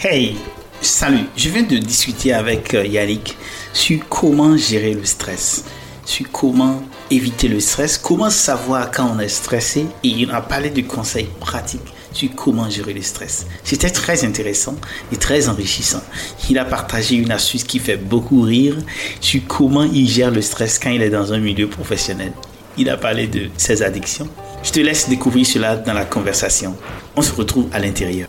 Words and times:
Hey, 0.00 0.36
salut. 0.80 1.24
Je 1.36 1.48
viens 1.48 1.64
de 1.64 1.76
discuter 1.76 2.32
avec 2.32 2.72
euh, 2.72 2.86
Yannick 2.86 3.36
sur 3.72 3.98
comment 4.08 4.56
gérer 4.56 4.94
le 4.94 5.04
stress, 5.04 5.64
sur 6.04 6.30
comment 6.30 6.84
éviter 7.10 7.48
le 7.48 7.58
stress, 7.58 7.98
comment 7.98 8.30
savoir 8.30 8.92
quand 8.92 9.12
on 9.12 9.18
est 9.18 9.26
stressé 9.26 9.86
et 10.04 10.08
il 10.08 10.30
a 10.30 10.40
parlé 10.40 10.70
de 10.70 10.82
conseils 10.82 11.28
pratiques 11.40 11.92
sur 12.12 12.32
comment 12.36 12.70
gérer 12.70 12.92
le 12.92 13.02
stress. 13.02 13.48
C'était 13.64 13.90
très 13.90 14.24
intéressant 14.24 14.76
et 15.10 15.16
très 15.16 15.48
enrichissant. 15.48 16.04
Il 16.48 16.58
a 16.60 16.64
partagé 16.64 17.16
une 17.16 17.32
astuce 17.32 17.64
qui 17.64 17.80
fait 17.80 17.96
beaucoup 17.96 18.42
rire 18.42 18.76
sur 19.20 19.40
comment 19.48 19.82
il 19.82 20.08
gère 20.08 20.30
le 20.30 20.42
stress 20.42 20.78
quand 20.78 20.90
il 20.90 21.02
est 21.02 21.10
dans 21.10 21.32
un 21.32 21.38
milieu 21.38 21.68
professionnel. 21.68 22.30
Il 22.76 22.88
a 22.88 22.96
parlé 22.96 23.26
de 23.26 23.48
ses 23.56 23.82
addictions. 23.82 24.28
Je 24.62 24.70
te 24.70 24.78
laisse 24.78 25.08
découvrir 25.08 25.44
cela 25.44 25.74
dans 25.74 25.94
la 25.94 26.04
conversation. 26.04 26.76
On 27.16 27.22
se 27.22 27.32
retrouve 27.32 27.66
à 27.72 27.80
l'intérieur. 27.80 28.28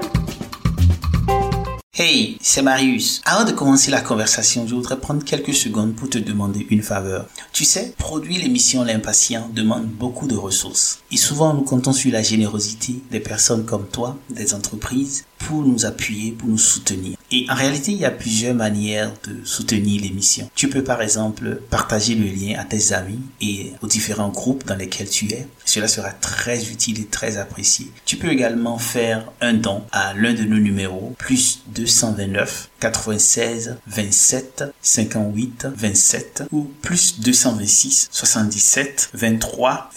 Hey, 1.93 2.37
c'est 2.39 2.61
Marius. 2.61 3.21
Avant 3.25 3.43
de 3.43 3.51
commencer 3.51 3.91
la 3.91 3.99
conversation, 3.99 4.65
je 4.65 4.73
voudrais 4.73 4.97
prendre 4.97 5.25
quelques 5.25 5.53
secondes 5.53 5.93
pour 5.93 6.09
te 6.09 6.17
demander 6.17 6.65
une 6.69 6.83
faveur. 6.83 7.25
Tu 7.51 7.65
sais, 7.65 7.93
produire 7.97 8.41
l'émission 8.41 8.85
L'Impatient 8.85 9.49
demande 9.53 9.87
beaucoup 9.87 10.25
de 10.25 10.37
ressources. 10.37 11.03
Et 11.11 11.17
souvent, 11.17 11.53
nous 11.53 11.63
comptons 11.63 11.91
sur 11.91 12.13
la 12.13 12.21
générosité 12.21 13.01
des 13.11 13.19
personnes 13.19 13.65
comme 13.65 13.89
toi, 13.89 14.17
des 14.29 14.53
entreprises, 14.53 15.25
pour 15.45 15.63
nous 15.63 15.85
appuyer, 15.85 16.31
pour 16.31 16.49
nous 16.49 16.57
soutenir. 16.57 17.17
Et 17.31 17.45
en 17.49 17.55
réalité, 17.55 17.91
il 17.91 17.97
y 17.97 18.05
a 18.05 18.11
plusieurs 18.11 18.55
manières 18.55 19.11
de 19.27 19.45
soutenir 19.45 20.01
l'émission. 20.01 20.49
Tu 20.55 20.69
peux 20.69 20.83
par 20.83 21.01
exemple 21.01 21.61
partager 21.69 22.15
le 22.15 22.25
lien 22.25 22.59
à 22.59 22.65
tes 22.65 22.93
amis 22.93 23.19
et 23.39 23.71
aux 23.81 23.87
différents 23.87 24.29
groupes 24.29 24.65
dans 24.65 24.75
lesquels 24.75 25.09
tu 25.09 25.31
es. 25.31 25.47
Cela 25.65 25.87
sera 25.87 26.09
très 26.09 26.69
utile 26.69 26.99
et 26.99 27.05
très 27.05 27.37
apprécié. 27.37 27.87
Tu 28.05 28.17
peux 28.17 28.29
également 28.29 28.77
faire 28.77 29.31
un 29.39 29.53
don 29.53 29.83
à 29.91 30.13
l'un 30.13 30.33
de 30.33 30.43
nos 30.43 30.59
numéros, 30.59 31.15
plus 31.17 31.61
229 31.73 32.70
96 32.81 33.77
27 33.87 34.63
58 34.81 35.67
27 35.73 36.43
ou 36.51 36.63
plus 36.81 37.19
226 37.21 38.09
77 38.11 39.11
23 39.13 39.91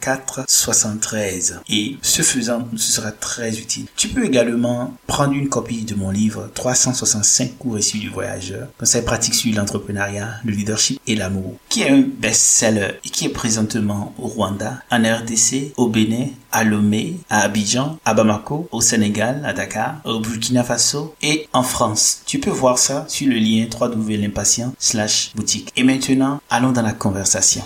04 0.00 0.44
73. 0.48 1.60
Et 1.68 1.96
ce 2.02 2.22
faisant, 2.22 2.66
ce 2.76 2.92
sera 2.92 3.10
très 3.10 3.58
utile. 3.58 3.86
Tu 3.96 4.08
peux 4.08 4.24
également 4.24 4.94
prendre 5.06 5.34
une 5.34 5.48
copie 5.48 5.82
de 5.82 5.94
mon 5.94 6.10
livre 6.10 6.50
365 6.54 7.58
cours 7.58 7.78
issus 7.78 7.98
du 7.98 8.08
voyageur, 8.08 8.68
conseils 8.78 9.02
pratiques 9.02 9.34
sur 9.34 9.54
l'entrepreneuriat, 9.54 10.36
le 10.44 10.52
leadership 10.52 11.00
et 11.06 11.16
l'amour, 11.16 11.56
qui 11.68 11.82
est 11.82 11.90
un 11.90 12.02
best-seller 12.02 13.00
et 13.04 13.08
qui 13.08 13.26
est 13.26 13.30
présentement 13.30 14.14
au 14.18 14.28
Rwanda, 14.28 14.82
en 14.90 15.02
RDC, 15.02 15.72
au 15.76 15.88
Bénin, 15.88 16.28
à 16.52 16.64
Lomé, 16.64 17.18
à 17.28 17.40
Abidjan, 17.40 17.98
à 18.04 18.14
Bamako, 18.14 18.68
au 18.72 18.80
Sénégal, 18.80 19.42
à 19.44 19.52
Dakar, 19.52 19.96
au 20.04 20.20
Burkina 20.20 20.64
Faso 20.64 21.14
et 21.22 21.48
en 21.52 21.62
France. 21.62 22.22
Tu 22.26 22.38
peux 22.38 22.50
voir 22.50 22.78
ça 22.78 23.04
sur 23.08 23.28
le 23.28 23.36
lien 23.36 23.66
www.l'impatient 23.72 24.74
slash 24.78 25.32
boutique. 25.34 25.72
Et 25.76 25.82
maintenant, 25.82 26.40
allons 26.50 26.72
dans 26.72 26.82
la 26.82 26.92
conversation. 26.92 27.62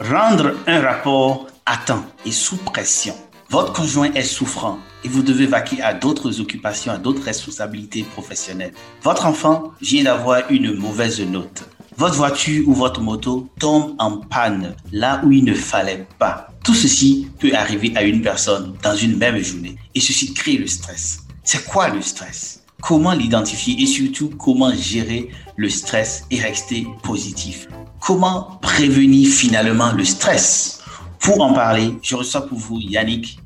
Rendre 0.00 0.54
un 0.66 0.80
rapport 0.80 1.46
à 1.64 1.76
temps 1.78 2.04
et 2.24 2.30
sous 2.30 2.56
pression. 2.58 3.14
Votre 3.48 3.72
conjoint 3.72 4.12
est 4.12 4.22
souffrant 4.22 4.78
et 5.04 5.08
vous 5.08 5.22
devez 5.22 5.46
vaquer 5.46 5.80
à 5.80 5.94
d'autres 5.94 6.40
occupations, 6.40 6.92
à 6.92 6.98
d'autres 6.98 7.22
responsabilités 7.22 8.02
professionnelles. 8.02 8.72
Votre 9.02 9.26
enfant 9.26 9.72
vient 9.80 10.04
d'avoir 10.04 10.50
une 10.50 10.74
mauvaise 10.74 11.20
note. 11.20 11.64
Votre 11.98 12.16
voiture 12.16 12.68
ou 12.68 12.74
votre 12.74 13.00
moto 13.00 13.48
tombe 13.58 13.94
en 13.98 14.18
panne 14.18 14.74
là 14.92 15.22
où 15.24 15.32
il 15.32 15.44
ne 15.44 15.54
fallait 15.54 16.06
pas. 16.18 16.48
Tout 16.62 16.74
ceci 16.74 17.26
peut 17.38 17.54
arriver 17.54 17.90
à 17.96 18.02
une 18.02 18.20
personne 18.20 18.74
dans 18.82 18.94
une 18.94 19.16
même 19.16 19.38
journée 19.38 19.76
et 19.94 20.00
ceci 20.00 20.34
crée 20.34 20.58
le 20.58 20.66
stress. 20.66 21.20
C'est 21.42 21.64
quoi 21.64 21.88
le 21.88 22.02
stress? 22.02 22.62
Comment 22.82 23.14
l'identifier 23.14 23.82
et 23.82 23.86
surtout 23.86 24.28
comment 24.38 24.74
gérer 24.74 25.30
le 25.56 25.70
stress 25.70 26.26
et 26.30 26.38
rester 26.38 26.86
positif? 27.02 27.66
Comment 27.98 28.58
prévenir 28.60 29.30
finalement 29.30 29.92
le 29.92 30.04
stress? 30.04 30.82
Pour 31.18 31.40
en 31.40 31.54
parler, 31.54 31.94
je 32.02 32.14
reçois 32.14 32.46
pour 32.46 32.58
vous 32.58 32.78
Yannick 32.78 33.38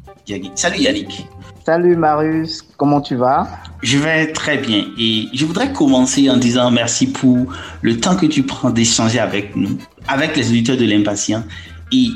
Salut 0.56 0.81
Yannick. 0.81 1.25
Salut 1.65 1.97
Marius, 1.97 2.62
comment 2.77 3.00
tu 3.00 3.15
vas? 3.15 3.49
Je 3.82 3.96
vais 3.96 4.30
très 4.32 4.58
bien 4.58 4.86
et 4.98 5.28
je 5.32 5.46
voudrais 5.46 5.72
commencer 5.72 6.28
en 6.28 6.36
disant 6.36 6.70
merci 6.70 7.06
pour 7.06 7.46
le 7.80 7.98
temps 7.98 8.14
que 8.16 8.26
tu 8.26 8.42
prends 8.42 8.70
d'échanger 8.70 9.18
avec 9.18 9.56
nous, 9.56 9.78
avec 10.06 10.36
les 10.36 10.48
auditeurs 10.50 10.76
de 10.76 10.84
l'impatient. 10.84 11.44
Et 11.91 12.08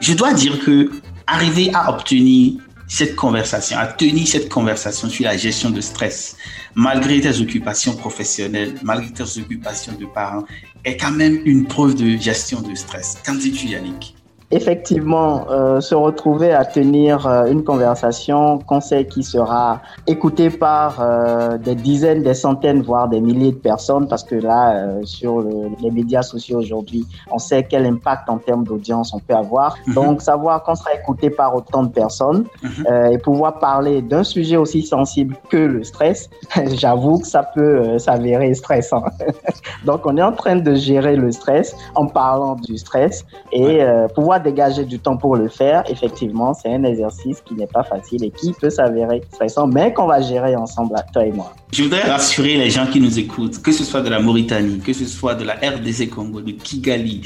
je 0.00 0.12
dois 0.12 0.34
dire 0.34 0.58
que 0.58 0.90
arriver 1.26 1.70
à 1.72 1.90
obtenir 1.90 2.54
cette 2.88 3.14
conversation, 3.16 3.78
à 3.78 3.86
tenir 3.86 4.26
cette 4.26 4.48
conversation 4.48 5.08
sur 5.08 5.24
la 5.24 5.36
gestion 5.36 5.70
de 5.70 5.80
stress, 5.80 6.36
malgré 6.74 7.20
tes 7.20 7.40
occupations 7.40 7.94
professionnelles, 7.94 8.74
malgré 8.82 9.12
tes 9.12 9.40
occupations 9.40 9.92
de 9.98 10.06
parents, 10.06 10.44
est 10.84 10.96
quand 10.96 11.12
même 11.12 11.40
une 11.44 11.66
preuve 11.66 11.94
de 11.94 12.16
gestion 12.16 12.60
de 12.60 12.74
stress. 12.74 13.18
Qu'en 13.24 13.34
dis-tu 13.36 13.68
Yannick? 13.68 14.14
Effectivement 14.50 15.46
euh, 15.50 15.80
se 15.80 15.94
retrouver 15.94 16.52
à 16.52 16.64
tenir 16.64 17.26
euh, 17.26 17.46
une 17.46 17.64
conversation, 17.64 18.58
conseil 18.58 19.06
qui 19.06 19.22
sera 19.22 19.80
écouté 20.06 20.50
par 20.50 21.00
euh, 21.00 21.58
des 21.58 21.74
dizaines, 21.74 22.22
des 22.22 22.34
centaines, 22.34 22.82
voire 22.82 23.08
des 23.08 23.20
milliers 23.20 23.52
de 23.52 23.56
personnes, 23.56 24.06
parce 24.06 24.22
que 24.22 24.34
là, 24.34 24.74
euh, 24.74 25.04
sur 25.04 25.40
le, 25.40 25.70
les 25.80 25.90
médias 25.90 26.22
sociaux 26.22 26.58
aujourd'hui, 26.58 27.06
on 27.30 27.38
sait 27.38 27.64
quel 27.64 27.86
impact 27.86 28.28
en 28.28 28.38
termes 28.38 28.64
d'audience 28.64 29.12
on 29.14 29.18
peut 29.18 29.34
avoir. 29.34 29.76
Mhm. 29.86 29.94
Donc, 29.94 30.22
savoir 30.22 30.62
qu'on 30.62 30.74
sera 30.74 30.94
écouté 30.94 31.30
par 31.30 31.54
autant 31.54 31.82
de 31.82 31.88
personnes 31.88 32.44
euh, 32.88 33.06
et 33.06 33.18
pouvoir 33.18 33.58
parler 33.58 34.02
d'un 34.02 34.24
sujet 34.24 34.56
aussi 34.56 34.82
sensible 34.82 35.36
que 35.48 35.56
le 35.56 35.84
stress, 35.84 36.28
j'avoue 36.74 37.18
que 37.18 37.26
ça 37.26 37.42
peut 37.42 37.78
euh, 37.78 37.98
s'avérer 37.98 38.52
stressant. 38.54 39.04
Donc, 39.84 40.02
on 40.04 40.16
est 40.16 40.22
en 40.22 40.32
train 40.32 40.56
de 40.56 40.74
gérer 40.74 41.16
le 41.16 41.32
stress 41.32 41.74
en 41.94 42.06
parlant 42.06 42.56
du 42.56 42.76
stress 42.76 43.24
et 43.52 43.64
Ouais. 43.64 44.04
Dégager 44.38 44.84
du 44.84 44.98
temps 44.98 45.16
pour 45.16 45.36
le 45.36 45.48
faire, 45.48 45.84
effectivement, 45.88 46.54
c'est 46.54 46.72
un 46.72 46.84
exercice 46.84 47.40
qui 47.40 47.54
n'est 47.54 47.66
pas 47.66 47.84
facile 47.84 48.24
et 48.24 48.30
qui 48.30 48.52
peut 48.52 48.70
s'avérer 48.70 49.22
stressant, 49.32 49.66
mais 49.66 49.92
qu'on 49.92 50.06
va 50.06 50.20
gérer 50.20 50.56
ensemble, 50.56 50.94
toi 51.12 51.24
et 51.24 51.32
moi. 51.32 51.52
Je 51.72 51.82
voudrais 51.82 52.02
rassurer 52.02 52.56
les 52.56 52.70
gens 52.70 52.86
qui 52.86 53.00
nous 53.00 53.18
écoutent, 53.18 53.60
que 53.62 53.72
ce 53.72 53.84
soit 53.84 54.00
de 54.00 54.08
la 54.08 54.20
Mauritanie, 54.20 54.78
que 54.78 54.92
ce 54.92 55.04
soit 55.06 55.34
de 55.34 55.44
la 55.44 55.54
RDC 55.54 56.08
Congo, 56.10 56.40
de 56.40 56.52
Kigali 56.52 57.22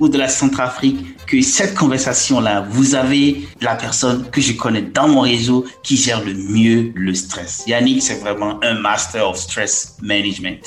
ou 0.00 0.08
de 0.08 0.18
la 0.18 0.28
Centrafrique, 0.28 1.26
que 1.26 1.40
cette 1.42 1.74
conversation-là, 1.74 2.66
vous 2.68 2.94
avez 2.94 3.42
la 3.60 3.74
personne 3.74 4.28
que 4.30 4.40
je 4.40 4.54
connais 4.54 4.82
dans 4.82 5.08
mon 5.08 5.20
réseau 5.20 5.64
qui 5.82 5.96
gère 5.96 6.24
le 6.24 6.34
mieux 6.34 6.92
le 6.94 7.14
stress. 7.14 7.64
Yannick, 7.66 8.02
c'est 8.02 8.20
vraiment 8.20 8.58
un 8.64 8.74
master 8.74 9.28
of 9.28 9.36
stress 9.36 9.96
management. 10.02 10.60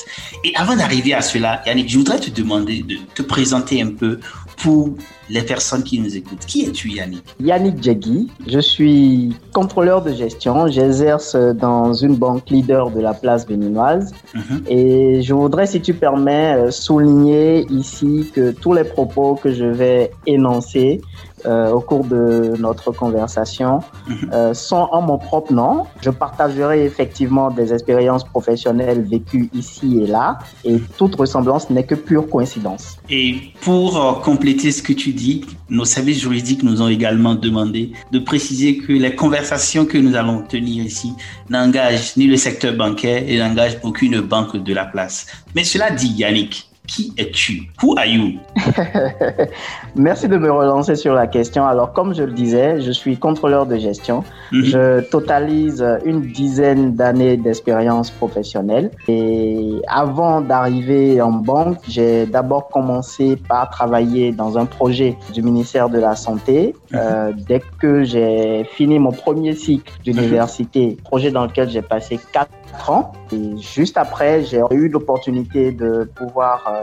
Et 0.44 0.54
avant 0.56 0.75
d'arriver 0.75 1.13
à 1.13 1.21
cela, 1.21 1.62
Yannick, 1.65 1.89
je 1.89 1.98
voudrais 1.98 2.19
te 2.19 2.30
demander 2.30 2.83
de 2.83 2.98
te 3.13 3.21
présenter 3.21 3.81
un 3.81 3.92
peu 3.92 4.19
pour 4.57 4.90
les 5.30 5.42
personnes 5.42 5.84
qui 5.84 6.00
nous 6.00 6.16
écoutent. 6.16 6.46
Qui 6.46 6.66
es-tu, 6.66 6.90
Yannick? 6.92 7.24
Yannick 7.40 7.81
Djegui, 7.84 8.30
je 8.48 8.60
suis 8.60 9.36
contrôleur 9.54 10.02
de 10.04 10.13
gestion, 10.13 10.68
j'exerce 10.68 11.36
dans 11.36 11.94
une 11.94 12.16
banque 12.16 12.50
leader 12.50 12.92
de 12.92 13.02
la 13.02 13.13
place 13.13 13.46
béninoise 13.46 14.13
Mhm. 14.34 14.62
et 14.69 15.22
je 15.22 15.34
voudrais, 15.34 15.66
si 15.66 15.81
tu 15.81 15.94
permets, 15.94 16.56
euh, 16.56 16.72
souligner 16.72 17.66
ici 17.72 18.31
que 18.34 18.52
tous 18.52 18.74
les 18.74 18.84
propos 18.84 19.36
que 19.36 19.52
je 19.54 19.66
vais 19.66 20.12
énoncer 20.28 21.02
euh, 21.47 21.71
au 21.71 21.80
cours 21.81 22.06
de 22.06 22.53
notre 22.59 22.92
conversation 22.92 23.80
Mhm. 24.07 24.30
euh, 24.33 24.53
sont 24.53 24.88
en 24.92 25.01
mon 25.01 25.18
propre 25.18 25.53
nom. 25.53 25.86
Je 26.01 26.09
partagerai 26.09 26.86
effectivement 26.86 27.50
des 27.51 27.74
expériences 27.74 28.24
professionnelles 28.24 29.01
vécues 29.09 29.50
ici 29.53 30.00
et 30.03 30.07
là 30.07 30.39
et 30.63 30.80
toute 30.97 31.15
ressemblance 31.15 31.69
n'est 31.69 31.86
que 31.86 31.95
pure 31.95 32.30
coïncidence. 32.30 32.97
Et 33.09 33.36
pour 33.62 33.97
euh, 33.97 34.13
compléter 34.24 34.71
ce 34.71 34.81
que 34.81 34.94
tu 34.94 35.12
dis, 35.13 35.45
nos 35.69 35.86
services 35.86 36.19
juridiques 36.21 36.63
nous 36.63 36.81
ont 36.81 36.88
également 36.88 37.36
demandé 37.36 37.92
de 38.12 38.19
préciser 38.19 38.77
que 38.77 38.92
les 38.94 39.15
conversations 39.15 39.86
que 39.86 39.97
nous 39.97 40.15
allons 40.15 40.42
tenir 40.44 40.83
ici 40.86 41.13
n'engagent 41.50 42.15
ni 42.18 42.25
le 42.27 42.38
secteur 42.38 42.74
bancaire 42.75 43.24
et 43.27 43.38
n'engagent 43.39 43.77
aucune 43.83 44.19
banque 44.21 44.57
de 44.57 44.74
la 44.74 44.86
place. 44.86 45.25
Mais 45.56 45.63
cela 45.63 45.92
dit, 45.92 46.09
Yannick, 46.09 46.69
Qui 46.87 47.13
es-tu? 47.17 47.69
Who 47.81 47.97
are 47.97 48.05
you? 48.05 48.39
Merci 49.95 50.27
de 50.27 50.37
me 50.37 50.51
relancer 50.51 50.95
sur 50.95 51.13
la 51.13 51.27
question. 51.27 51.65
Alors, 51.65 51.93
comme 51.93 52.13
je 52.13 52.23
le 52.23 52.31
disais, 52.31 52.81
je 52.81 52.91
suis 52.91 53.17
contrôleur 53.17 53.65
de 53.65 53.77
gestion. 53.77 54.23
Mhm. 54.51 54.63
Je 54.63 54.99
totalise 55.09 55.85
une 56.05 56.21
dizaine 56.21 56.95
d'années 56.95 57.37
d'expérience 57.37 58.11
professionnelle. 58.11 58.91
Et 59.07 59.81
avant 59.87 60.41
d'arriver 60.41 61.21
en 61.21 61.31
banque, 61.31 61.77
j'ai 61.87 62.25
d'abord 62.25 62.69
commencé 62.69 63.35
par 63.35 63.69
travailler 63.69 64.31
dans 64.31 64.57
un 64.57 64.65
projet 64.65 65.17
du 65.33 65.41
ministère 65.41 65.89
de 65.89 65.99
la 65.99 66.15
Santé. 66.15 66.75
Mhm. 66.91 66.99
Euh, 66.99 67.31
dès 67.47 67.61
que 67.79 68.03
j'ai 68.03 68.63
fini 68.75 68.99
mon 68.99 69.11
premier 69.11 69.55
cycle 69.55 69.91
d'université, 70.03 70.97
projet 71.03 71.31
dans 71.31 71.45
lequel 71.45 71.69
j'ai 71.69 71.81
passé 71.81 72.19
quatre 72.31 72.89
ans. 72.89 73.13
Et 73.31 73.57
juste 73.57 73.97
après, 73.97 74.43
j'ai 74.43 74.61
eu 74.71 74.87
l'opportunité 74.89 75.71
de 75.71 76.09
pouvoir 76.15 76.63
euh, 76.67 76.75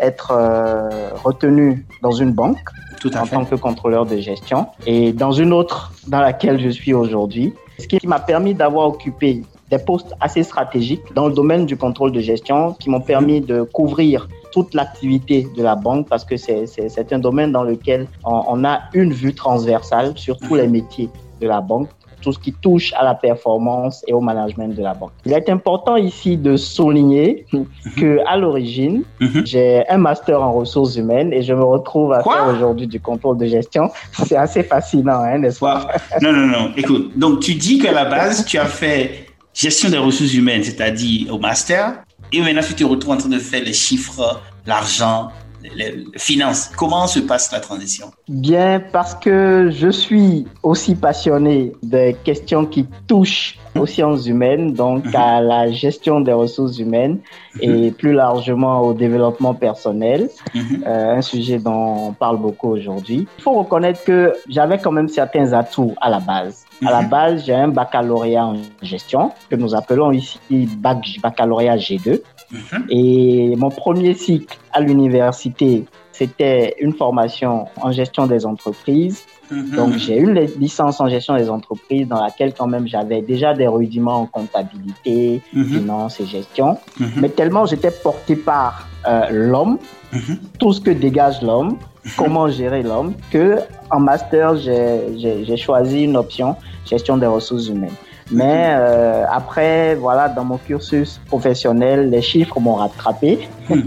être 0.00 0.32
euh, 0.32 1.10
retenu 1.24 1.86
dans 2.02 2.12
une 2.12 2.32
banque 2.32 2.68
Tout 3.00 3.16
en 3.16 3.26
tant 3.26 3.44
que 3.44 3.54
contrôleur 3.54 4.06
de 4.06 4.16
gestion. 4.16 4.66
Et 4.86 5.12
dans 5.12 5.32
une 5.32 5.52
autre 5.52 5.92
dans 6.06 6.20
laquelle 6.20 6.60
je 6.60 6.68
suis 6.68 6.94
aujourd'hui. 6.94 7.54
Ce 7.78 7.86
qui 7.86 8.06
m'a 8.06 8.20
permis 8.20 8.54
d'avoir 8.54 8.88
occupé 8.88 9.42
des 9.70 9.78
postes 9.78 10.14
assez 10.20 10.42
stratégiques 10.42 11.02
dans 11.14 11.28
le 11.28 11.34
domaine 11.34 11.66
du 11.66 11.76
contrôle 11.76 12.12
de 12.12 12.20
gestion 12.20 12.74
qui 12.74 12.88
m'ont 12.88 13.00
permis 13.00 13.40
de 13.40 13.62
couvrir 13.62 14.28
toute 14.52 14.74
l'activité 14.74 15.46
de 15.56 15.62
la 15.62 15.74
banque 15.74 16.08
parce 16.08 16.24
que 16.24 16.36
c'est 16.36 17.12
un 17.12 17.18
domaine 17.18 17.52
dans 17.52 17.64
lequel 17.64 18.06
on, 18.24 18.42
on, 18.48 18.64
a 18.64 18.82
une 18.94 19.12
vue 19.12 19.34
transversale 19.34 20.12
sur 20.16 20.38
tous 20.38 20.54
les 20.54 20.68
métiers 20.68 21.10
de 21.40 21.48
la 21.48 21.60
banque 21.60 21.88
tout 22.20 22.32
ce 22.32 22.38
qui 22.38 22.52
touche 22.52 22.92
à 22.94 23.04
la 23.04 23.14
performance 23.14 24.04
et 24.06 24.12
au 24.12 24.20
management 24.20 24.74
de 24.74 24.82
la 24.82 24.94
banque. 24.94 25.12
Il 25.24 25.32
est 25.32 25.48
important 25.48 25.96
ici 25.96 26.36
de 26.36 26.56
souligner 26.56 27.46
mhm. 27.52 27.66
que 27.96 28.18
à 28.26 28.36
l'origine, 28.36 29.02
mhm. 29.20 29.46
j'ai 29.46 29.88
un 29.88 29.98
master 29.98 30.42
en 30.42 30.52
ressources 30.52 30.96
humaines 30.96 31.32
et 31.32 31.42
je 31.42 31.52
me 31.52 31.64
retrouve 31.64 32.12
à 32.12 32.22
faire 32.22 32.48
aujourd'hui 32.54 32.86
du 32.86 33.00
contrôle 33.00 33.38
de 33.38 33.46
gestion. 33.46 33.90
C'est 34.26 34.36
assez 34.36 34.62
fascinant, 34.62 35.20
hein, 35.20 35.38
n'est-ce 35.38 35.60
pas? 35.60 35.88
Non, 36.20 36.32
non, 36.32 36.46
non. 36.46 36.72
Écoute, 36.76 37.12
donc 37.16 37.40
tu 37.40 37.54
dis 37.54 37.78
qu'à 37.78 37.92
la 37.92 38.04
base, 38.04 38.44
tu 38.44 38.58
as 38.58 38.66
fait 38.66 39.26
gestion 39.54 39.88
des 39.88 39.98
ressources 39.98 40.34
humaines, 40.34 40.62
c'est-à-dire 40.62 41.32
au 41.34 41.38
master, 41.38 42.02
et 42.32 42.40
maintenant 42.40 42.62
tu 42.66 42.74
te 42.74 42.84
retrouves 42.84 43.14
en 43.14 43.16
train 43.16 43.28
de 43.28 43.38
faire 43.38 43.62
les 43.62 43.72
chiffres, 43.72 44.40
l'argent, 44.66 45.28
finances. 46.16 46.70
Comment 46.76 47.06
se 47.06 47.20
passe 47.20 47.52
la 47.52 47.60
transition? 47.60 48.10
Bien, 48.28 48.80
parce 48.80 49.14
que 49.14 49.70
je 49.70 49.88
suis 49.88 50.46
aussi 50.62 50.94
passionné 50.94 51.72
des 51.82 52.16
questions 52.24 52.66
qui 52.66 52.86
touchent 53.06 53.58
aux 53.78 53.86
sciences 53.86 54.26
humaines, 54.26 54.72
donc 54.72 55.04
mhm. 55.04 55.16
à 55.16 55.40
la 55.40 55.70
gestion 55.70 56.20
des 56.20 56.32
ressources 56.32 56.78
humaines 56.78 57.18
et 57.60 57.68
mhm. 57.68 57.92
plus 57.92 58.12
largement 58.12 58.80
au 58.80 58.92
développement 58.92 59.54
personnel, 59.54 60.28
mhm. 60.54 60.84
euh, 60.86 61.16
un 61.16 61.22
sujet 61.22 61.58
dont 61.58 62.08
on 62.08 62.12
parle 62.12 62.38
beaucoup 62.38 62.68
aujourd'hui. 62.68 63.26
Il 63.38 63.42
faut 63.42 63.52
reconnaître 63.52 64.04
que 64.04 64.34
j'avais 64.48 64.78
quand 64.78 64.92
même 64.92 65.08
certains 65.08 65.52
atouts 65.52 65.94
à 66.00 66.10
la 66.10 66.20
base. 66.20 66.64
À 66.84 66.90
la 66.90 67.02
base, 67.02 67.44
j'ai 67.46 67.54
un 67.54 67.68
baccalauréat 67.68 68.46
en 68.46 68.56
gestion 68.82 69.32
que 69.48 69.56
nous 69.56 69.74
appelons 69.74 70.12
ici 70.12 70.38
bac, 70.78 70.98
baccalauréat 71.22 71.76
G2. 71.76 72.20
Et 72.90 73.54
mon 73.56 73.70
premier 73.70 74.14
cycle 74.14 74.56
à 74.72 74.80
l'université, 74.80 75.86
c'était 76.18 76.74
une 76.80 76.94
formation 76.94 77.66
en 77.80 77.92
gestion 77.92 78.26
des 78.26 78.46
entreprises. 78.46 79.24
Mhm. 79.50 79.76
Donc, 79.76 79.92
j'ai 79.98 80.16
eu 80.18 80.24
une 80.24 80.40
licence 80.58 81.00
en 81.00 81.08
gestion 81.08 81.36
des 81.36 81.48
entreprises 81.50 82.08
dans 82.08 82.22
laquelle 82.22 82.52
quand 82.56 82.66
même 82.66 82.88
j'avais 82.88 83.20
déjà 83.22 83.54
des 83.54 83.66
rudiments 83.66 84.22
en 84.22 84.26
comptabilité, 84.26 85.42
mhm. 85.52 85.64
finance 85.64 86.20
et 86.20 86.26
gestion. 86.26 86.78
Mhm. 86.98 87.08
Mais 87.20 87.28
tellement 87.28 87.66
j'étais 87.66 87.90
porté 87.90 88.34
par 88.34 88.88
euh, 89.06 89.28
l'homme, 89.30 89.78
tout 90.58 90.72
ce 90.72 90.80
que 90.80 90.90
dégage 90.90 91.42
l'homme, 91.42 91.76
comment 92.16 92.48
gérer 92.48 92.82
l'homme, 92.82 93.12
que 93.30 93.58
en 93.90 94.00
master, 94.00 94.56
j'ai 94.56 95.56
choisi 95.56 96.04
une 96.04 96.16
option 96.16 96.56
gestion 96.86 97.16
des 97.16 97.26
ressources 97.26 97.68
humaines. 97.68 97.98
Mais 98.30 98.70
euh, 98.70 99.24
après, 99.30 99.94
voilà, 99.94 100.28
dans 100.28 100.44
mon 100.44 100.58
cursus 100.58 101.20
professionnel, 101.26 102.10
les 102.10 102.22
chiffres 102.22 102.58
m'ont 102.58 102.74
rattrapé. 102.74 103.48
Hmm. 103.68 103.82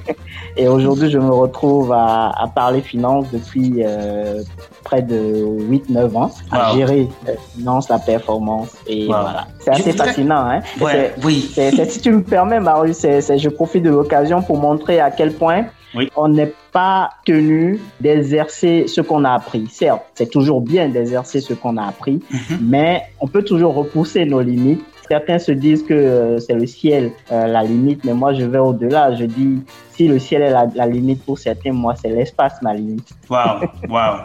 et 0.56 0.68
aujourd'hui, 0.68 1.10
je 1.10 1.18
me 1.18 1.32
retrouve 1.32 1.92
à, 1.92 2.30
à 2.36 2.48
parler 2.48 2.82
finance 2.82 3.26
depuis 3.32 3.76
euh, 3.78 4.42
près 4.84 5.00
de 5.00 5.42
8-9 5.70 6.16
ans, 6.16 6.30
à 6.50 6.74
gérer 6.74 7.08
la 7.26 7.32
finance, 7.54 7.88
la 7.88 7.98
performance. 7.98 8.76
Et 8.86 9.06
voilà. 9.06 9.46
C'est 9.60 9.70
assez 9.70 9.92
fascinant. 9.92 10.46
Hein? 10.50 10.60
Ouais, 10.80 11.14
oui. 11.24 11.50
si 11.54 12.00
tu 12.00 12.12
me 12.12 12.22
permets, 12.22 12.60
Marius, 12.60 13.02
je 13.02 13.48
profite 13.48 13.84
de 13.84 13.90
l'occasion 13.90 14.42
pour 14.42 14.58
montrer 14.58 15.00
à 15.00 15.10
quel 15.10 15.32
point 15.32 15.64
on 16.16 16.28
n'est 16.28 16.52
pas 16.72 17.10
tenu 17.24 17.80
d'exercer 18.00 18.86
ce 18.86 19.00
qu'on 19.00 19.24
a 19.24 19.32
appris. 19.32 19.66
Certes, 19.70 20.02
c'est 20.14 20.30
toujours 20.30 20.60
bien 20.60 20.88
d'exercer 20.88 21.40
ce 21.40 21.54
qu'on 21.54 21.76
a 21.76 21.86
appris, 21.86 22.20
mhm. 22.30 22.58
mais 22.62 23.02
on 23.20 23.26
peut 23.26 23.42
toujours 23.42 23.74
repousser 23.74 24.24
nos 24.24 24.40
limites. 24.40 24.84
Certains 25.08 25.38
se 25.38 25.52
disent 25.52 25.82
que 25.84 25.94
euh, 25.94 26.38
c'est 26.38 26.52
le 26.52 26.66
ciel 26.66 27.12
euh, 27.32 27.46
la 27.46 27.62
limite, 27.62 28.04
mais 28.04 28.12
moi 28.12 28.34
je 28.34 28.44
vais 28.44 28.58
au-delà. 28.58 29.14
Je 29.14 29.24
dis 29.24 29.62
si 29.92 30.06
le 30.06 30.18
ciel 30.18 30.42
est 30.42 30.50
la, 30.50 30.86
limite 30.86 31.24
pour 31.24 31.38
certains, 31.38 31.72
moi 31.72 31.94
c'est 31.96 32.10
l'espace 32.10 32.60
ma 32.60 32.74
limite. 32.74 33.08
Waouh, 33.30 33.68
waouh. 33.88 34.20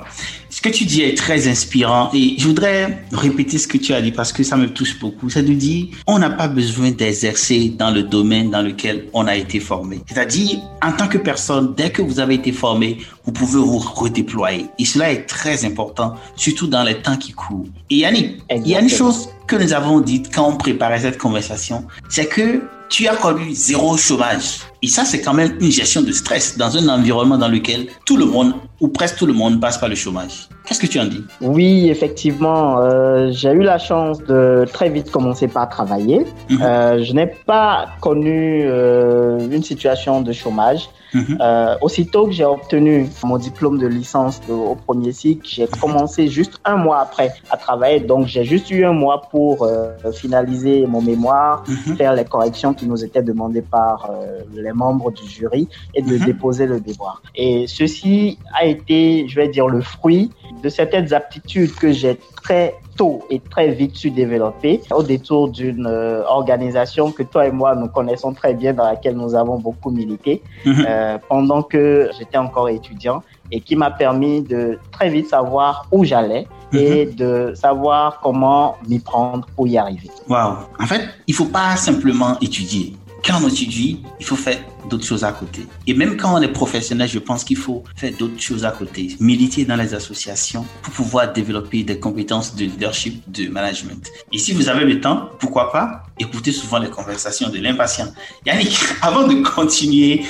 Ce 0.64 0.70
que 0.70 0.74
tu 0.74 0.86
dis 0.86 1.02
est 1.02 1.18
très 1.18 1.50
inspirant 1.50 2.10
et 2.14 2.36
je 2.38 2.48
voudrais 2.48 3.04
répéter 3.12 3.58
ce 3.58 3.68
que 3.68 3.78
tu 3.78 3.94
as 3.94 4.02
dit 4.02 4.14
parce 4.14 4.32
que 4.32 4.44
ça 4.44 4.56
me 4.56 4.70
touche 4.70 4.98
beaucoup. 4.98 5.30
Ça 5.30 5.42
nous 5.42 5.56
dit, 5.56 5.92
on 6.08 6.20
n'a 6.20 6.30
pas 6.30 6.48
besoin 6.48 6.92
d'exercer 6.92 7.74
dans 7.78 7.92
le 7.92 8.02
domaine 8.02 8.50
dans 8.50 8.62
lequel 8.62 9.10
on 9.12 9.28
a 9.28 9.36
été 9.36 9.60
formé. 9.60 10.00
C'est-à-dire, 10.08 10.62
en 10.82 10.94
tant 10.94 11.10
que 11.10 11.18
personne, 11.18 11.74
dès 11.76 11.90
que 11.90 12.02
vous 12.02 12.22
avez 12.22 12.36
été 12.36 12.54
formé, 12.54 13.00
vous 13.26 13.34
pouvez 13.34 13.60
vous 13.60 13.78
redéployer. 13.78 14.68
Et 14.80 14.86
cela 14.86 15.12
est 15.12 15.26
très 15.26 15.66
important, 15.66 16.16
surtout 16.38 16.68
dans 16.68 16.84
les 16.84 16.96
temps 16.96 17.18
qui 17.18 17.34
courent. 17.34 17.68
Et 17.90 17.98
Yannick, 17.98 18.38
il 18.50 18.66
y 18.66 18.74
a 18.74 18.80
une 18.80 18.88
chose 18.88 19.28
que 19.48 19.56
nous 19.56 19.74
avons 19.74 20.00
dite 20.00 20.34
quand 20.34 20.48
on 20.48 20.58
préparait 20.58 21.00
cette 21.00 21.18
conversation, 21.18 21.86
c'est 22.10 22.28
que 22.28 22.62
tu 22.90 23.08
as 23.08 23.16
connu 23.16 23.54
zéro 23.54 23.98
chômage. 23.98 24.60
Et 24.82 24.88
ça, 24.88 25.04
c'est 25.04 25.22
quand 25.22 25.34
même 25.34 25.58
une 25.60 25.72
gestion 25.72 26.02
de 26.02 26.12
stress 26.12 26.58
dans 26.58 26.78
un 26.78 26.88
environnement 26.90 27.38
dans 27.38 27.48
lequel 27.48 27.88
tout 28.06 28.18
le 28.18 28.26
monde, 28.26 28.54
ou 28.80 28.88
presque 28.88 29.18
tout 29.18 29.26
le 29.26 29.34
monde, 29.34 29.60
passe 29.60 29.78
par 29.78 29.90
le 29.90 29.96
chômage. 29.96 30.48
Qu'est-ce 30.66 30.80
que 30.80 30.88
tu 30.88 31.00
en 31.00 31.06
dis 31.06 31.24
Oui, 31.42 31.90
effectivement, 31.90 32.80
euh, 32.80 33.32
j'ai 33.32 33.52
eu 33.52 33.64
la 33.64 33.78
chance 33.78 34.24
de 34.24 34.66
très 34.72 34.90
vite 34.90 35.12
commencer 35.12 35.50
par 35.50 35.68
travailler. 35.68 36.26
Mhm. 36.50 36.62
Euh, 36.62 37.04
je 37.04 37.14
n'ai 37.14 37.28
pas 37.28 37.88
connu 38.00 38.64
euh, 38.66 39.40
une 39.52 39.64
situation 39.64 40.22
de 40.22 40.32
chômage. 40.32 40.90
Mhm. 41.14 41.38
Aussitôt 41.82 42.26
que 42.26 42.32
j'ai 42.32 42.46
obtenu 42.46 43.08
mon 43.24 43.38
diplôme 43.38 43.78
de 43.78 43.86
licence 43.86 44.42
au 44.50 44.74
premier 44.74 45.12
cycle, 45.12 45.48
j'ai 45.48 45.68
commencé 45.80 46.28
juste 46.28 46.60
un 46.66 46.76
mois 46.76 47.02
après 47.02 47.32
à 47.52 47.58
travailler. 47.58 48.00
Donc, 48.00 48.26
j'ai 48.26 48.44
juste 48.44 48.72
eu 48.72 48.84
un 48.84 48.94
mois 48.94 49.22
pour 49.30 49.70
finaliser 50.12 50.88
mon 50.88 51.04
mémoire, 51.04 51.64
mhm. 51.68 51.98
faire 51.98 52.14
les 52.14 52.26
corrections 52.26 52.74
qui 52.74 52.88
nous 52.88 53.06
étaient 53.06 53.22
demandées 53.22 53.62
par 53.62 54.10
les 54.56 54.74
membres 54.74 55.12
du 55.12 55.30
jury 55.30 55.68
et 55.94 56.02
de 56.02 56.18
déposer 56.18 56.66
le 56.66 56.80
devoir. 56.80 57.22
Et 57.36 57.68
ceci 57.68 58.40
a 58.60 58.66
été, 58.66 59.28
je 59.28 59.36
vais 59.36 59.50
dire, 59.50 59.68
le 59.68 59.82
fruit 59.82 60.32
de 60.62 60.70
certaines 60.70 61.14
aptitudes 61.14 61.74
que 61.76 61.92
j'ai 61.92 62.20
très 62.42 62.76
tôt 62.96 63.24
et 63.30 63.40
très 63.40 63.72
vite 63.72 63.96
su 63.96 64.12
développer 64.12 64.82
au 64.92 65.04
détour 65.04 65.50
d'une 65.50 65.88
euh, 65.88 66.24
organisation 66.28 67.12
que 67.12 67.24
toi 67.24 67.48
et 67.48 67.52
moi 67.52 67.76
nous 67.76 67.88
connaissons 67.88 68.34
très 68.34 68.54
bien, 68.54 68.74
dans 68.74 68.86
laquelle 68.86 69.16
nous 69.16 69.34
avons 69.36 69.58
beaucoup 69.58 69.90
milité 69.90 70.42
euh, 70.68 71.18
pendant 71.28 71.64
que 71.64 72.10
j'étais 72.18 72.38
encore 72.38 72.70
étudiant 72.70 73.24
et 73.52 73.60
qui 73.60 73.76
m'a 73.76 73.92
permis 73.92 74.42
de 74.42 74.80
très 74.92 75.10
vite 75.10 75.30
savoir 75.30 75.88
où 75.92 76.04
j'allais 76.04 76.48
et 76.74 77.06
mhm. 77.06 77.16
de 77.16 77.54
savoir 77.56 78.20
comment 78.22 78.78
m'y 78.88 79.00
prendre 79.00 79.48
pour 79.56 79.68
y 79.68 79.78
arriver. 79.78 80.10
Waouh! 80.28 80.56
En 80.80 80.86
fait, 80.86 81.02
il 81.28 81.36
faut 81.36 81.46
pas 81.46 81.76
simplement 81.76 82.38
étudier 82.42 82.94
quand 83.26 83.40
on 83.42 83.48
étudie, 83.48 84.02
il 84.20 84.26
faut 84.26 84.36
faire 84.36 84.58
d'autres 84.90 85.06
choses 85.06 85.24
à 85.24 85.32
côté. 85.32 85.62
Et 85.88 85.94
même 85.94 86.18
quand 86.18 86.38
on 86.38 86.42
est 86.42 86.52
professionnel, 86.52 87.08
je 87.08 87.20
pense 87.20 87.44
qu'il 87.44 87.58
faut 87.58 87.84
faire 87.96 88.12
d'autres 88.20 88.40
choses 88.40 88.66
à 88.66 88.72
côté. 88.72 89.16
Militer 89.20 89.64
dans 89.64 89.78
les 89.78 89.94
associations 89.94 90.66
pour 90.82 90.94
pouvoir 90.94 91.32
développer 91.32 91.84
des 91.84 92.00
compétences 92.00 92.56
de 92.56 92.66
leadership, 92.66 93.24
de 93.28 93.48
management. 93.48 94.12
Et 94.34 94.38
si 94.38 94.52
vous 94.52 94.68
avez 94.68 94.84
le 94.84 95.00
temps, 95.00 95.30
pourquoi 95.40 95.72
pas 95.72 96.04
écouter 96.20 96.52
souvent 96.52 96.80
les 96.80 96.90
conversations 96.90 97.50
de 97.50 97.60
l'impatient. 97.60 98.08
Yannick, 98.46 98.78
avant 99.02 99.26
de 99.26 99.42
continuer, 99.42 100.24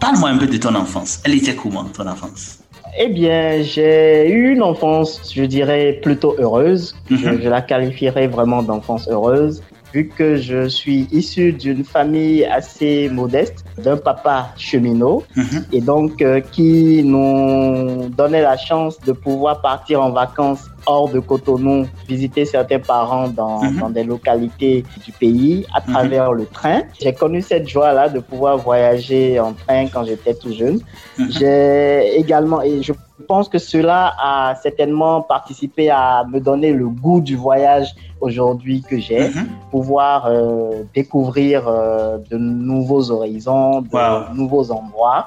parle-moi 0.00 0.30
un 0.30 0.38
peu 0.38 0.46
de 0.46 0.56
ton 0.56 0.74
enfance. 0.74 1.20
Elle 1.24 1.34
était 1.34 1.54
comment, 1.54 1.84
ton 1.84 2.06
enfance? 2.08 2.58
Eh 2.98 3.08
bien, 3.08 3.62
j'ai 3.62 4.28
eu 4.28 4.52
une 4.52 4.62
enfance, 4.62 5.32
je 5.32 5.44
dirais, 5.44 6.00
plutôt 6.02 6.34
heureuse. 6.38 6.96
je, 7.08 7.14
mhm. 7.14 7.48
la 7.48 7.62
qualifierais 7.62 8.26
vraiment 8.26 8.64
d'enfance 8.64 9.08
heureuse 9.08 9.62
vu 9.92 10.08
que 10.08 10.36
je 10.36 10.68
suis 10.68 11.08
issu 11.10 11.52
d'une 11.52 11.84
famille 11.84 12.44
assez 12.44 13.08
modeste, 13.08 13.64
d'un 13.78 13.96
papa 13.96 14.52
cheminot, 14.56 15.24
mhm. 15.36 15.64
et 15.72 15.80
donc 15.80 16.22
euh, 16.22 16.40
qui 16.40 17.02
nous 17.04 18.08
donnait 18.08 18.42
la 18.42 18.56
chance 18.56 18.98
de 19.00 19.12
pouvoir 19.12 19.60
partir 19.60 20.02
en 20.02 20.10
vacances 20.10 20.68
hors 20.90 21.08
de 21.16 21.20
Cotonou, 21.30 21.78
visiter 22.12 22.44
certains 22.56 22.82
parents 22.94 23.28
dans, 23.40 23.60
Mhm. 23.64 23.78
dans 23.82 23.90
des 23.98 24.04
localités 24.14 24.76
du 25.04 25.12
pays 25.22 25.54
à 25.76 25.78
Mhm. 25.80 25.86
travers 25.92 26.28
le 26.40 26.46
train. 26.58 26.80
J'ai 27.02 27.12
connu 27.22 27.40
cette 27.50 27.68
joie-là 27.74 28.04
de 28.16 28.20
pouvoir 28.30 28.54
voyager 28.68 29.24
en 29.48 29.52
train 29.62 29.82
quand 29.92 30.04
j'étais 30.08 30.34
tout 30.42 30.52
jeune. 30.60 30.78
Mhm. 31.18 31.28
J'ai 31.36 32.18
également, 32.22 32.60
et 32.68 32.82
je 32.88 32.92
pense 33.28 33.48
que 33.52 33.58
cela 33.72 34.00
a 34.32 34.54
certainement 34.66 35.16
participé 35.36 35.84
à 35.90 36.24
me 36.32 36.38
donner 36.48 36.72
le 36.82 36.88
goût 37.04 37.20
du 37.30 37.36
voyage 37.36 37.88
aujourd'hui 38.26 38.76
que 38.88 38.96
j'ai, 39.06 39.24
pouvoir 39.70 40.16
euh, 40.26 40.82
découvrir 40.94 41.56
euh, 41.68 42.18
de 42.30 42.36
nouveaux 42.70 43.10
horizons, 43.16 43.80
de 43.82 43.88
Wow. 43.96 44.34
nouveaux 44.34 44.66
endroits, 44.80 45.22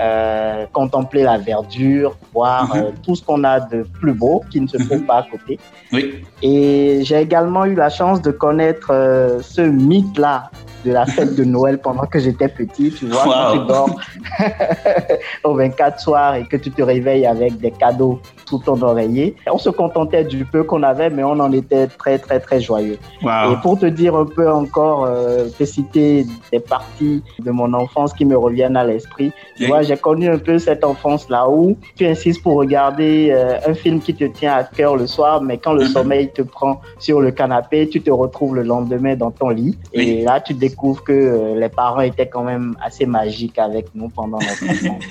euh, 0.00 0.66
contempler 0.72 1.22
la 1.32 1.38
verdure, 1.38 2.16
voir 2.32 2.64
tout 3.04 3.14
ce 3.18 3.22
qu'on 3.26 3.44
a 3.44 3.60
de 3.60 3.82
plus 4.00 4.14
beau 4.14 4.36
qui 4.50 4.60
ne 4.60 4.66
se 4.66 4.78
Mhm. 4.96 5.06
pas 5.06 5.18
à 5.18 5.22
côté. 5.24 5.58
Oui. 5.92 6.24
Et 6.42 7.00
j'ai 7.04 7.20
également 7.20 7.64
eu 7.64 7.74
la 7.74 7.88
chance 7.88 8.22
de 8.22 8.30
connaître 8.30 8.90
euh, 8.90 9.40
ce 9.42 9.62
mythe-là 9.62 10.50
de 10.84 10.92
la 10.92 11.06
fête 11.06 11.34
de 11.36 11.44
Noël 11.44 11.78
pendant 11.78 12.06
que 12.06 12.18
j'étais 12.18 12.48
petit. 12.48 12.90
Tu 12.92 13.06
vois, 13.06 13.24
quand 13.24 13.52
tu 13.60 13.66
dors 13.66 13.90
au 15.44 15.54
24 15.54 16.00
soir 16.00 16.34
et 16.36 16.44
que 16.44 16.56
tu 16.56 16.70
te 16.70 16.82
réveilles 16.82 17.26
avec 17.26 17.58
des 17.58 17.70
cadeaux 17.70 18.20
sous 18.48 18.58
ton 18.58 18.80
oreiller. 18.82 19.34
On 19.50 19.56
se 19.58 19.70
contentait 19.70 20.24
du 20.24 20.44
peu 20.44 20.62
qu'on 20.64 20.82
avait, 20.82 21.08
mais 21.10 21.22
on 21.22 21.38
en 21.40 21.52
était 21.52 21.86
très, 21.86 22.18
très, 22.18 22.38
très 22.40 22.60
joyeux. 22.60 22.98
Et 23.22 23.56
pour 23.62 23.78
te 23.78 23.86
dire 23.86 24.14
un 24.14 24.26
peu 24.26 24.50
encore, 24.50 25.04
euh, 25.04 25.48
te 25.58 25.64
citer 25.64 26.26
des 26.50 26.60
parties 26.60 27.22
de 27.38 27.50
mon 27.50 27.72
enfance 27.72 28.12
qui 28.12 28.24
me 28.24 28.36
reviennent 28.36 28.76
à 28.76 28.84
l'esprit, 28.84 29.32
tu 29.56 29.66
vois, 29.66 29.82
j'ai 29.82 29.96
connu 29.96 30.28
un 30.28 30.38
peu 30.38 30.58
cette 30.58 30.84
enfance-là 30.84 31.48
où 31.48 31.76
tu 31.96 32.04
insistes 32.06 32.42
pour 32.42 32.56
regarder 32.56 33.30
euh, 33.30 33.56
un 33.66 33.74
film 33.74 34.00
qui 34.00 34.14
te 34.14 34.24
tient 34.24 34.54
à 34.54 34.64
cœur 34.64 34.96
le 34.96 35.06
soir, 35.06 35.40
mais 35.42 35.56
quand 35.58 35.72
le 35.72 35.82
Mhm. 35.82 35.88
sommeil 35.88 36.30
te 36.32 36.42
prend 36.42 36.80
sur 36.98 37.20
le 37.20 37.30
canapé, 37.30 37.88
tu 37.88 38.02
te 38.02 38.10
retrouves 38.10 38.54
le 38.56 38.62
lendemain 38.62 39.14
dans 39.16 39.30
ton 39.30 39.48
lit. 39.48 39.78
Oui. 39.96 40.08
Et 40.08 40.24
là, 40.24 40.40
tu 40.40 40.52
découvres 40.54 40.71
que 40.76 41.12
euh, 41.12 41.58
les 41.58 41.68
parents 41.68 42.00
étaient 42.00 42.28
quand 42.28 42.44
même 42.44 42.76
assez 42.82 43.06
magiques 43.06 43.58
avec 43.58 43.86
nous 43.94 44.08
pendant 44.08 44.38
notre 44.38 44.64
enfance. 44.64 45.04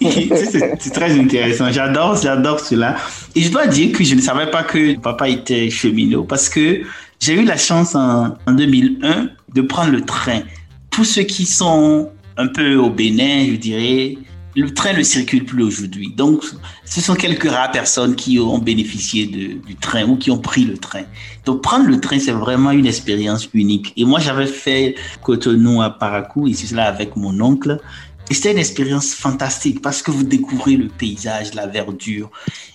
c'est 0.80 0.92
très 0.92 1.18
intéressant. 1.18 1.70
J'adore, 1.70 2.16
j'adore 2.16 2.60
cela. 2.60 2.96
Et 3.34 3.40
je 3.40 3.50
dois 3.50 3.66
dire 3.66 3.96
que 3.96 4.04
je 4.04 4.14
ne 4.14 4.20
savais 4.20 4.50
pas 4.50 4.62
que 4.62 4.98
papa 4.98 5.28
était 5.28 5.70
cheminot 5.70 6.24
parce 6.24 6.48
que 6.48 6.82
j'ai 7.20 7.34
eu 7.34 7.44
la 7.44 7.56
chance 7.56 7.94
en, 7.94 8.34
en 8.46 8.52
2001 8.52 9.28
de 9.54 9.62
prendre 9.62 9.92
le 9.92 10.02
train. 10.02 10.40
Pour 10.90 11.06
ceux 11.06 11.22
qui 11.22 11.46
sont 11.46 12.10
un 12.36 12.46
peu 12.48 12.76
au 12.76 12.90
Bénin, 12.90 13.46
je 13.50 13.56
dirais, 13.56 14.18
le 14.54 14.72
train 14.74 14.92
ne 14.92 15.02
circule 15.02 15.44
plus 15.44 15.62
aujourd'hui. 15.62 16.12
Donc, 16.14 16.42
ce 16.84 17.00
sont 17.00 17.14
quelques 17.14 17.50
rares 17.50 17.70
personnes 17.70 18.14
qui 18.14 18.38
ont 18.38 18.58
bénéficié 18.58 19.26
du 19.26 19.76
train 19.80 20.04
ou 20.04 20.16
qui 20.16 20.30
ont 20.30 20.38
pris 20.38 20.64
le 20.64 20.76
train. 20.76 21.04
Donc, 21.44 21.62
prendre 21.62 21.86
le 21.86 22.00
train, 22.00 22.18
c'est 22.18 22.32
vraiment 22.32 22.70
une 22.70 22.86
expérience 22.86 23.48
unique. 23.54 23.92
Et 23.96 24.04
moi, 24.04 24.20
j'avais 24.20 24.46
fait 24.46 24.94
Cotonou 25.22 25.82
à 25.82 25.90
Paracou, 25.90 26.46
ici, 26.46 26.66
cela 26.66 26.84
avec 26.84 27.16
mon 27.16 27.40
oncle. 27.40 27.78
Et 28.32 28.34
c'était 28.34 28.52
une 28.52 28.58
expérience 28.58 29.12
fantastique 29.12 29.82
parce 29.82 30.00
que 30.00 30.10
vous 30.10 30.22
découvrez 30.22 30.76
le 30.76 30.88
paysage, 30.88 31.52
la 31.52 31.66
verdure 31.66 32.30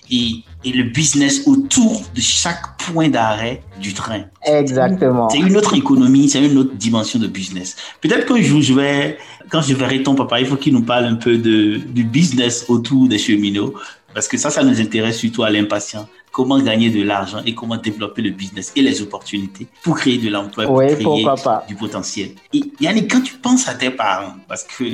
et, 0.08 0.44
et 0.64 0.70
le 0.70 0.84
business 0.84 1.48
autour 1.48 2.00
de 2.14 2.20
chaque 2.20 2.78
point 2.78 3.08
d'arrêt 3.08 3.60
du 3.82 3.92
train. 3.92 4.22
Exactement. 4.44 5.28
C'est 5.28 5.40
une 5.40 5.56
autre 5.56 5.74
économie, 5.74 6.28
c'est 6.28 6.46
une 6.46 6.58
autre 6.58 6.76
dimension 6.76 7.18
de 7.18 7.26
business. 7.26 7.74
Peut-être 8.00 8.24
qu'un 8.24 8.40
jour, 8.40 8.62
je 8.62 8.72
vais, 8.72 9.18
quand 9.50 9.60
je 9.60 9.74
verrai 9.74 10.00
ton 10.04 10.14
papa, 10.14 10.38
il 10.38 10.46
faut 10.46 10.54
qu'il 10.54 10.74
nous 10.74 10.84
parle 10.84 11.06
un 11.06 11.16
peu 11.16 11.36
de, 11.36 11.78
du 11.78 12.04
business 12.04 12.66
autour 12.68 13.08
des 13.08 13.18
cheminots 13.18 13.74
parce 14.14 14.28
que 14.28 14.36
ça, 14.36 14.50
ça 14.50 14.62
nous 14.62 14.80
intéresse 14.80 15.18
surtout 15.18 15.42
à 15.42 15.50
l'impatient. 15.50 16.08
Comment 16.38 16.60
gagner 16.60 16.88
de 16.90 17.02
l'argent 17.02 17.40
et 17.44 17.52
comment 17.52 17.76
développer 17.76 18.22
le 18.22 18.30
business 18.30 18.70
et 18.76 18.80
les 18.80 19.02
opportunités 19.02 19.66
pour 19.82 19.96
créer 19.96 20.18
de 20.18 20.28
l'emploi, 20.28 20.66
pour 20.66 20.76
Oui, 20.76 20.86
créer 20.86 21.24
pas. 21.24 21.64
du 21.66 21.74
potentiel. 21.74 22.30
Et 22.52 22.62
Yannick, 22.78 23.10
quand 23.10 23.22
tu 23.22 23.34
penses 23.34 23.68
à 23.68 23.74
tes 23.74 23.90
parents, 23.90 24.34
parce 24.46 24.62
que 24.62 24.84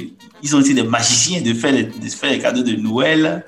ils 0.42 0.56
ont 0.56 0.60
été 0.60 0.72
des 0.72 0.84
magiciens 0.84 1.42
de 1.42 1.52
faire 1.52 1.72
les, 1.72 1.82
de 1.84 2.08
faire 2.08 2.30
les 2.30 2.38
cadeaux 2.38 2.62
de 2.62 2.72
Noël, 2.76 3.44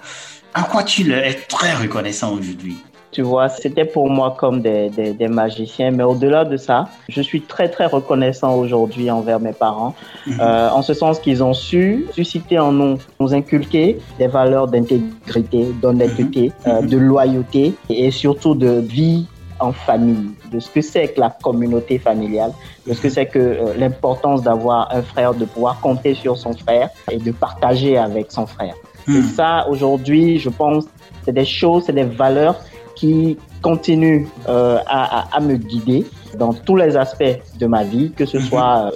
à 0.53 0.65
quoi 0.65 0.83
tu 0.83 1.05
leur 1.05 1.25
es 1.25 1.33
très 1.49 1.75
reconnaissant 1.75 2.35
aujourd'hui? 2.35 2.77
Tu 3.17 3.23
vois, 3.23 3.49
c'était 3.49 3.87
pour 3.87 4.11
moi 4.11 4.37
comme 4.39 4.61
des, 4.61 4.91
des, 4.91 5.15
des 5.15 5.27
magiciens. 5.29 5.91
Mais 5.91 6.03
au-delà 6.05 6.45
de 6.45 6.59
ça, 6.59 6.91
je 7.09 7.23
suis 7.23 7.41
très, 7.41 7.71
très 7.71 7.87
reconnaissant 7.87 8.55
aujourd'hui 8.57 9.11
envers 9.11 9.41
mes 9.41 9.55
parents, 9.55 9.95
Mhm. 10.27 10.39
euh, 10.39 10.69
en 10.79 10.83
ce 10.83 10.93
sens 10.93 11.19
qu'ils 11.19 11.43
ont 11.43 11.55
su 11.55 12.05
susciter 12.13 12.59
en 12.59 12.73
nous, 12.73 12.99
nous 13.19 13.33
inculquer 13.33 13.87
des 14.19 14.27
valeurs 14.27 14.67
d'intégrité, 14.69 15.63
d'honnêteté, 15.81 16.53
euh, 16.67 16.83
Mhm. 16.83 16.89
de 16.93 16.99
loyauté 16.99 17.65
et 17.89 18.11
surtout 18.11 18.55
de 18.55 18.73
vie 18.99 19.25
en 19.61 19.73
famille, 19.73 20.29
de 20.53 20.59
ce 20.61 20.69
que 20.69 20.83
c'est 20.83 21.09
que 21.15 21.21
la 21.27 21.31
communauté 21.47 21.95
familiale, 21.99 22.53
de 22.87 22.93
ce 22.93 23.01
que 23.01 23.09
c'est 23.09 23.25
que 23.35 23.39
euh, 23.39 23.73
l'importance 23.79 24.43
d'avoir 24.43 24.95
un 24.95 25.01
frère, 25.01 25.33
de 25.33 25.47
pouvoir 25.47 25.81
compter 25.81 26.13
sur 26.13 26.37
son 26.37 26.53
frère 26.53 26.91
et 27.11 27.17
de 27.17 27.33
partager 27.33 27.97
avec 27.97 28.27
son 28.31 28.45
frère. 28.47 28.75
Et 29.09 29.13
Hmm. 29.13 29.23
ça, 29.39 29.67
aujourd'hui, 29.71 30.39
je 30.39 30.51
pense, 30.51 30.85
c'est 31.25 31.33
des 31.33 31.47
choses, 31.61 31.85
c'est 31.87 31.95
des 32.03 32.11
valeurs 32.25 32.57
qui 32.97 33.37
continuent 33.63 34.27
euh, 34.49 34.79
à, 34.87 35.21
à- 35.21 35.37
à 35.37 35.41
me 35.41 35.57
guider 35.57 36.05
dans 36.37 36.53
tous 36.53 36.77
les 36.77 36.97
aspects 36.97 37.39
de 37.61 37.67
ma 37.67 37.85
vie, 37.85 38.11
que 38.11 38.27
ce 38.27 38.39
Mhm. 38.39 38.43
soit 38.45 38.87
euh, 38.87 38.91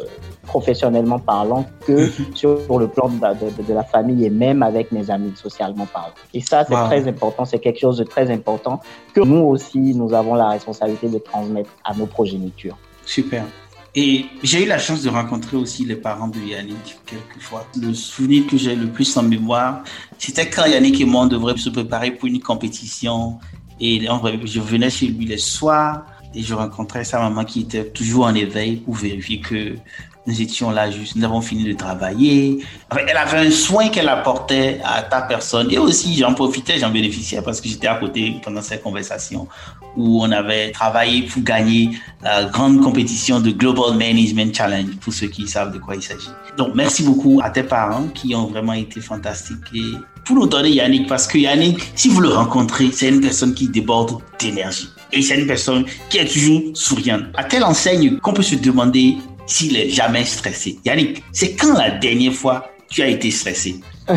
professionnellement 0.47 1.19
parlant, 1.21 1.64
que 1.87 2.07
Mhm. 2.07 2.35
sur 2.35 2.78
le 2.78 2.88
plan 2.88 3.09
de 3.09 3.21
la, 3.23 3.35
de- 3.35 3.62
de 3.69 3.73
la 3.73 3.85
famille 3.85 4.25
et 4.25 4.30
même 4.30 4.62
avec 4.64 4.90
mes 4.90 5.09
amis, 5.11 5.33
socialement 5.37 5.87
parlant. 5.87 6.14
Et 6.35 6.40
ça, 6.40 6.64
c'est 6.66 6.75
Wow. 6.75 6.87
très 6.87 7.07
important, 7.07 7.45
c'est 7.45 7.61
quelque 7.61 7.78
chose 7.78 7.99
de 7.99 8.04
très 8.04 8.30
important 8.33 8.80
que 9.14 9.21
nous 9.21 9.45
aussi, 9.45 9.78
nous 9.95 10.12
avons 10.12 10.35
la 10.35 10.49
responsabilité 10.49 11.09
de 11.09 11.19
transmettre 11.19 11.71
à 11.85 11.95
nos 11.95 12.07
progénitures. 12.07 12.76
Super. 13.04 13.45
Et 13.95 14.26
j'ai 14.45 14.64
eu 14.64 14.69
la 14.69 14.78
chance 14.78 15.02
de 15.02 15.11
rencontrer 15.11 15.57
aussi 15.57 15.85
les 15.85 15.97
parents 15.97 16.28
de 16.28 16.38
Yannick 16.38 17.00
quelquefois. 17.07 17.64
Le 17.80 17.92
souvenir 17.92 18.47
que 18.47 18.57
j'ai 18.57 18.76
le 18.76 18.87
plus 18.87 19.16
en 19.16 19.25
mémoire, 19.25 19.83
c'était 20.16 20.49
quand 20.49 20.64
Yannick 20.66 21.00
et 21.00 21.04
moi 21.04 21.23
on 21.23 21.26
devrait 21.26 21.57
se 21.57 21.71
préparer 21.71 22.12
pour 22.12 22.28
une 22.28 22.40
compétition. 22.40 23.38
Et 23.80 24.06
je 24.44 24.60
venais 24.60 24.90
chez 24.90 25.06
lui 25.06 25.26
les 25.26 25.38
soirs 25.38 26.04
et 26.34 26.42
je 26.42 26.54
rencontrais 26.54 27.04
sa 27.04 27.18
maman 27.18 27.44
qui 27.44 27.60
était 27.60 27.87
toujours 27.87 28.26
en 28.26 28.34
éveil 28.34 28.76
pour 28.76 28.94
vérifier 28.94 29.40
que 29.40 29.75
nous 30.26 30.42
étions 30.42 30.70
là 30.70 30.90
juste, 30.90 31.16
nous 31.16 31.25
avons 31.25 31.40
fini 31.40 31.64
de 31.64 31.72
travailler. 31.72 32.58
Elle 32.90 33.16
avait 33.16 33.38
un 33.38 33.50
soin 33.50 33.88
qu'elle 33.88 34.08
apportait 34.08 34.80
à 34.84 35.02
ta 35.02 35.22
personne. 35.22 35.70
Et 35.70 35.78
aussi, 35.78 36.16
j'en 36.16 36.34
profitais, 36.34 36.78
j'en 36.78 36.90
bénéficiais 36.90 37.40
parce 37.42 37.60
que 37.60 37.68
j'étais 37.68 37.87
à 37.87 37.94
côté 37.94 38.37
pendant 38.44 38.62
ces 38.62 38.78
conversations 38.78 39.49
où 39.96 40.22
on 40.22 40.30
avait 40.30 40.70
travaillé 40.70 41.22
pour 41.22 41.42
gagner 41.42 41.90
la 42.22 42.44
grande 42.44 42.80
compétition 42.82 43.40
de 43.40 43.50
Global 43.50 43.96
Management 43.96 44.54
Challenge, 44.54 44.94
pour 45.00 45.12
ceux 45.12 45.26
qui 45.28 45.49
savent 45.49 45.72
de 45.72 45.78
quoi 45.78 45.96
il 45.96 46.02
s'agit. 46.02 46.30
Donc, 46.56 46.75
merci 46.75 47.02
beaucoup 47.02 47.40
à 47.42 47.50
tes 47.50 47.62
parents 47.62 48.06
qui 48.14 48.34
ont 48.34 48.46
vraiment 48.46 48.75
été 48.75 49.00
fantastiques. 49.00 49.56
Et 49.75 49.94
nous 50.30 50.46
donner 50.46 50.70
Yannick, 50.70 51.08
parce 51.08 51.26
que 51.26 51.38
Yannick, 51.38 51.80
si 51.94 52.08
vous 52.08 52.20
le 52.20 52.28
rencontrez, 52.28 52.90
c'est 52.92 53.08
une 53.08 53.20
personne 53.20 53.54
qui 53.54 53.68
déborde 53.68 54.20
d'énergie. 54.38 54.88
Et 55.12 55.22
c'est 55.22 55.38
une 55.40 55.46
personne 55.46 55.84
qui 56.08 56.18
est 56.18 56.26
toujours 56.26 56.62
souriante. 56.74 57.24
À 57.36 57.44
telle 57.44 57.64
enseigne 57.64 58.18
qu'on 58.18 58.32
peut 58.32 58.42
se 58.42 58.54
demander 58.54 59.16
s'il 59.46 59.76
est 59.76 59.90
jamais 59.90 60.24
stressé. 60.24 60.78
Yannick, 60.84 61.22
c'est 61.32 61.54
quand 61.56 61.76
la 61.76 61.90
dernière 61.90 62.32
fois 62.32 62.70
tu 62.90 63.02
as 63.02 63.08
été 63.08 63.30
stressé? 63.30 63.80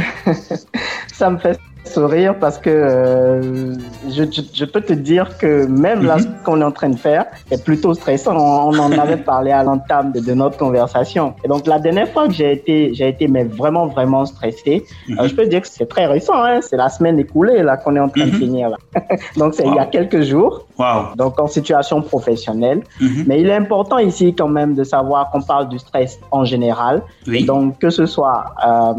Ça 1.14 1.30
me 1.30 1.38
fait 1.38 1.60
sourire 1.86 2.36
parce 2.40 2.58
que 2.58 2.70
euh, 2.70 3.74
je, 4.10 4.24
je, 4.32 4.42
je 4.54 4.66
peux 4.66 4.82
te 4.82 4.94
dire 4.94 5.38
que 5.38 5.66
même 5.66 6.04
là, 6.06 6.18
ce 6.20 6.26
qu'on 6.44 6.62
est 6.62 6.64
en 6.64 6.72
train 6.72 6.90
de 6.90 6.96
faire 6.96 7.26
est 7.52 7.64
plutôt 7.64 7.94
stressant. 7.94 8.36
On, 8.36 8.70
on 8.74 8.80
en 8.80 8.92
avait 8.94 9.18
parlé 9.34 9.52
à 9.52 9.64
l'entame 9.64 10.12
de, 10.12 10.20
de 10.20 10.34
notre 10.34 10.58
conversation. 10.58 11.34
Et 11.44 11.48
donc, 11.48 11.68
la 11.68 11.80
dernière 11.80 12.08
fois 12.10 12.28
que 12.28 12.34
j'ai 12.34 12.52
été, 12.54 12.94
j'ai 12.94 13.10
été 13.10 13.28
mais 13.28 13.44
vraiment, 13.44 13.88
vraiment 13.88 14.26
stressé, 14.26 14.84
Mhm. 15.10 15.20
euh, 15.20 15.28
je 15.28 15.36
peux 15.36 15.46
dire 15.46 15.62
que 15.62 15.68
c'est 15.68 15.86
très 15.88 16.06
récent. 16.06 16.34
Hein, 16.36 16.60
c'est 16.62 16.78
la 16.78 16.90
semaine 16.90 17.20
écoulée 17.20 17.62
là 17.64 17.78
qu'on 17.78 17.96
est 17.96 18.00
en 18.00 18.10
train 18.10 18.26
de 18.26 18.32
Mhm. 18.32 18.38
finir. 18.40 18.70
Là. 18.70 18.78
donc, 19.38 19.54
c'est 19.54 19.66
il 19.68 19.74
y 19.76 19.80
a 19.80 19.86
quelques 19.86 20.22
jours. 20.22 20.66
Wow. 20.80 21.16
Donc, 21.16 21.40
en 21.40 21.48
situation 21.48 22.02
professionnelle. 22.02 22.82
Mhm. 23.02 23.24
Mais 23.28 23.42
il 23.42 23.48
est 23.48 23.56
important 23.56 23.98
ici 24.00 24.34
quand 24.34 24.48
même 24.48 24.74
de 24.74 24.84
savoir 24.84 25.30
qu'on 25.32 25.42
parle 25.42 25.70
du 25.70 25.78
stress 25.80 26.20
en 26.32 26.46
général. 26.46 27.02
Oui. 27.28 27.40
Et 27.42 27.44
donc, 27.46 27.78
que 27.80 27.90
ce 27.90 28.06
soit 28.06 28.46
euh, 28.66 28.94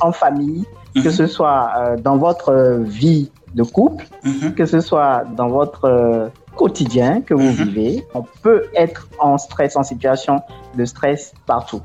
en 0.00 0.12
famille, 0.12 0.64
que 0.94 1.00
Mhm. 1.08 1.10
ce 1.10 1.26
soit 1.26 1.72
euh, 1.78 1.96
dans 1.96 2.16
votre 2.16 2.50
euh, 2.50 2.78
vie 2.82 3.30
de 3.54 3.62
couple, 3.62 4.06
Mhm. 4.24 4.54
que 4.54 4.66
ce 4.66 4.80
soit 4.80 5.24
dans 5.36 5.48
votre 5.48 5.84
euh, 5.84 6.28
quotidien 6.56 7.20
que 7.20 7.34
vous 7.34 7.50
Mhm. 7.52 7.64
vivez, 7.68 8.04
on 8.14 8.24
peut 8.42 8.62
être 8.76 9.08
en 9.18 9.38
stress, 9.38 9.76
en 9.76 9.82
situation 9.82 10.40
de 10.76 10.84
stress 10.84 11.34
partout. 11.46 11.80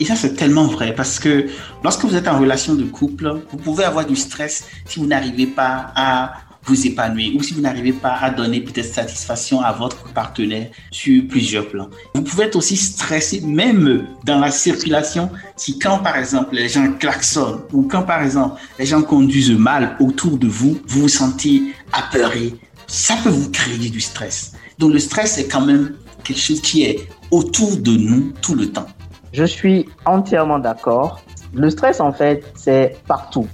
Et 0.00 0.04
ça, 0.04 0.14
c'est 0.16 0.34
tellement 0.34 0.64
vrai 0.64 0.94
parce 0.94 1.18
que 1.18 1.46
lorsque 1.84 2.04
vous 2.04 2.16
êtes 2.16 2.28
en 2.28 2.38
relation 2.38 2.74
de 2.74 2.84
couple, 2.84 3.40
vous 3.50 3.58
pouvez 3.58 3.84
avoir 3.84 4.04
du 4.04 4.16
stress 4.16 4.64
si 4.86 4.98
vous 5.00 5.06
n'arrivez 5.06 5.46
pas 5.46 5.92
à 5.94 6.32
vous 6.68 6.86
épanouir 6.86 7.34
ou 7.36 7.42
si 7.42 7.54
vous 7.54 7.60
n'arrivez 7.60 7.92
pas 7.92 8.14
à 8.20 8.30
donner 8.30 8.60
peut-être 8.60 8.92
satisfaction 8.92 9.60
à 9.60 9.72
votre 9.72 10.12
partenaire 10.12 10.68
sur 10.90 11.26
plusieurs 11.26 11.68
plans. 11.68 11.88
Vous 12.14 12.22
pouvez 12.22 12.44
être 12.44 12.56
aussi 12.56 12.76
stressé 12.76 13.40
même 13.40 14.06
dans 14.24 14.38
la 14.38 14.50
circulation 14.50 15.30
si 15.56 15.78
quand 15.78 15.98
par 15.98 16.16
exemple 16.16 16.54
les 16.54 16.68
gens 16.68 16.92
klaxonnent 16.92 17.62
ou 17.72 17.82
quand 17.82 18.02
par 18.02 18.22
exemple 18.22 18.60
les 18.78 18.86
gens 18.86 19.02
conduisent 19.02 19.50
mal 19.50 19.96
autour 20.00 20.38
de 20.38 20.46
vous, 20.46 20.78
vous 20.86 21.02
vous 21.02 21.08
sentez 21.08 21.62
apeuré. 21.92 22.54
Ça 22.86 23.16
peut 23.22 23.30
vous 23.30 23.50
créer 23.50 23.90
du 23.90 24.00
stress. 24.00 24.52
Donc 24.78 24.92
le 24.92 24.98
stress 24.98 25.38
est 25.38 25.48
quand 25.48 25.62
même 25.62 25.94
quelque 26.24 26.40
chose 26.40 26.60
qui 26.60 26.84
est 26.84 27.08
autour 27.30 27.76
de 27.76 27.90
nous 27.90 28.32
tout 28.42 28.54
le 28.54 28.70
temps. 28.70 28.86
Je 29.32 29.44
suis 29.44 29.86
entièrement 30.06 30.58
d'accord. 30.58 31.20
Le 31.54 31.70
stress, 31.70 32.00
en 32.00 32.12
fait, 32.12 32.44
c'est 32.54 32.96
partout. 33.06 33.46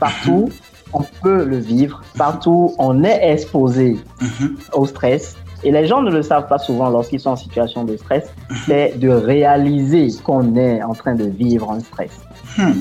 Partout, 0.00 0.50
on 0.92 1.02
peut 1.22 1.44
le 1.44 1.58
vivre. 1.58 2.02
Partout, 2.16 2.74
on 2.78 3.04
est 3.04 3.32
exposé 3.32 3.98
Mhm. 4.20 4.56
au 4.72 4.86
stress. 4.86 5.36
Et 5.64 5.70
les 5.72 5.86
gens 5.86 6.02
ne 6.02 6.10
le 6.10 6.22
savent 6.22 6.48
pas 6.48 6.58
souvent 6.58 6.90
lorsqu'ils 6.90 7.20
sont 7.20 7.30
en 7.30 7.36
situation 7.36 7.84
de 7.84 7.96
stress. 7.96 8.32
C'est 8.66 8.98
de 8.98 9.08
réaliser 9.08 10.08
qu'on 10.22 10.54
est 10.56 10.82
en 10.82 10.92
train 10.94 11.14
de 11.14 11.24
vivre 11.24 11.70
un 11.70 11.80
stress. 11.80 12.20
Hmm. 12.58 12.72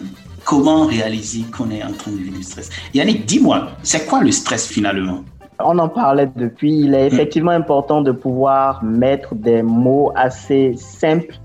Comment 0.44 0.86
réaliser 0.86 1.44
qu'on 1.56 1.72
est 1.72 1.84
en 1.84 1.92
train 1.94 2.12
de 2.12 2.18
vivre 2.18 2.38
du 2.38 2.44
stress? 2.44 2.70
Yannick, 2.94 3.26
dis-moi, 3.26 3.70
c'est 3.82 4.06
quoi 4.06 4.22
le 4.22 4.32
stress 4.32 4.68
finalement? 4.68 5.22
On 5.60 5.80
en 5.80 5.88
parlait 5.90 6.30
depuis. 6.36 6.82
Il 6.82 6.94
est 6.94 7.08
effectivement 7.08 7.52
important 7.52 8.02
de 8.02 8.12
pouvoir 8.12 8.84
mettre 8.84 9.34
des 9.34 9.64
mots 9.64 10.12
assez 10.16 10.76
simples. 10.78 11.36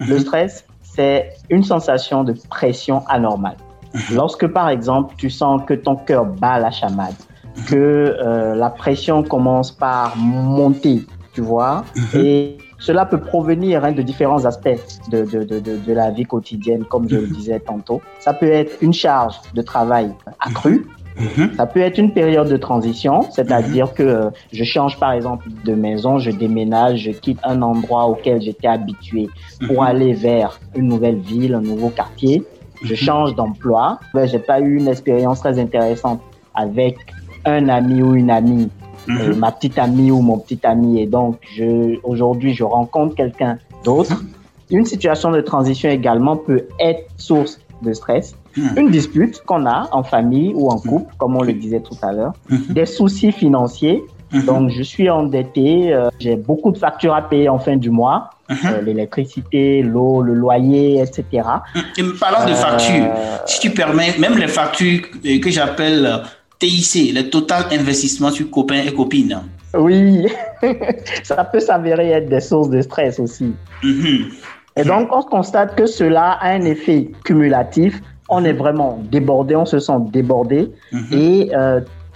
Le 0.00 0.14
Mhm. 0.14 0.20
stress, 0.20 0.64
c'est 0.82 1.30
une 1.50 1.62
sensation 1.62 2.24
de 2.24 2.34
pression 2.48 3.02
anormale. 3.08 3.56
Lorsque, 4.12 4.46
par 4.46 4.68
exemple, 4.68 5.14
tu 5.16 5.30
sens 5.30 5.62
que 5.66 5.74
ton 5.74 5.96
cœur 5.96 6.24
bat 6.24 6.52
à 6.52 6.58
la 6.60 6.70
chamade, 6.70 7.14
que 7.66 7.76
euh, 7.76 8.54
la 8.54 8.70
pression 8.70 9.22
commence 9.22 9.72
par 9.72 10.16
monter, 10.16 11.02
tu 11.32 11.40
vois, 11.40 11.84
Mhm. 11.96 12.20
et 12.20 12.58
cela 12.78 13.04
peut 13.06 13.18
provenir 13.20 13.84
hein, 13.84 13.92
de 13.92 14.02
différents 14.02 14.44
aspects 14.44 14.78
de, 15.10 15.24
de, 15.24 15.42
de, 15.42 15.58
de, 15.58 15.92
la 15.92 16.10
vie 16.10 16.24
quotidienne, 16.24 16.84
comme 16.84 17.08
je 17.08 17.16
le 17.16 17.26
disais 17.26 17.58
tantôt. 17.60 18.00
Ça 18.20 18.32
peut 18.32 18.46
être 18.50 18.76
une 18.80 18.92
charge 18.92 19.34
de 19.54 19.62
travail 19.62 20.12
accrue, 20.38 20.86
Mhm. 21.16 21.54
ça 21.56 21.66
peut 21.66 21.80
être 21.80 21.98
une 21.98 22.12
période 22.12 22.48
de 22.48 22.56
transition, 22.56 23.22
c'est-à-dire 23.32 23.92
que 23.94 24.04
euh, 24.04 24.30
je 24.52 24.62
change 24.62 25.00
par 25.00 25.10
exemple 25.12 25.48
de 25.64 25.74
maison, 25.74 26.18
je 26.18 26.30
déménage, 26.30 27.00
je 27.00 27.10
quitte 27.10 27.40
un 27.42 27.60
endroit 27.62 28.06
auquel 28.06 28.40
j'étais 28.40 28.68
habitué 28.68 29.28
pour 29.66 29.82
Mhm. 29.82 29.88
aller 29.88 30.12
vers 30.12 30.60
une 30.76 30.86
nouvelle 30.86 31.16
ville, 31.18 31.54
un 31.54 31.60
nouveau 31.60 31.88
quartier. 31.88 32.46
Je 32.82 32.94
change 32.94 33.34
d'emploi. 33.34 33.98
Ben, 34.14 34.26
j'ai 34.28 34.38
pas 34.38 34.60
eu 34.60 34.76
une 34.76 34.88
expérience 34.88 35.40
très 35.40 35.58
intéressante 35.58 36.20
avec 36.54 36.96
un 37.44 37.68
ami 37.68 38.02
ou 38.02 38.14
une 38.14 38.30
amie, 38.30 38.68
euh, 39.08 39.32
Mhm. 39.32 39.38
ma 39.38 39.52
petite 39.52 39.78
amie 39.78 40.10
ou 40.10 40.20
mon 40.20 40.38
petit 40.38 40.60
ami, 40.64 41.00
et 41.00 41.06
donc 41.06 41.36
je 41.56 41.96
aujourd'hui 42.04 42.52
je 42.54 42.64
rencontre 42.64 43.14
quelqu'un 43.14 43.58
d'autre. 43.84 44.22
Une 44.70 44.84
situation 44.84 45.30
de 45.30 45.40
transition 45.40 45.88
également 45.88 46.36
peut 46.36 46.64
être 46.78 47.04
source 47.16 47.58
de 47.82 47.92
stress. 47.92 48.34
Mhm. 48.56 48.70
Une 48.76 48.90
dispute 48.90 49.40
qu'on 49.46 49.64
a 49.66 49.88
en 49.92 50.02
famille 50.02 50.52
ou 50.54 50.68
en 50.68 50.78
couple, 50.78 51.14
comme 51.16 51.36
on 51.36 51.42
le 51.42 51.52
disait 51.54 51.80
tout 51.80 51.96
à 52.02 52.12
l'heure. 52.12 52.32
Mhm. 52.50 52.64
Des 52.70 52.86
soucis 52.86 53.32
financiers. 53.32 54.02
Mhm. 54.32 54.44
Donc, 54.44 54.70
je 54.70 54.82
suis 54.82 55.08
endetté, 55.08 55.92
euh, 55.92 56.08
j'ai 56.20 56.36
beaucoup 56.36 56.70
de 56.70 56.78
factures 56.78 57.14
à 57.14 57.22
payer 57.22 57.48
en 57.48 57.58
fin 57.58 57.76
du 57.76 57.90
mois, 57.90 58.30
Mhm. 58.50 58.56
euh, 58.66 58.80
l'électricité, 58.82 59.82
l'eau, 59.82 60.20
le 60.22 60.34
loyer, 60.34 61.00
etc. 61.00 61.24
Et 61.96 62.02
parlant 62.20 62.44
de 62.46 62.52
Euh, 62.52 62.54
factures, 62.54 63.06
si 63.46 63.60
tu 63.60 63.70
permets, 63.70 64.14
même 64.18 64.36
les 64.36 64.48
factures 64.48 65.00
que 65.42 65.50
j'appelle 65.50 66.04
euh, 66.06 66.18
TIC, 66.58 67.14
le 67.14 67.30
total 67.30 67.64
investissement 67.72 68.30
sur 68.30 68.50
copains 68.50 68.82
et 68.86 68.92
copines. 68.92 69.40
Oui, 69.74 70.26
ça 71.22 71.44
peut 71.44 71.60
s'avérer 71.60 72.10
être 72.10 72.28
des 72.28 72.40
sources 72.40 72.70
de 72.70 72.80
stress 72.82 73.18
aussi. 73.18 73.54
Mhm. 73.82 74.26
Et 74.76 74.84
donc, 74.84 75.08
on 75.12 75.22
constate 75.22 75.74
que 75.74 75.86
cela 75.86 76.32
a 76.40 76.50
un 76.50 76.62
effet 76.62 77.10
cumulatif. 77.24 78.00
On 78.28 78.44
est 78.44 78.52
vraiment 78.52 78.98
débordé, 79.10 79.56
on 79.56 79.64
se 79.66 79.78
sent 79.78 79.98
débordé. 80.12 80.70
Et 81.12 81.50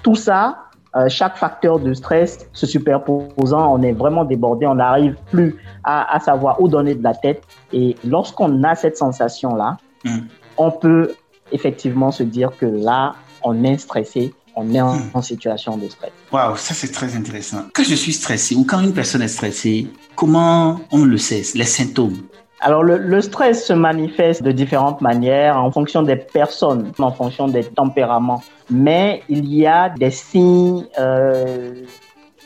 tout 0.02 0.14
ça, 0.14 0.56
euh, 0.96 1.08
chaque 1.08 1.36
facteur 1.36 1.78
de 1.80 1.94
stress 1.94 2.46
se 2.52 2.66
superposant, 2.66 3.74
on 3.74 3.82
est 3.82 3.92
vraiment 3.92 4.24
débordé, 4.24 4.66
on 4.66 4.74
n'arrive 4.74 5.16
plus 5.30 5.56
à, 5.84 6.14
à 6.14 6.20
savoir 6.20 6.60
où 6.60 6.68
donner 6.68 6.94
de 6.94 7.02
la 7.02 7.14
tête. 7.14 7.42
Et 7.72 7.96
lorsqu'on 8.04 8.62
a 8.64 8.74
cette 8.74 8.96
sensation-là, 8.98 9.78
Mhm. 10.04 10.26
on 10.58 10.70
peut 10.70 11.14
effectivement 11.50 12.10
se 12.10 12.22
dire 12.24 12.50
que 12.58 12.66
là, 12.66 13.14
on 13.42 13.62
est 13.64 13.78
stressé, 13.78 14.34
on 14.56 14.72
est 14.74 14.80
en, 14.80 14.94
Mhm. 14.96 15.10
en 15.14 15.22
situation 15.22 15.76
de 15.76 15.88
stress. 15.88 16.10
Waouh, 16.32 16.56
ça 16.56 16.74
c'est 16.74 16.92
très 16.92 17.14
intéressant. 17.16 17.62
Quand 17.74 17.84
je 17.84 17.94
suis 17.94 18.12
stressé 18.12 18.54
ou 18.54 18.64
quand 18.64 18.80
une 18.80 18.92
personne 18.92 19.22
est 19.22 19.28
stressée, 19.28 19.86
comment 20.14 20.80
on 20.90 21.04
le 21.04 21.16
sait 21.18 21.42
Les 21.54 21.64
symptômes? 21.64 22.18
Alors, 22.64 22.84
le, 22.84 22.96
le 22.96 23.20
stress 23.20 23.66
se 23.66 23.72
manifeste 23.72 24.44
de 24.44 24.52
différentes 24.52 25.00
manières 25.00 25.56
en 25.56 25.72
fonction 25.72 26.02
des 26.02 26.14
personnes, 26.14 26.92
en 27.00 27.10
fonction 27.10 27.48
des 27.48 27.64
tempéraments. 27.64 28.42
Mais 28.70 29.24
il 29.28 29.52
y 29.52 29.66
a 29.66 29.88
des 29.88 30.12
signes 30.12 30.86
euh, 30.96 31.74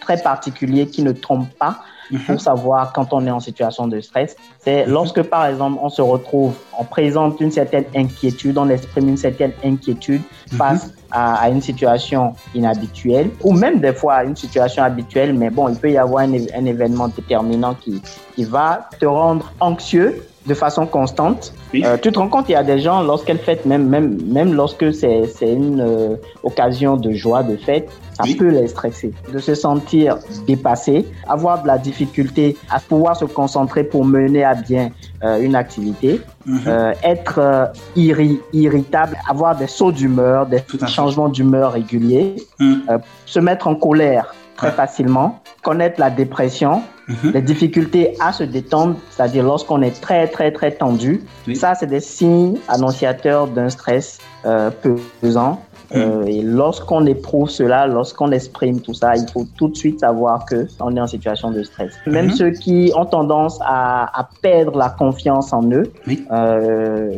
très 0.00 0.16
particuliers 0.22 0.86
qui 0.86 1.02
ne 1.02 1.12
trompent 1.12 1.52
pas 1.58 1.80
Mhm. 2.10 2.20
pour 2.20 2.40
savoir 2.40 2.92
quand 2.92 3.12
on 3.12 3.26
est 3.26 3.30
en 3.30 3.40
situation 3.40 3.86
de 3.88 4.00
stress. 4.00 4.36
C'est 4.60 4.86
lorsque, 4.86 5.22
par 5.22 5.46
exemple, 5.46 5.78
on 5.82 5.88
se 5.88 6.02
retrouve, 6.02 6.54
on 6.78 6.84
présente 6.84 7.40
une 7.40 7.50
certaine 7.50 7.84
inquiétude, 7.94 8.58
on 8.58 8.68
exprime 8.68 9.08
une 9.08 9.16
certaine 9.16 9.52
inquiétude 9.64 10.22
face 10.52 10.92
à, 11.10 11.34
à 11.34 11.48
une 11.48 11.60
situation 11.60 12.34
inhabituelle 12.54 13.30
ou 13.42 13.52
même 13.52 13.80
des 13.80 13.92
fois 13.92 14.14
à 14.14 14.24
une 14.24 14.36
situation 14.36 14.82
habituelle, 14.82 15.34
mais 15.34 15.50
bon, 15.50 15.68
il 15.68 15.76
peut 15.76 15.90
y 15.90 15.98
avoir 15.98 16.24
un, 16.24 16.32
un 16.32 16.64
événement 16.64 17.08
déterminant 17.08 17.74
qui, 17.74 18.02
qui 18.34 18.44
va 18.44 18.88
te 18.98 19.06
rendre 19.06 19.52
anxieux 19.60 20.22
de 20.46 20.54
façon 20.54 20.86
constante. 20.86 21.52
Oui. 21.74 21.82
Euh, 21.84 21.96
tu 22.00 22.12
te 22.12 22.18
rends 22.18 22.28
compte, 22.28 22.48
il 22.48 22.52
y 22.52 22.56
a 22.56 22.62
des 22.62 22.78
gens, 22.78 23.02
lorsqu'elles 23.02 23.38
fêtent, 23.38 23.66
même, 23.66 23.86
même, 23.88 24.18
même 24.26 24.54
lorsque 24.54 24.92
c'est 24.94 25.24
c'est 25.26 25.52
une 25.52 25.80
euh, 25.80 26.16
occasion 26.44 26.96
de 26.96 27.10
joie, 27.12 27.42
de 27.42 27.56
fête, 27.56 27.88
ça 28.16 28.22
Oui. 28.24 28.34
peut 28.36 28.48
les 28.48 28.68
stresser. 28.68 29.12
De 29.32 29.38
se 29.38 29.54
sentir 29.54 30.18
dépassé, 30.46 31.04
avoir 31.28 31.62
de 31.62 31.66
la 31.66 31.78
difficulté 31.78 32.56
à 32.70 32.78
pouvoir 32.80 33.16
se 33.16 33.24
concentrer 33.24 33.84
pour 33.84 34.04
mener 34.04 34.44
à 34.44 34.54
bien 34.54 34.90
euh, 35.24 35.40
une 35.40 35.54
activité, 35.56 36.20
Mhm. 36.46 36.60
euh, 36.68 36.92
être 37.02 37.38
euh, 37.40 37.66
irri- 37.96 38.38
irritable, 38.52 39.16
avoir 39.28 39.56
des 39.56 39.66
sauts 39.66 39.90
d'humeur, 39.92 40.46
des 40.46 40.62
changements 40.86 41.28
d'humeur 41.28 41.72
réguliers, 41.72 42.36
Mhm. 42.60 42.82
euh, 42.90 42.98
se 43.26 43.40
mettre 43.40 43.66
en 43.66 43.74
colère 43.74 44.32
très 44.56 44.68
Ouais. 44.68 44.72
facilement, 44.74 45.40
connaître 45.62 45.98
la 46.00 46.08
dépression, 46.10 46.82
Mhm. 47.08 47.32
les 47.32 47.42
difficultés 47.42 48.16
à 48.20 48.32
se 48.32 48.42
détendre, 48.42 48.96
c'est-à-dire 49.10 49.44
lorsqu'on 49.44 49.80
est 49.82 50.00
très 50.00 50.26
très 50.26 50.50
très 50.50 50.72
tendu. 50.72 51.22
Oui. 51.46 51.54
Ça, 51.54 51.74
c'est 51.74 51.86
des 51.86 52.00
signes 52.00 52.58
annonciateurs 52.68 53.46
d'un 53.46 53.68
stress 53.68 54.18
euh, 54.44 54.70
pesant. 55.20 55.64
Euh, 55.94 56.24
et 56.26 56.42
lorsqu'on 56.42 57.06
éprouve 57.06 57.48
cela, 57.48 57.86
lorsqu'on 57.86 58.32
exprime 58.32 58.80
tout 58.80 58.94
ça, 58.94 59.14
il 59.16 59.26
faut 59.32 59.46
tout 59.56 59.68
de 59.68 59.76
suite 59.76 60.00
savoir 60.00 60.44
que 60.44 60.66
on 60.80 60.96
est 60.96 61.00
en 61.00 61.06
situation 61.06 61.50
de 61.52 61.62
stress. 61.62 61.92
Même 62.06 62.26
Mhm. 62.26 62.32
ceux 62.32 62.50
qui 62.50 62.92
ont 62.96 63.06
tendance 63.06 63.58
à, 63.62 64.18
à 64.20 64.28
perdre 64.42 64.76
la 64.76 64.90
confiance 64.90 65.52
en 65.52 65.70
eux, 65.70 65.92
Oui. 66.08 66.24
euh, 66.32 67.10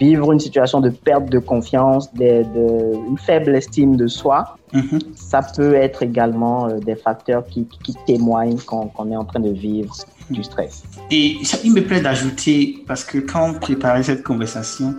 vivre 0.00 0.32
une 0.32 0.40
situation 0.40 0.80
de 0.80 0.90
perte 0.90 1.28
de 1.28 1.38
confiance, 1.38 2.12
de, 2.14 2.42
de- 2.54 3.08
une 3.08 3.18
faible 3.18 3.54
estime 3.56 3.96
de 3.96 4.06
soi, 4.06 4.56
Mhm. 4.72 4.98
ça 5.14 5.40
peut 5.56 5.74
être 5.74 6.02
également 6.02 6.66
euh, 6.66 6.78
des 6.80 6.96
facteurs 6.96 7.44
qui, 7.48 7.66
qui 7.84 7.94
témoignent 8.06 8.58
qu'on 8.66 9.10
est 9.10 9.16
en 9.16 9.24
train 9.24 9.40
de 9.40 9.50
vivre 9.50 9.94
du 10.30 10.42
stress. 10.42 10.82
Et 11.10 11.36
ça, 11.44 11.58
il 11.62 11.72
me 11.72 11.82
plaît 11.82 12.00
d'ajouter, 12.00 12.76
parce 12.88 13.04
que 13.04 13.18
quand 13.18 13.50
on 13.50 13.54
préparait 13.54 14.02
cette 14.02 14.22
conversation, 14.24 14.94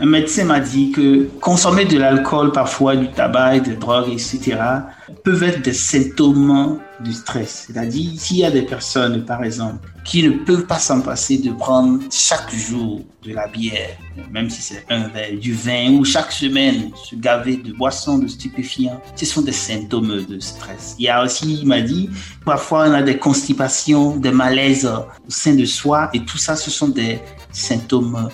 un 0.00 0.06
médecin 0.06 0.44
m'a 0.44 0.60
dit 0.60 0.90
que 0.90 1.28
consommer 1.40 1.84
de 1.84 1.98
l'alcool, 1.98 2.52
parfois 2.52 2.96
du 2.96 3.10
tabac, 3.10 3.60
des 3.60 3.76
drogues, 3.76 4.10
etc., 4.12 4.56
peuvent 5.26 5.42
être 5.42 5.60
des 5.60 5.72
symptômes 5.72 6.78
du 7.00 7.12
stress. 7.12 7.64
C'est-à-dire, 7.66 8.12
s'il 8.16 8.36
y 8.36 8.44
a 8.44 8.50
des 8.52 8.62
personnes, 8.62 9.24
par 9.24 9.42
exemple, 9.42 9.84
qui 10.04 10.22
ne 10.22 10.30
peuvent 10.30 10.66
pas 10.66 10.78
s'en 10.78 11.00
passer 11.00 11.38
de 11.38 11.50
prendre 11.50 11.98
chaque 12.12 12.54
jour 12.54 13.00
de 13.24 13.32
la 13.32 13.48
bière, 13.48 13.98
même 14.30 14.48
si 14.48 14.62
c'est 14.62 14.84
un 14.88 15.08
verre, 15.08 15.36
du 15.36 15.52
vin, 15.52 15.94
ou 15.94 16.04
chaque 16.04 16.30
semaine 16.30 16.92
se 16.94 17.16
gaver 17.16 17.56
de 17.56 17.72
boissons, 17.72 18.18
de 18.18 18.28
stupéfiants, 18.28 19.00
ce 19.16 19.26
sont 19.26 19.42
des 19.42 19.50
symptômes 19.50 20.24
de 20.26 20.38
stress. 20.38 20.94
Il 20.96 21.06
y 21.06 21.08
a 21.08 21.24
aussi, 21.24 21.58
il 21.60 21.66
m'a 21.66 21.80
dit, 21.80 22.08
parfois 22.44 22.88
on 22.88 22.92
a 22.92 23.02
des 23.02 23.18
constipations, 23.18 24.16
des 24.16 24.30
malaises 24.30 24.86
au 24.86 25.30
sein 25.30 25.54
de 25.54 25.64
soi, 25.64 26.08
et 26.14 26.24
tout 26.24 26.38
ça, 26.38 26.54
ce 26.54 26.70
sont 26.70 26.88
des 26.88 27.18
symptômes 27.50 28.28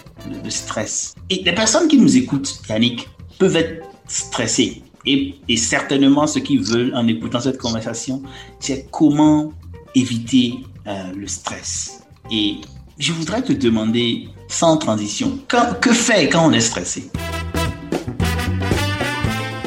de, 0.44 0.50
stress. 0.50 1.14
Et 1.30 1.42
les 1.42 1.54
personnes 1.54 1.88
qui 1.88 1.96
nous 1.96 2.18
écoutent, 2.18 2.60
Yannick, 2.68 3.08
peuvent 3.38 3.56
être 3.56 3.88
stressées. 4.06 4.82
Et, 5.06 5.34
et 5.48 5.56
certainement, 5.56 6.26
ce 6.26 6.38
qu'ils 6.38 6.62
veulent 6.62 6.94
en 6.94 7.06
écoutant 7.08 7.40
cette 7.40 7.58
conversation, 7.58 8.22
c'est 8.60 8.86
comment 8.90 9.52
éviter 9.94 10.54
euh, 10.86 11.12
le 11.16 11.26
stress. 11.26 12.02
Et 12.30 12.56
je 12.98 13.12
voudrais 13.12 13.42
te 13.42 13.52
demander, 13.52 14.28
sans 14.48 14.76
transition, 14.76 15.38
quand- 15.48 15.78
que 15.80 15.92
faire 15.92 16.28
quand 16.30 16.46
on 16.46 16.52
est 16.52 16.60
stressé? 16.60 17.10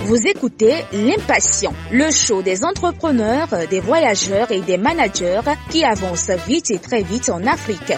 Vous 0.06 0.18
écoutez 0.28 0.74
L'Impatient, 0.94 1.74
le 1.92 2.12
show 2.12 2.42
des 2.44 2.64
entrepreneurs, 2.64 3.48
des 3.70 3.80
voyageurs 3.80 4.52
et 4.52 4.62
des 4.62 4.78
managers 4.78 5.42
qui 5.70 5.84
avancent 5.84 6.30
vite 6.48 6.70
et 6.72 6.78
très 6.78 7.02
vite 7.02 7.30
en 7.30 7.46
Afrique. 7.48 7.92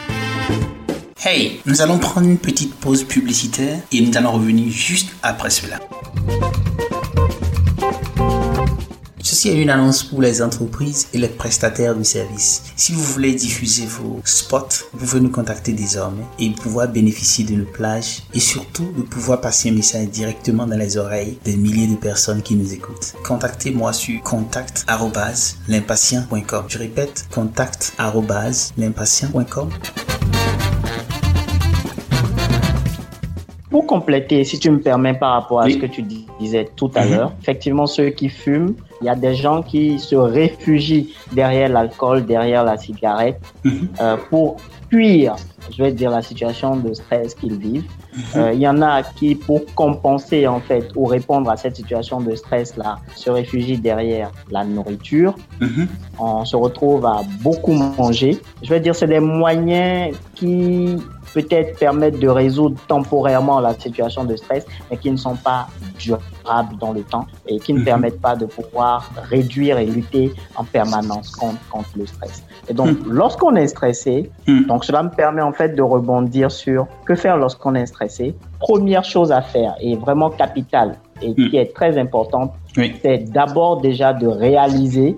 Hey, 1.23 1.59
nous 1.65 1.81
allons 1.81 1.99
prendre 1.99 2.27
une 2.27 2.37
petite 2.37 2.73
pause 2.75 3.03
publicitaire 3.03 3.79
et 3.91 3.99
nous 4.01 4.15
allons 4.17 4.31
revenir 4.31 4.71
juste 4.71 5.09
après 5.21 5.49
cela. 5.49 5.79
Ceci 9.29 9.49
est 9.49 9.61
une 9.61 9.69
annonce 9.69 10.05
pour 10.05 10.21
les 10.21 10.41
entreprises 10.41 11.09
et 11.13 11.17
les 11.17 11.27
prestataires 11.27 11.93
de 11.93 12.03
services. 12.03 12.63
Si 12.77 12.93
vous 12.93 13.03
voulez 13.03 13.33
diffuser 13.33 13.85
vos 13.85 14.21
spots, 14.23 14.85
vous 14.93 15.05
pouvez 15.05 15.19
nous 15.19 15.29
contacter 15.29 15.73
désormais 15.73 16.23
et 16.39 16.49
pouvoir 16.51 16.87
bénéficier 16.87 17.43
de 17.43 17.55
nos 17.55 17.65
plages 17.65 18.23
et 18.33 18.39
surtout 18.39 18.89
de 18.95 19.01
pouvoir 19.01 19.41
passer 19.41 19.69
un 19.69 19.73
message 19.73 20.07
directement 20.07 20.65
dans 20.65 20.77
les 20.77 20.95
oreilles 20.95 21.37
des 21.43 21.57
milliers 21.57 21.87
de 21.87 21.97
personnes 21.97 22.41
qui 22.41 22.55
nous 22.55 22.73
écoutent. 22.73 23.15
Contactez-moi 23.27 23.91
sur 23.91 24.23
contact@l'impatient.com. 24.23 26.63
Je 26.69 26.77
répète, 26.77 27.27
contact@l'impatient.com. 27.35 29.69
Pour 33.69 33.85
compléter, 33.85 34.45
si 34.45 34.57
tu 34.57 34.71
me 34.71 34.79
permets 34.79 35.19
par 35.19 35.33
rapport 35.33 35.59
à 35.59 35.69
ce 35.69 35.75
que 35.75 35.85
tu 35.85 36.01
disais 36.39 36.69
tout 36.77 36.91
à 36.95 37.03
l'heure, 37.03 37.33
effectivement, 37.41 37.87
ceux 37.87 38.11
qui 38.11 38.29
fument, 38.29 38.73
il 39.01 39.05
y 39.05 39.09
a 39.09 39.15
des 39.15 39.35
gens 39.35 39.61
qui 39.61 39.99
se 39.99 40.15
réfugient 40.15 41.13
derrière 41.33 41.69
l'alcool, 41.69 42.25
derrière 42.25 42.63
la 42.63 42.77
cigarette, 42.77 43.41
euh, 44.01 44.17
pour 44.29 44.57
fuir, 44.89 45.35
je 45.75 45.83
vais 45.83 45.91
dire, 45.91 46.11
la 46.11 46.21
situation 46.21 46.77
de 46.77 46.93
stress 46.93 47.35
qu'ils 47.35 47.57
vivent. 47.57 47.83
Euh, 48.35 48.51
il 48.53 48.59
y 48.59 48.67
en 48.67 48.81
a 48.81 49.03
qui, 49.03 49.35
pour 49.35 49.61
compenser 49.75 50.47
en 50.47 50.59
fait 50.59 50.89
ou 50.95 51.05
répondre 51.05 51.49
à 51.51 51.57
cette 51.57 51.75
situation 51.75 52.21
de 52.21 52.33
stress-là, 52.35 52.97
se 53.15 53.29
réfugient 53.29 53.77
derrière 53.77 54.31
la 54.49 54.63
nourriture. 54.63 55.35
On 56.17 56.45
se 56.45 56.55
retrouve 56.55 57.05
à 57.05 57.21
beaucoup 57.41 57.73
manger. 57.73 58.39
Je 58.63 58.69
vais 58.69 58.79
dire, 58.79 58.95
c'est 58.95 59.07
des 59.07 59.19
moyens 59.19 60.15
qui 60.35 60.97
peut-être 61.33 61.77
permettre 61.77 62.19
de 62.19 62.27
résoudre 62.27 62.79
temporairement 62.87 63.59
la 63.59 63.77
situation 63.77 64.23
de 64.23 64.35
stress, 64.35 64.65
mais 64.89 64.97
qui 64.97 65.11
ne 65.11 65.17
sont 65.17 65.35
pas 65.35 65.67
durables 65.99 66.23
dans 66.79 66.93
le 66.93 67.03
temps 67.03 67.25
et 67.47 67.59
qui 67.59 67.73
ne 67.73 67.83
permettent 67.83 68.21
pas 68.21 68.35
de 68.35 68.45
pouvoir 68.45 69.09
réduire 69.29 69.77
et 69.77 69.85
lutter 69.85 70.31
en 70.55 70.63
permanence 70.63 71.31
contre, 71.31 71.59
contre 71.69 71.89
le 71.97 72.05
stress. 72.05 72.43
Et 72.69 72.73
donc, 72.73 72.97
lorsqu'on 73.05 73.55
est 73.55 73.67
stressé, 73.67 74.29
donc 74.67 74.85
cela 74.85 75.03
me 75.03 75.09
permet 75.09 75.41
en 75.41 75.53
fait 75.53 75.75
de 75.75 75.81
rebondir 75.81 76.51
sur 76.51 76.87
que 77.05 77.15
faire 77.15 77.37
lorsqu'on 77.37 77.75
est 77.75 77.85
stressé. 77.85 78.35
Première 78.59 79.03
chose 79.03 79.31
à 79.31 79.41
faire 79.41 79.75
et 79.79 79.95
vraiment 79.95 80.29
capitale 80.29 80.97
et 81.21 81.33
qui 81.33 81.57
est 81.57 81.73
très 81.73 81.97
importante, 81.97 82.53
c'est 83.01 83.31
d'abord 83.31 83.81
déjà 83.81 84.13
de 84.13 84.27
réaliser 84.27 85.15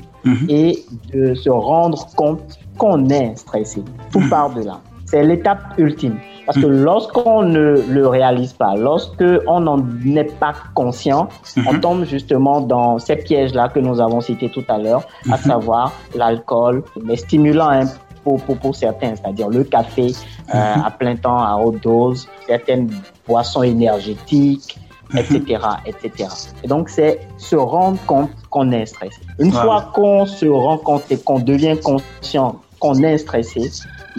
et 0.48 0.84
de 1.14 1.34
se 1.34 1.50
rendre 1.50 2.06
compte 2.16 2.60
qu'on 2.78 3.10
est 3.10 3.36
stressé. 3.38 3.84
Tout 4.12 4.28
part 4.30 4.54
de 4.54 4.64
là. 4.64 4.80
C'est 5.06 5.24
l'étape 5.24 5.60
ultime. 5.78 6.20
Parce 6.50 6.62
que 6.62 6.66
lorsqu'on 6.66 7.44
ne 7.44 7.80
le 7.88 8.08
réalise 8.08 8.54
pas, 8.54 8.76
lorsqu'on 8.76 9.60
n'en 9.60 9.86
est 10.16 10.36
pas 10.40 10.56
conscient, 10.74 11.30
on 11.68 11.80
tombe 11.80 12.06
justement 12.06 12.60
dans 12.60 12.98
ces 12.98 13.18
pièges-là 13.18 13.70
que 13.70 13.80
nous 13.80 14.02
avons 14.02 14.20
cités 14.20 14.50
tout 14.50 14.64
à 14.68 14.80
l'heure, 14.80 15.04
à 15.32 15.38
savoir 15.38 15.94
l'alcool, 16.16 16.82
les 17.06 17.18
stimulants 17.18 17.70
hein, 17.70 17.86
pour, 18.24 18.42
pour, 18.42 18.58
pour, 18.58 18.76
certains, 18.76 19.16
c'est-à-dire 19.16 19.50
le 19.50 19.64
café 19.64 20.08
euh, 20.56 20.76
à 20.84 20.90
plein 20.90 21.16
temps, 21.18 21.38
à 21.38 21.56
haute 21.56 21.84
dose, 21.84 22.28
certaines 22.48 22.90
boissons 23.28 23.62
énergétiques, 23.62 24.76
etc., 25.16 25.60
etc. 25.86 26.30
Et 26.64 26.68
donc, 26.68 26.90
c'est 26.90 27.20
se 27.38 27.58
rendre 27.58 28.00
compte 28.08 28.32
qu'on 28.50 28.72
est 28.72 28.88
stressé. 28.88 29.22
Une 29.38 29.52
fois 29.52 29.92
qu'on 29.94 30.26
se 30.26 30.48
rend 30.48 30.80
compte 30.80 31.04
et 31.12 31.18
qu'on 31.20 31.42
devient 31.42 31.78
conscient 31.84 32.56
qu'on 32.80 32.96
est 33.04 33.20
stressé, 33.20 33.70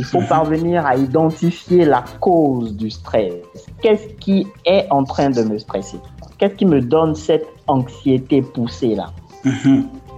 il 0.00 0.04
faut 0.12 0.22
parvenir 0.22 0.86
à 0.86 0.96
identifier 0.96 1.84
la 1.84 2.02
cause 2.20 2.74
du 2.74 2.88
stress. 2.90 3.34
Qu'est-ce 3.82 4.08
qui 4.24 4.46
est 4.64 4.86
en 4.90 5.04
train 5.04 5.28
de 5.28 5.42
me 5.42 5.58
stresser? 5.58 5.98
Qu'est-ce 6.38 6.54
qui 6.54 6.64
me 6.66 6.80
donne 6.80 7.14
cette 7.14 7.46
anxiété 7.66 8.40
poussée 8.40 8.94
là? 8.94 9.08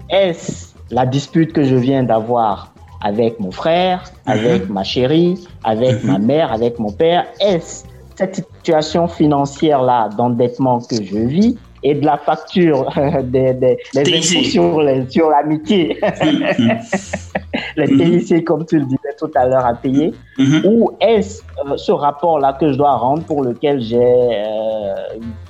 Est-ce 0.08 0.68
la 0.90 1.04
dispute 1.06 1.52
que 1.52 1.64
je 1.64 1.74
viens 1.74 2.04
d'avoir 2.04 2.72
avec 3.00 3.40
mon 3.40 3.50
frère, 3.50 4.04
avec 4.26 4.68
ma 4.68 4.84
chérie, 4.84 5.34
avec 5.64 6.04
ma 6.04 6.18
mère, 6.18 6.52
avec 6.52 6.78
mon 6.78 6.92
père? 6.92 7.24
Est-ce 7.40 7.84
cette 8.14 8.36
situation 8.36 9.08
financière 9.08 9.82
là 9.82 10.08
d'endettement 10.16 10.78
que 10.80 11.02
je 11.02 11.18
vis 11.18 11.58
et 11.82 11.94
de 11.94 12.04
la 12.06 12.16
facture 12.18 12.88
des, 13.24 13.52
des, 13.54 13.78
des 13.94 14.00
impôts 14.00 14.44
sur 14.44 14.80
les- 14.82 15.10
sur 15.10 15.28
l'amitié, 15.30 15.98
les 17.76 17.86
TIC 18.20 18.44
comme 18.44 18.64
tu 18.66 18.78
le 18.78 18.84
disais 18.86 19.14
tout 19.18 19.30
à 19.34 19.46
l'heure 19.46 19.64
à 19.66 19.74
payer, 19.74 20.14
Mhm. 20.38 20.62
ou 20.64 20.90
est-ce 21.00 21.42
euh, 21.66 21.76
ce 21.76 21.92
rapport-là 21.92 22.54
que 22.54 22.72
je 22.72 22.78
dois 22.78 22.96
rendre 22.96 23.24
pour 23.26 23.42
lequel 23.42 23.80
j'ai 23.80 23.98
euh, 24.00 24.94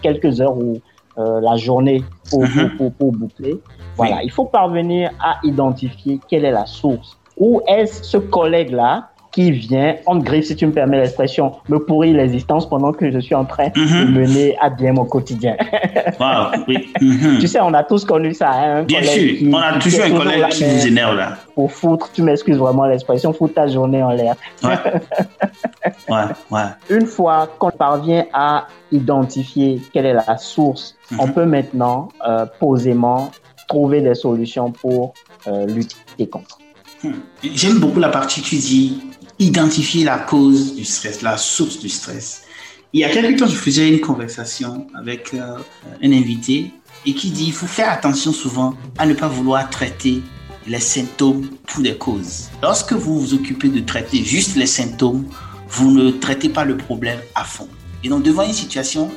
quelques 0.03 0.41
heures 0.41 0.57
ou 0.57 0.81
euh, 1.19 1.41
la 1.41 1.57
journée 1.57 2.05
pour, 2.31 2.43
Mhm. 2.43 2.49
pour, 2.49 2.77
pour, 2.77 2.93
pour 2.95 3.13
boucler? 3.13 3.61
Voilà, 3.97 4.23
il 4.23 4.31
faut 4.31 4.47
parvenir 4.47 5.11
à 5.21 5.39
identifier 5.45 6.19
quelle 6.29 6.45
est 6.45 6.51
la 6.51 6.67
source. 6.67 7.19
Ou 7.37 7.61
est-ce 7.67 8.03
ce 8.05 8.17
collègue-là 8.17 9.09
qui 9.33 9.51
vient, 9.51 9.97
en 10.07 10.19
griffe, 10.19 10.45
si 10.47 10.57
tu 10.57 10.67
me 10.67 10.73
permets 10.73 10.99
l'expression, 11.01 11.53
me 11.71 11.79
pourrit 11.79 12.13
l'existence 12.13 12.69
pendant 12.69 12.93
que 12.93 13.11
je 13.11 13.19
suis 13.19 13.35
en 13.35 13.45
train 13.47 13.69
de 13.69 13.81
Mhm. 13.81 14.13
mener 14.15 14.57
à 14.61 14.69
bien 14.69 14.93
mon 14.93 15.05
quotidien. 15.07 15.57
Wow, 16.21 16.63
oui. 16.69 16.93
Mhm. 17.01 17.39
tu 17.41 17.47
sais, 17.49 17.61
on 17.61 17.73
a 17.75 17.83
tous 17.83 18.05
connu 18.05 18.35
ça. 18.35 18.51
Hein, 18.53 18.83
Bien 18.85 19.03
sûr, 19.03 19.11
qui- 19.39 19.51
on 19.53 19.57
a 19.57 19.79
toujours 19.79 20.05
un 20.05 20.11
collègue 20.11 20.49
qui 20.51 20.65
vous 20.65 20.87
énerve 20.87 21.17
là. 21.17 21.37
Pour 21.55 21.73
foutre, 21.73 22.11
tu 22.13 22.23
m'excuses 22.23 22.59
vraiment 22.59 22.85
l'expression, 22.87 23.33
foutre 23.33 23.55
ta 23.55 23.67
journée 23.67 24.03
en 24.03 24.11
l'air. 24.11 24.35
Ouais. 24.63 24.77
ouais, 26.09 26.23
ouais. 26.51 26.61
Une 26.91 27.07
fois 27.07 27.49
qu'on 27.59 27.71
parvient 27.71 28.27
à 28.33 28.67
identifier 28.93 29.81
quelle 29.93 30.07
est 30.07 30.15
la 30.15 30.37
source, 30.37 30.95
Mhm. 31.11 31.21
on 31.21 31.29
peut 31.29 31.47
maintenant 31.47 32.09
euh, 32.27 32.45
posément 32.61 33.31
trouver 33.69 34.01
des 34.03 34.15
solutions 34.15 34.71
pour 34.71 35.15
euh, 35.47 35.67
lutter 35.67 36.27
contre. 36.31 36.59
Hmm. 37.03 37.15
J'aime 37.43 37.79
beaucoup 37.81 37.99
la 37.99 38.11
partie 38.11 38.43
tu 38.43 38.57
dis 38.57 39.03
identifier 39.43 40.05
la 40.05 40.19
cause 40.19 40.75
du 40.75 40.85
stress, 40.85 41.23
la 41.23 41.37
source 41.37 41.79
du 41.79 41.89
stress. 41.89 42.43
Il 42.93 43.01
y 43.01 43.05
a 43.05 43.11
quelques 43.11 43.39
temps, 43.39 43.47
je 43.47 43.57
faisais 43.57 43.89
une 43.89 44.01
conversation 44.01 44.87
avec 44.95 45.33
euh, 45.35 45.57
un 46.03 46.13
invité 46.13 46.71
et 47.07 47.15
qui 47.15 47.31
dit 47.31 47.47
il 47.47 47.53
faut 47.53 47.67
faire 47.67 47.91
attention 47.91 48.33
souvent 48.33 48.75
à 48.99 49.07
ne 49.07 49.15
pas 49.15 49.29
vouloir 49.29 49.69
traiter 49.71 50.23
les 50.67 50.81
symptômes 50.81 51.49
pour 51.67 51.83
des 51.83 51.97
causes. 51.97 52.51
Lorsque 52.63 52.93
vous 52.93 53.19
vous 53.19 53.35
occupez 53.35 53.69
de 53.69 53.81
traiter 53.81 54.23
juste 54.23 54.57
les 54.57 54.67
symptômes, 54.67 55.27
vous 55.69 55.91
ne 55.91 56.11
traitez 56.11 56.49
pas 56.49 56.65
le 56.65 56.77
problème 56.77 57.19
à 57.35 57.45
fond. 57.45 57.69
Et 58.05 58.09
donc, 58.09 58.23
devant 58.23 58.43
une 58.43 58.53
situation, 58.53 59.11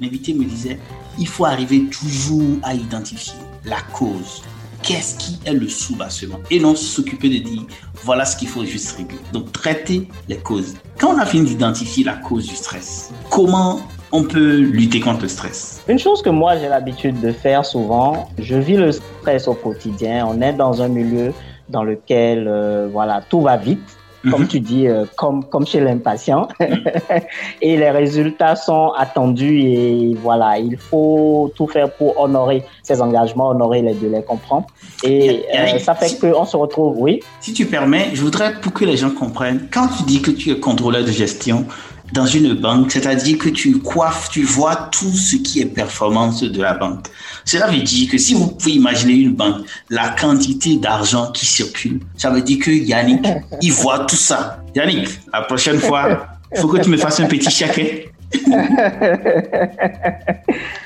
l'invité 0.00 0.34
me 0.34 0.44
disait, 0.44 0.78
il 1.18 1.28
faut 1.28 1.44
arriver 1.44 1.84
toujours 1.84 2.58
à 2.62 2.74
identifier 2.74 3.34
la 3.64 3.80
cause. 3.92 4.42
Qu'est-ce 4.82 5.16
qui 5.16 5.38
est 5.46 5.52
le 5.52 5.68
soubassement 5.68 6.40
Et 6.50 6.58
non 6.58 6.74
s'occuper 6.74 7.28
de 7.28 7.38
dire, 7.38 7.62
voilà 8.02 8.24
ce 8.24 8.36
qu'il 8.36 8.48
faut 8.48 8.64
juste 8.64 8.96
régler. 8.96 9.18
Donc, 9.32 9.52
traiter 9.52 10.08
les 10.28 10.38
causes. 10.38 10.74
Quand 10.98 11.14
on 11.14 11.18
a 11.18 11.24
fini 11.24 11.46
d'identifier 11.46 12.02
la 12.02 12.14
cause 12.14 12.48
du 12.48 12.56
stress, 12.56 13.12
comment 13.30 13.80
on 14.10 14.24
peut 14.24 14.58
lutter 14.58 14.98
contre 14.98 15.22
le 15.22 15.28
stress? 15.28 15.82
Une 15.88 16.00
chose 16.00 16.20
que 16.20 16.30
moi 16.30 16.58
j'ai 16.58 16.68
l'habitude 16.68 17.20
de 17.20 17.30
faire 17.30 17.64
souvent, 17.64 18.28
je 18.38 18.56
vis 18.56 18.76
le 18.76 18.90
stress 18.90 19.46
au 19.46 19.54
quotidien. 19.54 20.26
On 20.28 20.40
est 20.40 20.52
dans 20.52 20.82
un 20.82 20.88
milieu 20.88 21.32
dans 21.68 21.84
lequel 21.84 22.48
euh, 22.48 22.88
voilà 22.90 23.22
tout 23.30 23.40
va 23.40 23.56
vite, 23.56 23.96
comme 24.30 24.42
Mhm. 24.42 24.48
tu 24.48 24.60
dis, 24.60 24.86
euh, 24.88 25.04
comme 25.16 25.44
comme 25.44 25.66
chez 25.66 25.80
l'impatient, 25.80 26.48
et 27.60 27.76
les 27.76 27.90
résultats 27.90 28.56
sont 28.56 28.92
attendus 28.96 29.60
et 29.62 30.16
voilà 30.22 30.58
il 30.58 30.76
faut 30.76 31.52
tout 31.56 31.66
faire 31.66 31.90
pour 31.92 32.18
honorer 32.20 32.62
ses 32.82 33.00
engagements, 33.00 33.48
honorer 33.48 33.82
les 33.82 33.94
délais 33.94 34.22
qu'on 34.22 34.36
prend. 34.36 34.66
Et 35.04 35.44
euh, 35.54 35.78
ça 35.78 35.94
fait 35.94 36.08
si- 36.08 36.18
qu'on 36.20 36.44
se 36.44 36.56
retrouve, 36.56 36.94
oui. 36.98 37.20
Si 37.40 37.52
tu 37.52 37.66
permets, 37.66 38.10
je 38.14 38.22
voudrais 38.22 38.52
pour 38.60 38.72
que 38.72 38.84
les 38.84 38.96
gens 38.96 39.10
comprennent, 39.10 39.68
quand 39.72 39.88
tu 39.96 40.02
dis 40.04 40.22
que 40.22 40.30
tu 40.30 40.50
es 40.50 40.58
contrôleur 40.58 41.02
de 41.04 41.10
gestion 41.10 41.64
dans 42.12 42.26
une 42.26 42.54
banque, 42.54 42.92
c'est-à-dire 42.92 43.38
que 43.38 43.48
tu 43.48 43.78
coiffes, 43.78 44.28
tu 44.30 44.42
vois 44.42 44.88
tout 44.92 45.12
ce 45.12 45.36
qui 45.36 45.60
est 45.60 45.66
performance 45.66 46.42
de 46.42 46.62
la 46.62 46.74
banque. 46.74 47.06
Cela 47.44 47.66
veut 47.68 47.80
dire 47.80 48.10
que 48.10 48.18
si 48.18 48.34
vous 48.34 48.48
pouvez 48.48 48.72
imaginer 48.72 49.14
une 49.14 49.34
banque, 49.34 49.62
la 49.90 50.10
quantité 50.10 50.76
d'argent 50.76 51.30
qui 51.32 51.46
circule, 51.46 52.00
ça 52.16 52.30
veut 52.30 52.42
dire 52.42 52.58
que 52.64 52.70
Yannick, 52.70 53.26
il 53.62 53.72
voit 53.72 54.00
tout 54.00 54.16
ça. 54.16 54.58
Yannick, 54.74 55.08
la 55.32 55.42
prochaine 55.42 55.78
fois, 55.78 56.26
il 56.54 56.60
faut 56.60 56.68
que 56.68 56.78
tu 56.80 56.90
me 56.90 56.96
fasses 56.96 57.20
un 57.20 57.26
petit 57.26 57.50
chèque. 57.50 57.78
hein. 57.78 58.08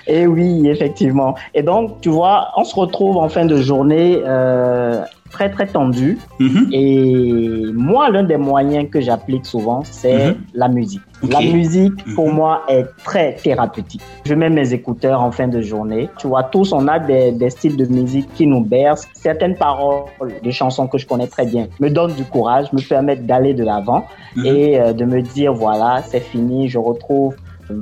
Et 0.06 0.26
oui, 0.26 0.68
effectivement. 0.68 1.34
Et 1.54 1.62
donc, 1.62 2.00
tu 2.00 2.08
vois, 2.08 2.48
on 2.56 2.64
se 2.64 2.74
retrouve 2.74 3.16
en 3.16 3.28
fin 3.28 3.44
de 3.44 3.60
journée 3.60 4.20
euh, 4.24 5.02
très 5.36 5.50
très 5.56 5.66
tendu. 5.66 6.08
Mhm. 6.40 6.62
Et 6.72 7.60
moi, 7.74 8.02
l'un 8.12 8.22
des 8.32 8.38
moyens 8.50 8.88
que 8.92 9.00
j'applique 9.06 9.44
souvent, 9.54 9.80
c'est 9.84 10.28
Mhm. 10.30 10.34
la 10.62 10.68
musique. 10.68 11.02
La 11.36 11.40
musique, 11.56 11.98
pour 12.14 12.28
Mhm. 12.28 12.34
moi, 12.40 12.52
est 12.76 12.86
très 13.08 13.28
thérapeutique. 13.44 14.02
Je 14.24 14.34
mets 14.40 14.48
mes 14.60 14.68
écouteurs 14.78 15.20
en 15.28 15.30
fin 15.38 15.48
de 15.56 15.60
journée. 15.72 16.04
Tu 16.20 16.26
vois, 16.32 16.44
tous, 16.54 16.68
on 16.72 16.84
a 16.88 16.98
des, 17.10 17.32
des 17.32 17.50
styles 17.56 17.76
de 17.82 17.86
musique 18.00 18.28
qui 18.36 18.46
nous 18.46 18.64
bercent. 18.74 19.08
Certaines 19.28 19.56
paroles 19.56 20.32
de 20.46 20.50
chansons 20.50 20.86
que 20.90 20.98
je 21.02 21.06
connais 21.10 21.26
très 21.36 21.46
bien 21.52 21.64
me 21.80 21.88
donnent 21.96 22.14
du 22.22 22.24
courage, 22.24 22.66
me 22.72 22.80
permettent 22.94 23.26
d'aller 23.30 23.52
de 23.60 23.64
l'avant 23.70 24.02
et 24.50 24.78
euh, 24.80 24.92
de 25.00 25.04
me 25.04 25.20
dire, 25.36 25.52
voilà, 25.64 25.90
c'est 26.08 26.20
fini, 26.32 26.68
je 26.74 26.78
retrouve 26.78 27.34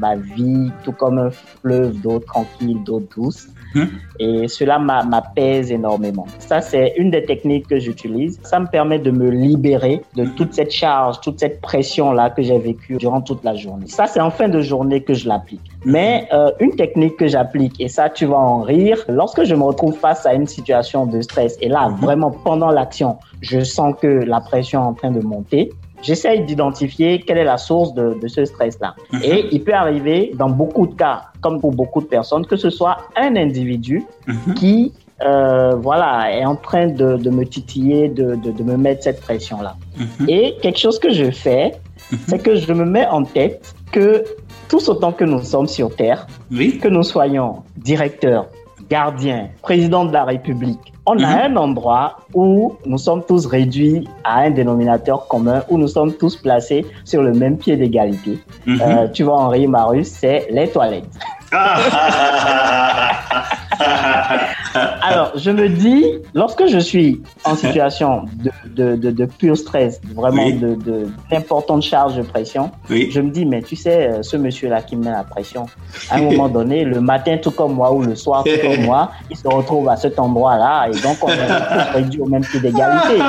ma 0.05 0.15
vie 0.17 0.71
tout 0.83 0.93
comme 0.93 1.19
un 1.19 1.31
fleuve 1.31 1.93
d'eau 2.03 2.19
tranquille, 2.19 2.79
d'eau 2.87 3.01
douce. 3.15 3.49
Mhm. 3.75 3.89
Et 4.21 4.49
cela 4.49 4.79
m'a- 4.79 5.03
m'apaise 5.03 5.73
énormément. 5.73 6.27
Ça, 6.39 6.61
c'est 6.61 6.95
une 6.97 7.11
des 7.11 7.25
techniques 7.25 7.67
que 7.67 7.79
j'utilise. 7.79 8.39
Ça 8.45 8.61
me 8.61 8.67
permet 8.67 8.99
de 8.99 9.11
me 9.11 9.29
libérer 9.31 10.03
de 10.17 10.25
toute 10.27 10.55
cette 10.55 10.71
charge, 10.71 11.21
toute 11.21 11.41
cette 11.41 11.61
pression-là 11.61 12.31
que 12.31 12.43
j'ai 12.43 12.59
vécue 12.59 12.97
durant 12.97 13.21
toute 13.21 13.43
la 13.45 13.55
journée. 13.55 13.87
Ça, 13.89 14.07
c'est 14.07 14.21
en 14.21 14.31
fin 14.31 14.49
de 14.49 14.61
journée 14.61 15.01
que 15.03 15.15
je 15.15 15.29
l'applique. 15.29 15.61
Mais 15.85 16.29
euh, 16.33 16.51
une 16.61 16.75
technique 16.77 17.17
que 17.17 17.27
j'applique, 17.27 17.81
et 17.81 17.89
ça, 17.89 18.09
tu 18.09 18.27
vas 18.27 18.37
en 18.39 18.61
rire, 18.63 18.99
lorsque 19.09 19.45
je 19.45 19.55
me 19.55 19.63
retrouve 19.65 19.95
face 19.95 20.25
à 20.27 20.35
une 20.35 20.47
situation 20.47 21.07
de 21.07 21.21
stress, 21.21 21.57
et 21.61 21.69
là, 21.69 21.89
vraiment, 22.01 22.31
pendant 22.31 22.71
l'action, 22.71 23.17
je 23.41 23.61
sens 23.61 23.95
que 24.01 24.07
la 24.07 24.41
pression 24.41 24.81
est 24.83 24.87
en 24.87 24.95
train 24.95 25.11
de 25.11 25.21
monter, 25.21 25.73
j'essaye 26.05 26.41
d'identifier 26.45 27.21
quelle 27.27 27.39
est 27.39 27.45
la 27.55 27.59
source 27.59 27.95
de, 27.95 28.07
de 28.23 28.29
ce 28.29 28.45
stress-là. 28.45 28.95
Mhm. 29.13 29.21
Et 29.25 29.47
il 29.53 29.61
peut 29.65 29.73
arriver, 29.85 30.33
dans 30.39 30.51
beaucoup 30.51 30.87
de 30.87 30.95
cas, 30.95 31.23
comme 31.41 31.61
pour 31.61 31.73
beaucoup 31.73 32.01
de 32.01 32.07
personnes, 32.07 32.45
que 32.47 32.57
ce 32.57 32.71
soit 32.79 32.97
un 33.17 33.35
individu 33.37 34.05
Mhm. 34.29 34.55
qui 34.55 34.93
euh, 35.25 35.77
voilà, 35.77 36.11
est 36.37 36.45
en 36.45 36.57
train 36.57 36.89
de, 36.89 37.17
de 37.17 37.31
me 37.31 37.45
titiller, 37.45 38.09
de, 38.09 38.35
de, 38.35 38.51
de 38.51 38.63
me 38.65 38.77
mettre 38.77 39.05
cette 39.05 39.21
pression-là. 39.21 39.77
Mhm. 39.97 40.27
Et 40.29 40.57
quelque 40.61 40.79
chose 40.79 40.99
que 40.99 41.11
je 41.21 41.31
fais, 41.31 41.67
c'est 42.27 42.41
que 42.43 42.57
je 42.57 42.73
me 42.73 42.85
mets 42.85 43.07
en 43.07 43.23
tête 43.23 43.75
que 43.93 44.25
tous 44.69 44.89
autant 44.89 45.13
que 45.13 45.25
nous 45.25 45.41
sommes 45.43 45.69
sur 45.69 45.95
Terre, 45.95 46.27
Oui. 46.51 46.79
que 46.83 46.89
nous 46.89 47.05
soyons 47.05 47.63
directeurs, 47.77 48.47
gardiens, 48.91 49.49
président 49.63 50.05
de 50.05 50.13
la 50.13 50.25
République, 50.25 50.93
on 51.07 51.15
Mhm. 51.17 51.25
a 51.25 51.45
un 51.45 51.57
endroit 51.57 52.17
où 52.33 52.75
nous 52.87 52.99
sommes 52.99 53.23
tous 53.27 53.47
réduits 53.47 54.09
à 54.25 54.41
un 54.41 54.51
dénominateur 54.51 55.27
commun, 55.29 55.63
où 55.69 55.77
nous 55.79 55.89
sommes 55.89 56.13
tous 56.15 56.37
placés 56.37 56.87
sur 57.05 57.23
le 57.23 57.33
même 57.33 57.57
pied 57.59 57.77
d'égalité. 57.77 58.39
Mhm. 58.67 58.81
Euh, 58.81 59.09
tu 59.13 59.23
vois, 59.25 59.39
Henri 59.41 59.67
Marus, 59.67 60.09
c'est 60.09 60.47
les 60.51 60.69
toilettes. 60.69 61.05
Alors, 65.03 65.33
je 65.37 65.51
me 65.51 65.69
dis, 65.69 66.05
lorsque 66.35 66.67
je 66.67 66.79
suis 66.79 67.23
en 67.45 67.55
situation 67.55 68.25
de, 68.35 68.51
de, 68.75 68.97
de, 68.97 69.11
de 69.13 69.25
pur 69.27 69.57
stress, 69.57 70.01
vraiment 70.15 70.47
Oui. 70.47 70.55
de, 70.55 70.75
de 70.75 71.07
d'importante 71.31 71.83
charge 71.83 72.17
de 72.17 72.23
pression, 72.23 72.71
oui. 72.91 73.09
je 73.13 73.21
me 73.21 73.31
dis, 73.31 73.45
mais 73.47 73.63
tu 73.63 73.77
sais, 73.77 74.09
euh, 74.09 74.23
ce 74.23 74.37
monsieur-là 74.37 74.83
qui 74.83 74.97
me 74.97 75.05
met 75.05 75.11
la 75.13 75.23
pression, 75.23 75.67
à 76.11 76.17
un 76.17 76.23
moment 76.23 76.49
donné, 76.59 76.85
le 76.85 77.01
matin 77.01 77.37
tout 77.41 77.53
comme 77.53 77.75
moi 77.75 77.93
ou 77.93 78.03
le 78.03 78.17
soir 78.17 78.43
tout 78.43 78.51
comme 78.67 78.85
moi, 78.85 79.11
il 79.31 79.37
se 79.37 79.47
retrouve 79.47 79.89
à 79.89 79.97
cet 79.97 80.19
endroit-là 80.19 80.89
et 80.89 81.01
donc 81.03 81.19
on 81.23 81.29
est 81.29 81.47
tous 81.47 81.95
réduits 81.95 82.21
au 82.21 82.27
même 82.27 82.45
pied 82.45 82.59
d'égalité. 82.61 83.23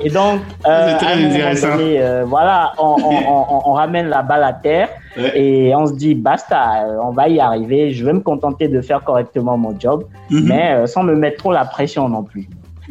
Et 0.00 0.08
donc, 0.10 0.40
euh, 0.66 0.96
C'est 0.98 1.04
très 1.04 1.12
à 1.12 1.16
un 1.16 1.20
moment 1.20 1.34
intéressant. 1.34 1.76
donné, 1.76 2.00
euh, 2.00 2.24
voilà, 2.26 2.72
on, 2.78 2.96
on, 3.02 3.16
on, 3.28 3.70
on 3.70 3.72
ramène 3.72 4.08
la 4.08 4.22
balle 4.22 4.44
à 4.44 4.52
terre 4.54 4.88
Ouais. 5.16 5.32
et 5.40 5.74
on 5.74 5.86
se 5.86 5.94
dit, 5.94 6.14
basta, 6.14 6.84
euh, 6.84 6.98
on 7.02 7.10
va 7.10 7.28
y 7.28 7.40
arriver, 7.40 7.90
je 7.92 8.04
vais 8.04 8.12
me 8.12 8.20
contenter 8.20 8.68
de 8.68 8.80
faire 8.80 9.02
correctement 9.02 9.56
mon 9.58 9.78
job, 9.78 10.04
Mhm. 10.30 10.44
mais 10.46 10.72
euh, 10.74 10.86
sans 10.86 11.02
me 11.02 11.16
mettre 11.16 11.38
trop 11.38 11.52
la 11.52 11.64
pression 11.64 12.08
non 12.08 12.22
plus. 12.22 12.48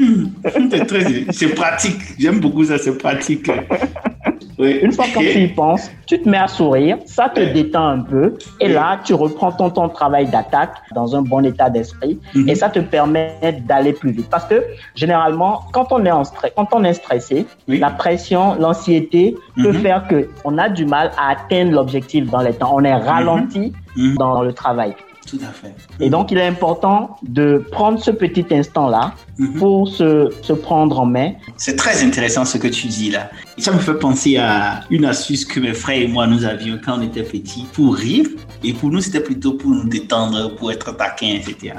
C'est 0.72 0.86
très- 0.86 1.26
c'est 1.32 1.54
pratique. 1.56 2.02
J'aime 2.18 2.40
beaucoup 2.40 2.64
ça, 2.64 2.78
c'est 2.78 2.98
pratique. 2.98 3.50
Oui. 4.60 4.78
Une 4.82 4.92
fois 4.92 5.06
Et- 5.08 5.32
tu 5.32 5.40
y 5.40 5.48
penses, 5.48 5.90
tu 6.06 6.22
te 6.22 6.28
mets 6.28 6.38
à 6.38 6.48
sourire, 6.48 6.98
ça 7.06 7.30
te 7.30 7.40
détend 7.40 7.88
un 7.88 8.00
peu, 8.02 8.34
et 8.60 8.68
là, 8.68 9.00
tu 9.06 9.14
reprends 9.14 9.54
ton, 9.54 9.70
ton 9.70 9.88
travail 9.88 10.28
d'attaque 10.28 10.74
dans 10.94 11.16
un 11.16 11.22
bon 11.22 11.46
état 11.46 11.70
d'esprit, 11.70 12.20
Mhm. 12.36 12.50
et 12.50 12.56
ça 12.56 12.70
te 12.70 12.80
permet 12.80 13.38
d'aller 13.66 13.94
plus 13.94 14.12
vite. 14.12 14.30
Parce 14.30 14.44
que 14.46 14.62
généralement, 14.96 15.62
quand 15.72 15.92
on 15.92 16.04
est 16.06 16.12
en 16.12 16.26
stress, 16.26 16.52
quand 16.58 16.68
on 16.74 16.84
est 16.84 16.94
stressé, 16.94 17.46
Oui. 17.70 17.80
la 17.80 17.90
pression, 17.90 18.56
l'anxiété 18.60 19.36
peut 19.56 19.72
Mhm. 19.72 19.80
faire 19.82 20.08
que 20.10 20.28
on 20.44 20.58
a 20.58 20.68
du 20.68 20.86
mal 20.86 21.12
à 21.18 21.32
atteindre 21.32 21.72
l'objectif 21.72 22.30
dans 22.30 22.42
les 22.42 22.54
temps. 22.54 22.72
On 22.74 22.84
est 22.84 22.94
ralenti 22.94 23.72
Mhm. 23.96 24.16
dans 24.18 24.42
le 24.44 24.52
travail. 24.52 24.94
Tout 25.30 25.40
à 25.44 25.52
fait. 25.52 25.76
Et 26.00 26.10
donc, 26.10 26.32
il 26.32 26.38
est 26.38 26.48
important 26.48 27.18
de 27.24 27.64
prendre 27.72 28.02
ce 28.02 28.12
petit 28.12 28.46
instant-là 28.52 29.14
Mhm. 29.38 29.54
pour 29.60 29.88
se, 29.88 30.30
se 30.42 30.54
prendre 30.54 31.00
en 31.00 31.06
main 31.06 31.32
C'est 31.56 31.76
très 31.76 32.04
intéressant 32.04 32.44
ce 32.46 32.58
que 32.58 32.68
tu 32.68 32.88
dis 32.88 33.12
là. 33.12 33.30
Et 33.58 33.62
ça 33.62 33.72
me 33.72 33.80
fait 33.80 33.94
penser 33.94 34.38
à 34.38 34.82
une 34.90 35.06
astuce 35.06 35.46
que 35.46 35.60
mes 35.60 35.74
frères 35.74 36.02
et 36.02 36.08
moi 36.08 36.28
nous 36.28 36.44
avions 36.46 36.80
quand 36.84 36.98
on 36.98 37.02
était 37.02 37.24
petits 37.24 37.66
pour 37.74 37.96
rire. 37.96 38.26
Et 38.64 38.74
pour 38.74 38.90
nous, 38.90 39.00
c'était 39.02 39.22
plutôt 39.22 39.54
pour 39.54 39.70
nous 39.72 39.88
détendre, 39.88 40.56
pour 40.56 40.72
être 40.72 40.96
taquin, 40.98 41.28
etc. 41.40 41.74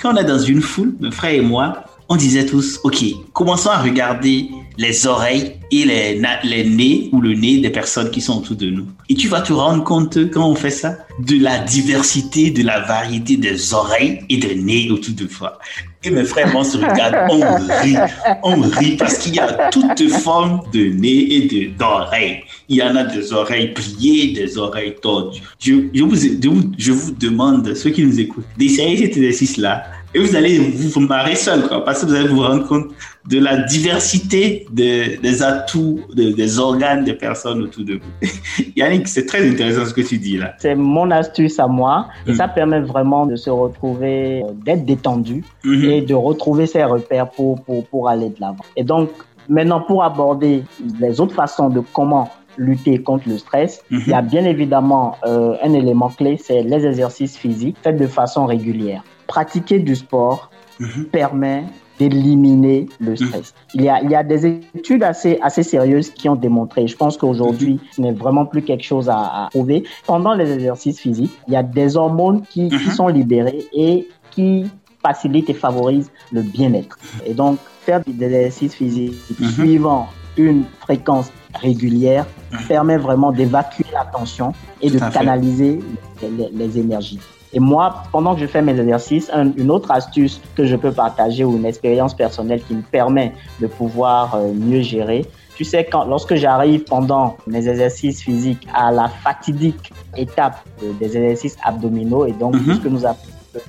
Quand 0.00 0.14
on 0.14 0.16
est 0.16 0.24
dans 0.24 0.38
une 0.38 0.60
foule, 0.60 0.94
mes 1.00 1.12
frères 1.12 1.34
et 1.34 1.40
moi, 1.40 1.84
on 2.08 2.16
disait 2.16 2.44
tous, 2.46 2.80
OK, 2.84 3.02
commençons 3.32 3.70
à 3.70 3.78
regarder 3.78 4.50
les 4.76 5.06
oreilles 5.06 5.52
et 5.70 5.84
les, 5.84 6.22
les 6.44 6.64
nez 6.64 7.08
ou 7.12 7.20
le 7.20 7.34
nez 7.34 7.58
des 7.58 7.70
personnes 7.70 8.10
qui 8.10 8.20
sont 8.20 8.38
autour 8.38 8.56
de 8.56 8.70
nous. 8.70 8.86
Et 9.08 9.14
tu 9.14 9.28
vas 9.28 9.40
te 9.40 9.52
rendre 9.52 9.84
compte 9.84 10.30
quand 10.30 10.48
on 10.48 10.54
fait 10.54 10.70
ça 10.70 10.96
de 11.18 11.42
la 11.42 11.58
diversité, 11.58 12.50
de 12.50 12.62
la 12.62 12.80
variété 12.80 13.36
des 13.36 13.74
oreilles 13.74 14.20
et 14.28 14.36
des 14.36 14.54
nez 14.54 14.90
autour 14.90 15.14
de 15.14 15.24
toi. 15.24 15.58
Et 16.06 16.10
mes 16.10 16.24
frères 16.24 16.52
on 16.54 16.64
se 16.64 16.76
regardent, 16.76 17.30
on 17.30 17.40
rit, 17.82 17.96
on 18.42 18.60
rit 18.60 18.96
parce 18.96 19.16
qu'il 19.16 19.34
y 19.36 19.38
a 19.38 19.70
toutes 19.70 20.08
formes 20.10 20.60
de 20.72 20.84
nez 20.86 21.34
et 21.34 21.68
d'oreilles. 21.78 22.42
Il 22.68 22.76
y 22.76 22.82
en 22.82 22.94
a 22.94 23.04
des 23.04 23.32
oreilles 23.32 23.72
pliées, 23.72 24.32
des 24.32 24.58
oreilles 24.58 24.96
tordues. 25.00 25.40
Je, 25.58 25.72
je, 25.94 26.02
vous, 26.02 26.72
je 26.76 26.92
vous 26.92 27.12
demande, 27.12 27.74
ceux 27.74 27.90
qui 27.90 28.04
nous 28.04 28.20
écoutent, 28.20 28.44
d'essayer 28.58 28.98
cet 28.98 29.16
exercice-là 29.16 29.84
et 30.14 30.18
vous 30.20 30.36
allez 30.36 30.58
vous, 30.58 30.88
vous 30.88 31.00
marrer 31.00 31.34
seul, 31.34 31.66
quoi, 31.66 31.84
parce 31.84 32.00
que 32.02 32.06
vous 32.06 32.14
allez 32.14 32.28
vous 32.28 32.40
rendre 32.42 32.66
compte 32.66 32.86
de 33.28 33.38
la 33.38 33.56
diversité 33.62 34.66
de- 34.70 35.20
des 35.20 35.42
atouts, 35.42 36.00
de- 36.14 36.30
des 36.32 36.58
organes 36.58 37.04
des 37.04 37.14
personnes 37.14 37.62
autour 37.62 37.84
de 37.84 37.94
vous. 37.94 38.10
Yannick, 38.76 39.08
c'est 39.08 39.26
très 39.26 39.48
intéressant 39.48 39.84
ce 39.86 39.94
que 39.94 40.02
tu 40.02 40.18
dis 40.18 40.36
là. 40.36 40.54
C'est 40.58 40.74
mon 40.74 41.10
astuce 41.10 41.58
à 41.58 41.66
moi 41.66 42.08
et 42.26 42.32
Mm. 42.32 42.34
ça 42.36 42.48
permet 42.48 42.80
vraiment 42.80 43.26
de 43.26 43.36
se 43.36 43.50
retrouver, 43.50 44.42
euh, 44.42 44.52
d'être 44.64 44.84
détendu 44.84 45.42
Mhm. 45.64 45.84
et 45.84 46.00
de 46.02 46.14
retrouver 46.14 46.66
ses 46.66 46.84
repères 46.84 47.30
pour, 47.30 47.60
pour, 47.62 47.86
pour 47.86 48.08
aller 48.08 48.28
de 48.28 48.36
l'avant. 48.40 48.64
Et 48.76 48.84
donc, 48.84 49.10
maintenant, 49.48 49.80
pour 49.80 50.02
aborder 50.04 50.62
les 51.00 51.20
autres 51.20 51.34
façons 51.34 51.68
de 51.70 51.80
comment 51.92 52.28
lutter 52.56 52.98
contre 52.98 53.28
le 53.28 53.36
stress, 53.38 53.82
Mhm. 53.90 54.00
il 54.06 54.10
y 54.10 54.14
a 54.14 54.22
bien 54.22 54.44
évidemment 54.44 55.16
euh, 55.26 55.54
un 55.62 55.72
élément 55.72 56.08
clé, 56.08 56.38
c'est 56.42 56.62
les 56.62 56.86
exercices 56.86 57.36
physiques 57.36 57.76
faits 57.82 57.96
de 57.98 58.06
façon 58.06 58.46
régulière. 58.46 59.02
Pratiquer 59.26 59.78
du 59.78 59.94
sport 59.96 60.50
Mhm. 60.80 61.04
permet 61.12 61.64
d'éliminer 62.00 62.88
le 62.98 63.14
stress. 63.14 63.54
Il, 63.74 63.82
y 63.82 63.88
a, 63.88 64.02
il 64.02 64.10
y 64.10 64.14
a 64.16 64.24
des 64.24 64.44
études 64.74 65.04
assez, 65.04 65.38
assez 65.40 65.62
sérieuses 65.62 66.10
qui 66.10 66.28
ont 66.28 66.34
démontré, 66.34 66.88
je 66.88 66.96
pense 66.96 67.16
qu'aujourd'hui, 67.16 67.78
ce 67.94 68.00
n'est 68.00 68.10
vraiment 68.12 68.44
plus 68.46 68.62
quelque 68.62 68.82
chose 68.82 69.08
à, 69.08 69.16
à 69.44 69.48
prouver. 69.50 69.84
Pendant 70.06 70.34
les 70.34 70.50
exercices 70.52 70.98
physiques, 70.98 71.30
il 71.46 71.54
y 71.54 71.56
a 71.56 71.62
des 71.62 71.96
hormones 71.96 72.42
qui, 72.50 72.68
qui 72.68 72.74
Mhm. 72.88 72.90
sont 72.92 73.06
libérées 73.08 73.64
et 73.72 74.08
qui 74.32 74.66
facilitent 75.00 75.50
et 75.50 75.54
favorisent 75.54 76.10
le 76.32 76.42
bien-être. 76.42 76.98
Et 77.26 77.34
donc, 77.34 77.58
faire 77.82 78.00
des 78.04 78.24
exercices 78.24 78.74
physiques 78.74 79.14
Mhm. 79.38 79.48
suivant 79.50 80.08
une 80.36 80.64
fréquence 80.80 81.30
régulière 81.54 82.26
Mhm. 82.50 82.58
permet 82.66 82.96
vraiment 82.96 83.30
d'évacuer 83.30 83.84
la 83.92 84.04
tension 84.04 84.52
et 84.82 84.90
Tout 84.90 84.94
de 84.98 85.10
canaliser 85.12 85.78
les, 86.20 86.30
les- 86.30 86.50
les 86.52 86.78
énergies. 86.78 87.20
Et 87.56 87.60
moi, 87.60 88.02
pendant 88.12 88.34
que 88.34 88.40
je 88.40 88.46
fais 88.46 88.60
mes 88.62 88.78
exercices, 88.78 89.30
un- 89.32 89.52
une 89.56 89.70
autre 89.70 89.90
astuce 89.92 90.40
que 90.56 90.64
je 90.66 90.74
peux 90.76 90.90
partager 90.92 91.44
ou 91.44 91.56
une 91.56 91.64
expérience 91.66 92.12
personnelle 92.14 92.60
qui 92.66 92.74
me 92.74 92.82
permet 92.82 93.32
de 93.60 93.66
pouvoir 93.68 94.34
euh, 94.34 94.52
mieux 94.52 94.82
gérer, 94.82 95.24
tu 95.56 95.62
sais, 95.64 95.84
quand, 95.84 96.04
lorsque 96.04 96.34
j'arrive 96.34 96.82
pendant 96.82 97.36
mes 97.46 97.68
exercices 97.68 98.20
physiques 98.22 98.66
à 98.74 98.90
la 98.90 99.06
fatidique 99.08 99.92
étape 100.16 100.56
euh, 100.82 100.90
des 100.98 101.16
exercices 101.16 101.56
abdominaux 101.64 102.26
et 102.26 102.32
donc 102.32 102.54
Mhm. 102.56 102.74
ce 102.74 102.80
que 102.80 102.88
nous 102.88 103.06
appelons 103.06 103.62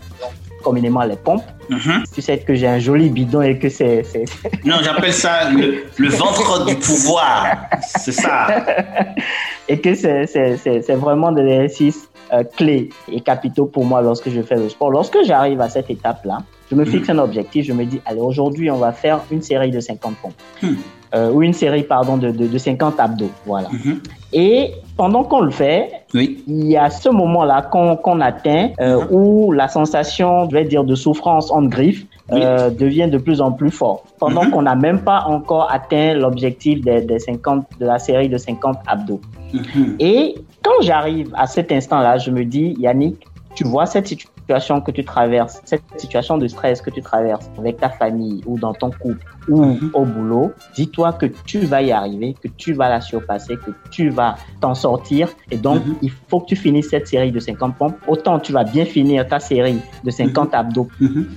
communément 0.64 1.04
les 1.04 1.16
pompes, 1.16 1.44
Mhm. 1.70 2.06
tu 2.12 2.24
sais 2.24 2.40
que 2.40 2.56
j'ai 2.56 2.68
un 2.68 2.80
joli 2.80 3.10
bidon 3.10 3.44
et 3.44 3.60
que 3.60 3.70
c'est 3.70 4.02
Non, 4.66 4.78
j'appelle 4.82 5.14
ça 5.14 5.52
le, 5.52 5.84
le 5.96 6.10
ventre 6.10 6.66
du 6.66 6.74
pouvoir. 6.76 7.46
C'est 7.88 8.12
ça. 8.14 8.48
et 9.70 9.80
que 9.80 9.94
c'est 9.94 10.96
vraiment 10.96 11.32
des 11.32 11.44
exercices 11.44 12.10
euh, 12.36 12.44
clés 12.58 12.90
et 13.12 13.22
capitaux 13.22 13.66
pour 13.66 13.86
moi 13.86 14.02
lorsque 14.02 14.30
je 14.30 14.42
fais 14.42 14.56
le 14.56 14.70
sport. 14.70 14.92
Lorsque 14.92 15.18
j'arrive 15.26 15.62
à 15.62 15.70
cette 15.70 15.90
étape-là, 15.90 16.40
je 16.70 16.76
me 16.76 16.84
fixe 16.86 17.10
un 17.10 17.20
objectif, 17.20 17.66
je 17.66 17.74
me 17.74 17.86
dis, 17.86 18.02
allez, 18.06 18.20
aujourd'hui, 18.22 18.70
on 18.72 18.78
va 18.78 18.92
faire 18.92 19.22
une 19.32 19.42
série 19.42 19.72
de 19.72 19.80
50 19.80 20.16
pompes. 20.18 20.34
Hmm. 20.62 20.74
Euh, 21.14 21.32
ou 21.32 21.44
une 21.44 21.54
série, 21.54 21.84
pardon, 21.84 22.18
de, 22.18 22.32
de, 22.32 22.48
de 22.48 22.58
50 22.58 23.00
abdos. 23.00 23.30
Voilà. 23.46 23.70
Mhm. 23.70 24.02
Et 24.34 24.72
pendant 24.98 25.24
qu'on 25.24 25.42
le 25.42 25.52
fait, 25.52 25.90
Oui. 26.14 26.44
il 26.48 26.66
y 26.66 26.76
a 26.76 26.90
ce 26.90 27.08
moment-là 27.08 27.62
qu'on 27.72 27.96
qu'on 27.96 28.20
atteint 28.20 28.72
euh, 28.82 29.00
Mhm. 29.00 29.08
où 29.12 29.52
la 29.54 29.68
sensation, 29.70 30.50
je 30.50 30.56
vais 30.56 30.66
dire, 30.66 30.84
de 30.84 30.96
souffrance 30.96 31.52
en 31.52 31.62
griffe 31.64 32.06
euh, 32.32 32.70
devient 32.72 33.08
de 33.08 33.18
plus 33.18 33.40
en 33.42 33.52
plus 33.52 33.72
fort. 33.72 34.04
Pendant 34.20 34.46
mhm. 34.46 34.52
qu'on 34.52 34.62
n'a 34.64 34.76
même 34.76 35.02
pas 35.02 35.24
encore 35.28 35.72
atteint 35.72 36.14
l'objectif 36.14 36.82
des, 36.82 37.02
des 37.02 37.20
50, 37.20 37.66
de 37.80 37.86
la 37.86 38.00
série 38.00 38.30
de 38.30 38.38
50 38.38 38.78
abdos. 38.88 39.22
Mhm. 39.54 39.96
Et 40.00 40.36
quand 40.64 40.82
j'arrive 40.82 41.32
à 41.36 41.46
cet 41.46 41.72
instant-là, 41.72 42.18
je 42.18 42.32
me 42.32 42.44
dis, 42.44 42.76
Yannick, 42.80 43.28
tu 43.56 43.64
vois 43.64 43.86
cette 43.86 44.08
situation 44.08 44.82
que 44.82 44.92
tu 44.92 45.06
traverses, 45.06 45.62
cette 45.66 45.84
situation 45.98 46.38
de 46.38 46.48
stress 46.48 46.82
que 46.82 46.90
tu 46.90 47.02
traverses 47.02 47.50
avec 47.58 47.78
ta 47.78 47.90
famille 47.90 48.42
ou 48.46 48.60
dans 48.60 48.74
ton 48.74 48.92
couple 48.92 49.26
ou 49.48 49.64
mhm. 49.64 49.92
au 49.94 50.06
boulot, 50.06 50.52
dis-toi 50.76 51.14
que 51.14 51.28
tu 51.46 51.60
vas 51.60 51.82
y 51.82 51.92
arriver, 51.92 52.36
que 52.42 52.48
tu 52.48 52.74
vas 52.74 52.90
la 52.90 53.02
surpasser, 53.02 53.56
que 53.58 53.72
tu 53.92 54.10
vas 54.10 54.36
t'en 54.62 54.76
sortir. 54.76 55.30
Et 55.52 55.58
donc, 55.58 55.86
mhm. 55.86 55.96
il 56.02 56.12
faut 56.12 56.40
que 56.40 56.48
tu 56.48 56.56
finisses 56.56 56.90
cette 56.90 57.08
série 57.08 57.32
de 57.32 57.40
50 57.40 57.76
pompes. 57.78 57.96
Autant 58.08 58.40
tu 58.40 58.52
vas 58.52 58.64
bien 58.64 58.86
finir 58.86 59.28
ta 59.28 59.40
série 59.40 59.80
de 60.04 60.12
50 60.12 60.50
mhm. 60.50 60.54
abdos, 60.54 60.88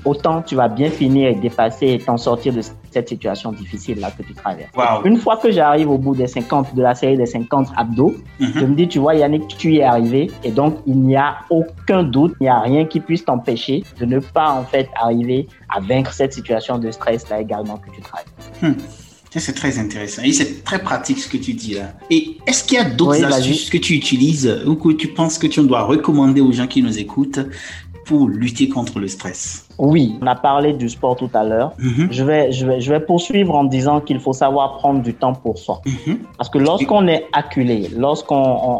autant 0.04 0.42
tu 0.42 0.54
vas 0.54 0.68
bien 0.68 0.90
finir 0.90 1.28
et 1.30 1.34
dépasser 1.34 1.88
et 1.88 1.98
t'en 1.98 2.16
sortir 2.16 2.52
de 2.52 2.62
cette 2.90 3.08
situation 3.08 3.52
difficile 3.52 4.00
là 4.00 4.10
que 4.10 4.22
tu 4.22 4.34
traverses. 4.34 4.70
Une 5.04 5.16
fois 5.18 5.36
que 5.36 5.50
j'arrive 5.50 5.90
au 5.90 5.98
bout 5.98 6.14
des 6.14 6.26
50, 6.26 6.74
de 6.74 6.82
la 6.82 6.94
série 6.94 7.16
des 7.16 7.26
50 7.26 7.68
abdos, 7.76 8.14
je 8.40 8.64
me 8.64 8.74
dis, 8.74 8.88
tu 8.88 8.98
vois, 8.98 9.14
Yannick, 9.14 9.48
tu 9.48 9.72
y 9.72 9.78
es 9.78 9.82
arrivé. 9.82 10.30
Et 10.44 10.50
donc, 10.50 10.76
il 10.86 11.00
n'y 11.00 11.16
a 11.16 11.38
aucun 11.50 12.02
doute, 12.02 12.34
il 12.40 12.44
n'y 12.44 12.48
a 12.48 12.60
rien 12.60 12.84
qui 12.84 13.00
puisse 13.00 13.24
t'empêcher 13.24 13.84
de 13.98 14.04
ne 14.04 14.18
pas 14.20 14.50
en 14.50 14.64
fait 14.64 14.88
arriver 15.00 15.48
à 15.68 15.80
vaincre 15.80 16.12
cette 16.12 16.32
situation 16.32 16.78
de 16.78 16.90
stress 16.90 17.28
là 17.28 17.40
également 17.40 17.76
que 17.76 17.90
tu 17.90 18.00
travailles. 18.00 18.26
Hmm. 18.62 18.74
C'est 19.30 19.52
très 19.52 19.78
intéressant 19.78 20.22
et 20.22 20.32
c'est 20.32 20.64
très 20.64 20.82
pratique 20.82 21.18
ce 21.18 21.28
que 21.28 21.36
tu 21.36 21.52
dis 21.52 21.74
là. 21.74 21.92
Et 22.10 22.38
est-ce 22.46 22.64
qu'il 22.64 22.78
y 22.78 22.80
a 22.80 22.84
d'autres 22.84 23.22
astuces 23.24 23.68
que 23.68 23.76
tu 23.76 23.94
utilises 23.94 24.62
ou 24.66 24.74
que 24.74 24.92
tu 24.92 25.08
penses 25.08 25.38
que 25.38 25.46
tu 25.46 25.60
dois 25.62 25.82
recommander 25.82 26.40
aux 26.40 26.50
gens 26.50 26.66
qui 26.66 26.82
nous 26.82 26.98
écoutent 26.98 27.40
pour 28.08 28.26
lutter 28.26 28.70
contre 28.70 28.98
le 28.98 29.06
stress 29.06 29.68
Oui, 29.78 30.18
on 30.22 30.26
a 30.26 30.34
parlé 30.34 30.72
du 30.72 30.88
sport 30.88 31.14
tout 31.14 31.30
à 31.34 31.44
l'heure. 31.44 31.74
Mhm. 31.78 32.08
je, 32.10 32.24
vais, 32.24 32.50
je, 32.50 32.66
vais, 32.66 32.80
je 32.80 32.90
vais 32.90 33.00
poursuivre 33.00 33.54
en 33.54 33.64
disant 33.64 34.00
qu'il 34.00 34.18
faut 34.18 34.32
savoir 34.32 34.78
prendre 34.78 35.02
du 35.02 35.12
temps 35.12 35.34
pour 35.34 35.58
soi. 35.58 35.82
Mhm. 35.84 36.20
Parce 36.38 36.48
que 36.48 36.58
lorsqu'on 36.58 37.06
est 37.06 37.26
acculé, 37.34 37.90
lorsqu'on 37.94 38.34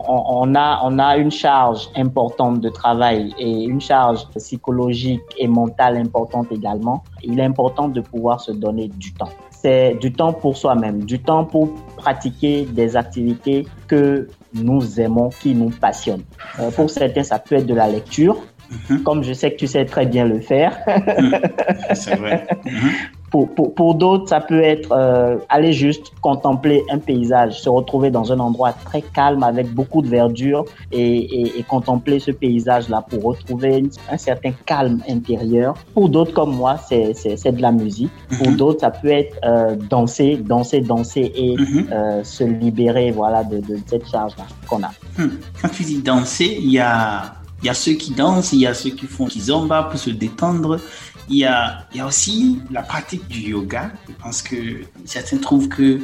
on, 0.09 0.55
a, 0.55 0.81
on 0.83 0.99
a 0.99 1.19
une 1.19 1.31
charge 1.31 1.91
importante 1.95 2.61
de 2.61 2.71
travail 2.71 3.35
et 3.39 3.65
une 3.65 3.83
charge 3.83 4.27
psychologique 4.37 5.23
et 5.37 5.47
mentale 5.47 5.99
importante 5.99 6.47
également, 6.51 7.05
il 7.23 7.39
est 7.39 7.45
important 7.45 7.89
de 7.89 8.01
pouvoir 8.01 8.41
se 8.41 8.53
donner 8.53 8.89
du 8.89 9.13
temps 9.13 9.29
c'est 9.61 9.95
du 9.95 10.13
temps 10.13 10.33
pour 10.33 10.57
soi-même, 10.57 11.05
du 11.05 11.19
temps 11.19 11.45
pour 11.45 11.75
pratiquer 11.97 12.65
des 12.65 12.97
activités 12.97 13.67
que 13.89 14.29
nous 14.55 15.01
aimons, 15.01 15.31
qui 15.31 15.55
nous 15.55 15.71
passionnent. 15.71 16.23
Euh, 16.61 16.71
pour 16.71 16.89
certains, 16.91 17.25
ça 17.25 17.39
peut 17.41 17.57
être 17.57 17.67
de 17.67 17.75
la 17.75 17.89
lecture, 17.89 18.37
Mhm. 18.71 19.03
comme 19.03 19.23
je 19.25 19.33
sais 19.33 19.53
que 19.53 19.57
tu 19.57 19.67
sais 19.67 19.85
très 19.85 20.07
bien 20.07 20.25
le 20.25 20.41
faire. 20.41 20.77
Mhm. 20.87 21.41
C'est 21.95 22.17
vrai. 22.17 22.47
Mhm. 22.65 22.91
Pour, 23.31 23.55
pour, 23.55 23.75
pour 23.75 23.95
d'autres, 23.95 24.27
ça 24.29 24.41
peut 24.41 24.63
être 24.63 24.91
euh, 24.91 25.37
aller 25.51 25.75
juste 25.75 26.13
contempler 26.23 26.83
un 26.91 26.97
paysage, 26.97 27.61
se 27.61 27.69
retrouver 27.69 28.11
dans 28.11 28.33
un 28.33 28.41
endroit 28.41 28.73
très 28.73 29.03
calme 29.03 29.43
avec 29.43 29.71
beaucoup 29.75 30.01
de 30.01 30.09
verdure 30.09 30.65
et, 30.93 31.19
et, 31.43 31.59
et 31.59 31.63
contempler 31.63 32.21
ce 32.21 32.31
paysage-là 32.31 33.05
pour 33.09 33.23
retrouver 33.23 33.85
un 34.11 34.17
certain 34.17 34.53
calme 34.65 35.03
intérieur. 35.07 35.75
Pour 35.93 36.09
d'autres 36.09 36.33
comme 36.33 36.57
moi, 36.57 36.79
c'est 36.79 37.13
de 37.13 37.63
la 37.63 37.73
musique. 37.73 38.11
Pour 38.39 38.53
d'autres, 38.53 38.81
ça 38.81 38.91
peut 38.91 39.09
être 39.09 39.37
euh, 39.45 39.77
danser, 39.77 40.37
danser, 40.37 40.81
danser 40.81 41.31
et 41.37 41.55
euh, 41.93 42.25
se 42.25 42.45
libérer 42.45 43.11
voilà, 43.11 43.45
de, 43.45 43.59
de 43.59 43.79
cette 43.87 44.09
charge-là 44.09 44.45
qu'on 44.67 44.83
a. 44.83 44.91
Hmm. 45.19 45.29
Quand 45.61 45.69
tu 45.69 45.83
dis 45.83 46.01
danser, 46.01 46.59
il 46.63 46.73
y 46.73 46.79
a 46.79 47.38
il 47.63 47.67
y 47.67 47.69
a 47.69 47.75
ceux 47.75 47.93
qui 47.93 48.13
dansent, 48.13 48.53
il 48.53 48.61
y 48.61 48.67
a 48.67 48.75
ceux 48.75 48.91
qui 48.91 49.07
font 49.07 49.27
kizomba 49.27 49.85
pour 49.85 49.99
se 49.99 50.11
détendre. 50.11 50.81
Il 51.29 51.37
y 51.37 51.45
a, 51.45 51.87
aussi 52.07 52.61
la 52.71 52.83
pratique 52.83 53.27
du 53.29 53.51
yoga. 53.51 53.91
Je 54.09 54.15
pense 54.15 54.43
que 54.43 54.57
certains 55.05 55.39
trouvent 55.39 55.69
que 55.69 56.01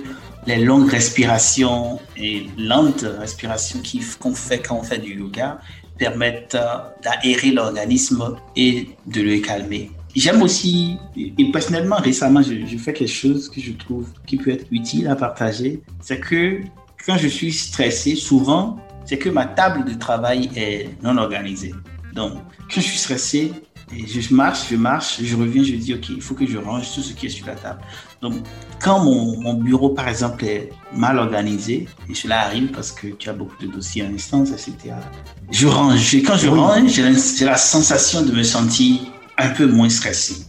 les 0.46 0.58
longues 0.64 0.90
respirations 0.90 1.98
et 2.16 2.46
lentes 2.58 3.06
respirations 3.18 3.80
qu'on 4.20 4.34
fait 4.34 4.58
quand 4.58 4.76
on 4.76 4.82
fait 4.82 4.98
du 4.98 5.18
yoga 5.18 5.58
permettent 5.96 6.58
d'aérer 7.02 7.52
l'organisme 7.52 8.36
et 8.56 8.88
de 9.06 9.22
le 9.22 9.38
calmer. 9.38 9.90
J'aime 10.14 10.42
aussi, 10.42 10.96
et 11.16 11.50
personnellement, 11.50 11.96
récemment, 11.96 12.42
je, 12.42 12.66
je, 12.66 12.76
fais 12.76 12.92
quelque 12.92 13.08
chose 13.08 13.48
que 13.48 13.60
je 13.60 13.72
trouve 13.72 14.08
qui 14.26 14.36
peut 14.36 14.50
être 14.50 14.66
utile 14.70 15.08
à 15.08 15.16
partager. 15.16 15.82
C'est 16.00 16.20
que 16.20 16.60
quand 17.06 17.16
je 17.16 17.28
suis 17.28 17.52
stressé, 17.52 18.14
souvent, 18.14 18.78
c'est 19.04 19.18
que 19.18 19.28
ma 19.28 19.46
table 19.46 19.84
de 19.84 19.94
travail 19.94 20.50
est 20.56 20.90
non 21.02 21.16
organisée. 21.18 21.74
Donc, 22.14 22.34
quand 22.72 22.80
je 22.80 22.80
suis 22.80 22.98
stressé, 22.98 23.52
et 23.92 24.06
je 24.06 24.34
marche, 24.34 24.70
je 24.70 24.76
marche, 24.76 25.20
je 25.22 25.36
reviens, 25.36 25.62
je 25.62 25.74
dis, 25.74 25.94
OK, 25.94 26.08
il 26.08 26.22
faut 26.22 26.34
que 26.34 26.46
je 26.46 26.56
range 26.56 26.92
tout 26.94 27.02
ce 27.02 27.12
qui 27.12 27.26
est 27.26 27.28
sur 27.28 27.46
la 27.46 27.54
table. 27.54 27.80
Donc, 28.22 28.34
quand 28.82 29.00
mon, 29.00 29.40
mon 29.40 29.54
bureau, 29.54 29.90
par 29.90 30.08
exemple, 30.08 30.44
est 30.44 30.70
mal 30.94 31.18
organisé, 31.18 31.86
et 32.08 32.14
cela 32.14 32.40
arrive 32.40 32.70
parce 32.70 32.90
que 32.90 33.08
tu 33.08 33.28
as 33.28 33.34
beaucoup 33.34 33.56
de 33.60 33.70
dossiers 33.70 34.02
en 34.02 34.12
instance, 34.14 34.50
etc., 34.50 34.94
je 35.50 35.66
range. 35.66 36.14
Et 36.14 36.22
quand 36.22 36.36
je 36.36 36.48
range, 36.48 36.90
j'ai 36.90 37.44
la, 37.44 37.56
sensation 37.56 38.22
de 38.22 38.32
me 38.32 38.42
sentir 38.42 39.00
un 39.36 39.50
peu 39.50 39.66
moins 39.66 39.90
stressé. 39.90 40.46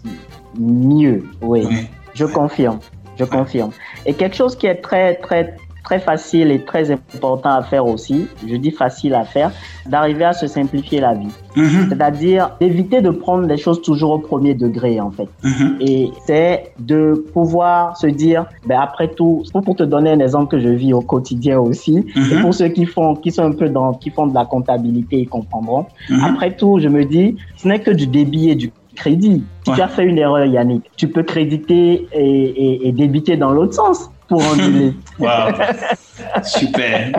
Mieux, 0.58 1.24
oui. 1.42 1.88
Je 2.14 2.26
confirme. 2.26 2.80
Je 3.20 3.26
confirme. 3.26 3.72
Et 4.06 4.14
quelque 4.14 4.36
chose 4.36 4.56
qui 4.58 4.68
est 4.68 4.82
très, 4.82 5.16
très, 5.16 5.58
très 5.86 6.00
facile 6.00 6.52
et 6.52 6.60
très 6.60 6.92
important 6.92 7.52
à 7.52 7.62
faire 7.62 7.86
aussi, 7.86 8.28
je 8.46 8.56
dis 8.56 8.72
facile 8.72 9.14
à 9.14 9.24
faire, 9.24 9.52
d'arriver 9.86 10.26
à 10.26 10.34
se 10.34 10.48
simplifier 10.48 11.00
la 11.00 11.14
vie. 11.14 11.34
Mhm. 11.56 11.90
C'est-à-dire 11.90 12.50
d'éviter 12.60 13.02
de 13.02 13.12
prendre 13.12 13.48
les 13.48 13.58
choses 13.58 13.82
toujours 13.82 14.12
au 14.12 14.20
premier 14.20 14.56
degré 14.56 15.00
en 15.00 15.12
fait. 15.12 15.30
Mhm. 15.44 15.78
Et 15.80 16.10
c'est 16.26 16.74
de 16.80 17.24
pouvoir 17.34 17.96
se 17.96 18.08
dire, 18.08 18.46
ben 18.66 18.80
après 18.82 19.10
tout, 19.10 19.44
pour, 19.54 19.76
te 19.76 19.84
donner 19.84 20.12
un 20.12 20.20
exemple 20.20 20.50
que 20.54 20.60
je 20.60 20.70
vis 20.70 20.94
au 20.94 21.02
quotidien 21.02 21.60
aussi, 21.60 22.04
mhm. 22.16 22.32
et 22.32 22.42
pour 22.42 22.54
ceux 22.54 22.70
qui 22.70 22.86
font, 22.86 23.16
qui 23.16 23.32
sont 23.32 23.44
un 23.44 23.52
peu 23.52 23.70
dans, 23.70 23.94
qui 23.94 24.10
font 24.10 24.28
de 24.28 24.34
la 24.34 24.46
comptabilité, 24.46 25.20
ils 25.20 25.30
comprendront. 25.30 25.86
Après 26.24 26.56
tout, 26.56 26.80
je 26.80 26.90
me 26.90 27.06
dis, 27.06 27.38
ce 27.58 27.68
n'est 27.68 27.80
que 27.80 27.92
du 27.92 28.08
débit 28.08 28.50
et 28.50 28.56
du 28.56 28.72
crédit. 28.96 29.44
Si 29.66 29.74
tu 29.74 29.82
as 29.82 29.88
fait 29.88 30.06
une 30.06 30.18
erreur, 30.18 30.46
Yannick, 30.46 30.84
tu 30.96 31.10
peux 31.10 31.24
créditer 31.24 32.08
et, 32.14 32.88
et 32.88 32.92
débiter 32.92 33.36
dans 33.36 33.52
l'autre 33.52 33.74
sens 33.74 34.10
pour 34.28 34.44
annuler. 34.44 34.94
wow. 35.20 35.28
Super. 36.44 37.12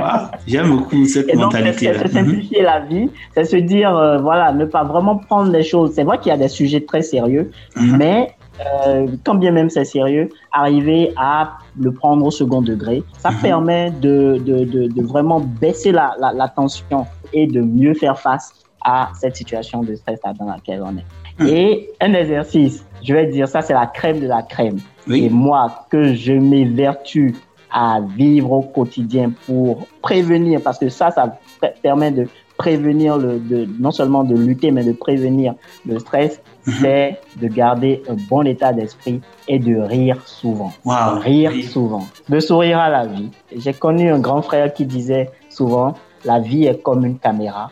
J'aime 0.46 0.70
beaucoup 0.70 1.04
cette 1.06 1.34
mentalité. 1.34 1.92
C'est 1.94 2.08
simplifier 2.08 2.62
la 2.62 2.80
vie, 2.80 3.10
c'est 3.34 3.44
se 3.44 3.56
dire, 3.56 3.96
euh, 3.96 4.18
voilà, 4.18 4.52
ne 4.52 4.64
pas 4.64 4.84
vraiment 4.84 5.16
prendre 5.16 5.50
les 5.52 5.62
choses. 5.62 5.92
C'est 5.94 6.04
vrai 6.04 6.18
qu'il 6.18 6.30
y 6.30 6.34
a 6.34 6.38
des 6.38 6.48
sujets 6.48 6.80
très 6.80 7.02
sérieux, 7.02 7.50
mhm. 7.76 7.96
mais 7.96 8.34
euh, 8.60 9.06
quand 9.24 9.34
bien 9.34 9.52
même 9.52 9.68
c'est 9.68 9.84
sérieux, 9.84 10.28
arriver 10.52 11.12
à 11.16 11.58
le 11.78 11.92
prendre 11.92 12.24
au 12.24 12.30
second 12.30 12.62
degré, 12.62 13.02
ça 13.18 13.30
mhm. 13.30 13.40
permet 13.40 13.90
de, 13.90 14.40
de, 14.44 14.64
de, 14.64 14.88
de, 14.88 15.02
vraiment 15.02 15.40
baisser 15.40 15.92
la, 15.92 16.14
la, 16.18 16.32
la, 16.32 16.48
tension 16.48 17.06
et 17.32 17.46
de 17.46 17.60
mieux 17.60 17.94
faire 17.94 18.18
face 18.18 18.52
à 18.82 19.10
cette 19.20 19.36
situation 19.36 19.82
de 19.82 19.94
stress 19.94 20.20
dans 20.38 20.46
laquelle 20.46 20.82
on 20.82 20.96
est. 20.96 21.04
Mhm. 21.38 21.48
Et 21.48 21.90
un 22.00 22.14
exercice, 22.14 22.84
je 23.02 23.14
vais 23.14 23.26
dire, 23.26 23.48
ça 23.48 23.60
c'est 23.62 23.74
la 23.74 23.86
crème 23.86 24.20
de 24.20 24.26
la 24.26 24.42
crème. 24.42 24.78
Et 25.08 25.28
moi, 25.30 25.86
que 25.88 26.14
je 26.14 26.32
m'évertue 26.32 27.36
à 27.70 28.00
vivre 28.16 28.52
au 28.52 28.62
quotidien 28.62 29.32
pour 29.46 29.86
prévenir, 30.02 30.60
parce 30.62 30.78
que 30.78 30.88
ça, 30.88 31.10
ça 31.10 31.38
permet 31.82 32.10
de 32.10 32.26
prévenir 32.56 33.18
le, 33.18 33.38
de, 33.38 33.68
non 33.78 33.90
seulement 33.90 34.24
de 34.24 34.34
lutter, 34.34 34.70
mais 34.70 34.82
de 34.82 34.92
prévenir 34.92 35.54
le 35.84 35.98
stress, 35.98 36.40
mhm. 36.66 36.72
c'est 36.80 37.20
de 37.36 37.48
garder 37.48 38.02
un 38.08 38.16
bon 38.28 38.42
état 38.46 38.72
d'esprit 38.72 39.20
et 39.46 39.58
de 39.58 39.76
rire 39.76 40.22
souvent. 40.24 40.72
Rire 40.84 41.52
souvent. 41.70 42.06
De 42.28 42.40
sourire 42.40 42.78
à 42.78 42.88
la 42.88 43.06
vie. 43.06 43.30
J'ai 43.54 43.74
connu 43.74 44.10
un 44.10 44.18
grand 44.18 44.42
frère 44.42 44.72
qui 44.72 44.86
disait 44.86 45.30
souvent, 45.50 45.94
la 46.24 46.40
vie 46.40 46.66
est 46.66 46.82
comme 46.82 47.04
une 47.04 47.18
caméra. 47.18 47.70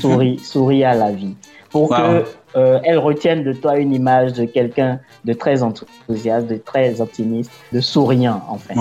Souris, 0.00 0.38
souris 0.42 0.84
à 0.84 0.94
la 0.94 1.12
vie. 1.12 1.36
Pour 1.70 1.90
que 1.90 2.24
euh, 2.56 2.78
elles 2.84 2.98
retiennent 2.98 3.44
de 3.44 3.52
toi 3.52 3.78
une 3.78 3.94
image 3.94 4.34
de 4.34 4.44
quelqu'un 4.44 5.00
de 5.24 5.32
très 5.32 5.62
enthousiaste, 5.62 6.46
de 6.48 6.56
très 6.56 7.00
optimiste, 7.00 7.50
de 7.72 7.80
souriant 7.80 8.42
en 8.48 8.58
fait. 8.58 8.74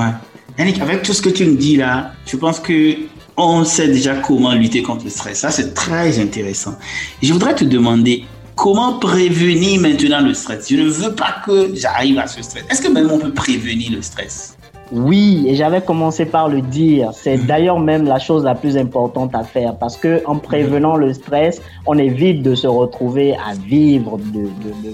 Yannick, 0.57 0.81
avec 0.81 1.03
tout 1.03 1.13
ce 1.13 1.21
que 1.21 1.29
tu 1.29 1.45
me 1.45 1.55
dis 1.55 1.77
là, 1.77 2.11
je 2.25 2.35
pense 2.35 2.59
que 2.59 2.95
on 3.37 3.63
sait 3.63 3.87
déjà 3.87 4.15
comment 4.15 4.53
lutter 4.53 4.83
contre 4.83 5.05
le 5.05 5.09
stress. 5.09 5.39
Ça, 5.39 5.51
c'est 5.51 5.73
très 5.73 6.19
intéressant. 6.19 6.75
Je 7.23 7.31
voudrais 7.31 7.55
te 7.55 7.63
demander 7.63 8.25
comment 8.55 8.99
prévenir 8.99 9.81
maintenant 9.81 10.21
le 10.21 10.33
stress? 10.33 10.69
Je 10.69 10.75
ne 10.75 10.89
veux 10.89 11.15
pas 11.15 11.37
que 11.45 11.73
j'arrive 11.73 12.19
à 12.19 12.27
ce 12.27 12.41
stress. 12.43 12.63
Est-ce 12.69 12.81
que 12.81 12.89
même 12.89 13.09
on 13.09 13.17
peut 13.17 13.33
prévenir 13.33 13.91
le 13.91 14.01
stress? 14.01 14.57
Oui, 14.91 15.45
et 15.47 15.55
j'avais 15.55 15.81
commencé 15.81 16.25
par 16.25 16.49
le 16.49 16.61
dire. 16.61 17.11
C'est 17.13 17.37
mhm. 17.37 17.45
d'ailleurs 17.45 17.79
même 17.79 18.05
la 18.05 18.19
chose 18.19 18.43
la 18.43 18.55
plus 18.55 18.77
importante 18.77 19.33
à 19.33 19.43
faire 19.43 19.77
parce 19.77 19.95
que 19.95 20.21
en 20.25 20.37
prévenant 20.37 20.95
le 20.97 21.13
stress, 21.13 21.61
on 21.85 21.97
évite 21.97 22.43
de 22.43 22.55
se 22.55 22.67
retrouver 22.67 23.35
à 23.35 23.53
vivre 23.53 24.17
de, 24.17 24.49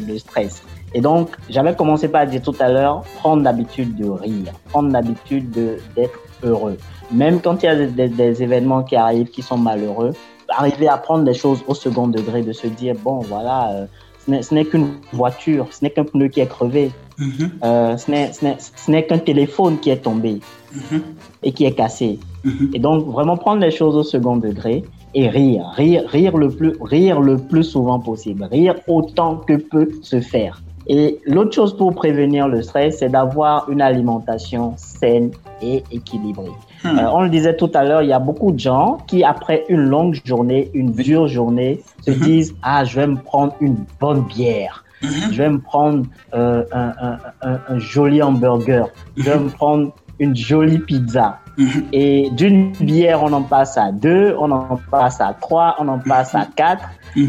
le 0.07 0.17
stress. 0.19 0.62
Et 0.93 1.02
donc, 1.02 1.29
j'avais 1.50 1.75
commencé 1.75 2.08
par 2.08 2.27
dire 2.27 2.41
tout 2.41 2.56
à 2.60 2.69
l'heure, 2.69 3.02
prendre 3.17 3.43
l'habitude 3.43 3.95
de 3.95 4.08
rire, 4.08 4.54
prendre 4.69 4.91
l'habitude 4.91 5.50
d'être 5.95 6.19
heureux. 6.43 6.77
Même 7.12 7.41
quand 7.41 7.63
il 7.63 7.65
y 7.65 7.69
a 7.69 7.75
des, 8.08 8.43
événements 8.43 8.83
qui 8.83 8.95
arrivent 8.95 9.29
qui 9.29 9.41
sont 9.41 9.58
malheureux, 9.58 10.13
arriver 10.50 10.87
à 10.87 10.98
prendre 10.98 11.25
les 11.25 11.33
choses 11.33 11.63
au 11.67 11.73
second 11.73 12.08
degré, 12.08 12.41
de 12.41 12.54
se 12.54 12.67
dire, 12.67 12.95
bon, 13.04 13.19
voilà, 13.19 13.71
euh, 13.71 13.85
ce 14.28 14.54
n'est 14.54 14.65
qu'une 14.65 14.90
voiture, 15.13 15.67
ce 15.71 15.84
n'est 15.84 15.90
qu'un 15.90 16.04
pneu 16.04 16.28
qui 16.28 16.40
est 16.42 16.48
crevé, 16.48 16.92
Mhm. 17.17 17.50
euh, 17.63 17.98
ce 17.98 18.92
n'est- 18.92 19.04
qu'un 19.04 19.17
téléphone 19.17 19.80
qui 19.80 19.90
est 19.90 19.98
tombé 20.04 20.40
Mhm. 20.73 21.02
et 21.44 21.52
qui 21.52 21.65
est 21.65 21.71
cassé. 21.73 22.19
Mhm. 22.44 22.71
Et 22.73 22.80
donc, 22.80 23.06
vraiment 23.08 23.38
prendre 23.38 23.62
les 23.62 23.71
choses 23.71 23.96
au 23.96 24.04
second 24.04 24.38
degré 24.38 24.84
et 25.13 25.30
rire, 25.30 25.65
rire, 25.75 26.04
rire 26.08 26.38
le 26.38 26.50
plus, 26.50 26.73
rire 26.82 27.19
le 27.21 27.38
plus 27.38 27.63
souvent 27.63 28.00
possible, 28.00 28.44
rire 28.52 28.75
autant 28.88 29.38
que 29.38 29.54
peut 29.56 29.90
se 30.02 30.19
faire. 30.19 30.62
Et 30.90 31.19
l'autre 31.25 31.54
chose 31.54 31.75
pour 31.75 31.94
prévenir 31.96 32.48
le 32.48 32.62
stress, 32.62 33.00
c'est 33.00 33.10
d'avoir 33.10 33.69
une 33.69 33.82
alimentation 33.82 34.73
saine 34.78 35.32
et 35.62 35.84
équilibrée. 35.92 36.52
Hmm. 36.84 37.00
Euh, 37.00 37.10
on 37.12 37.21
le 37.23 37.30
disait 37.30 37.56
tout 37.56 37.71
à 37.73 37.84
l'heure, 37.84 38.02
il 38.04 38.10
y 38.10 38.13
a 38.13 38.19
beaucoup 38.19 38.52
de 38.52 38.60
gens 38.60 38.98
qui, 39.08 39.23
après 39.23 39.63
une 39.69 39.82
longue 39.90 40.19
journée, 40.23 40.69
une 40.73 40.92
dure 40.92 41.28
journée, 41.28 41.82
se 42.06 42.12
Mhm. 42.12 42.17
disent 42.19 42.56
Ah, 42.62 42.84
je 42.86 43.00
vais 43.00 43.08
me 43.08 43.15
prendre 43.17 43.54
une 43.62 43.78
bonne 44.00 44.21
bière. 44.21 44.84
Mhm. 45.02 45.10
Je 45.32 45.38
vais 45.44 45.50
me 45.50 45.60
prendre 45.60 46.06
euh, 46.34 46.63
un, 46.71 46.94
un- 47.02 47.17
un- 47.42 47.60
un 47.69 47.80
joli 47.80 48.21
hamburger. 48.21 48.88
Je 49.15 49.23
vais 49.23 49.40
me 49.40 49.50
prendre 49.50 49.92
une 50.19 50.36
jolie 50.36 50.80
pizza. 50.80 51.40
Et 51.92 52.30
d'une 52.34 52.71
bière, 52.80 53.23
on 53.23 53.34
en 53.34 53.42
passe 53.42 53.80
à 53.80 53.92
deux, 53.92 54.36
on 54.40 54.52
en 54.52 54.78
passe 54.92 55.19
à 55.19 55.34
trois, 55.40 55.75
on 55.80 55.88
en 55.88 55.98
passe 55.98 56.36
à 56.36 56.46
quatre. 56.56 56.84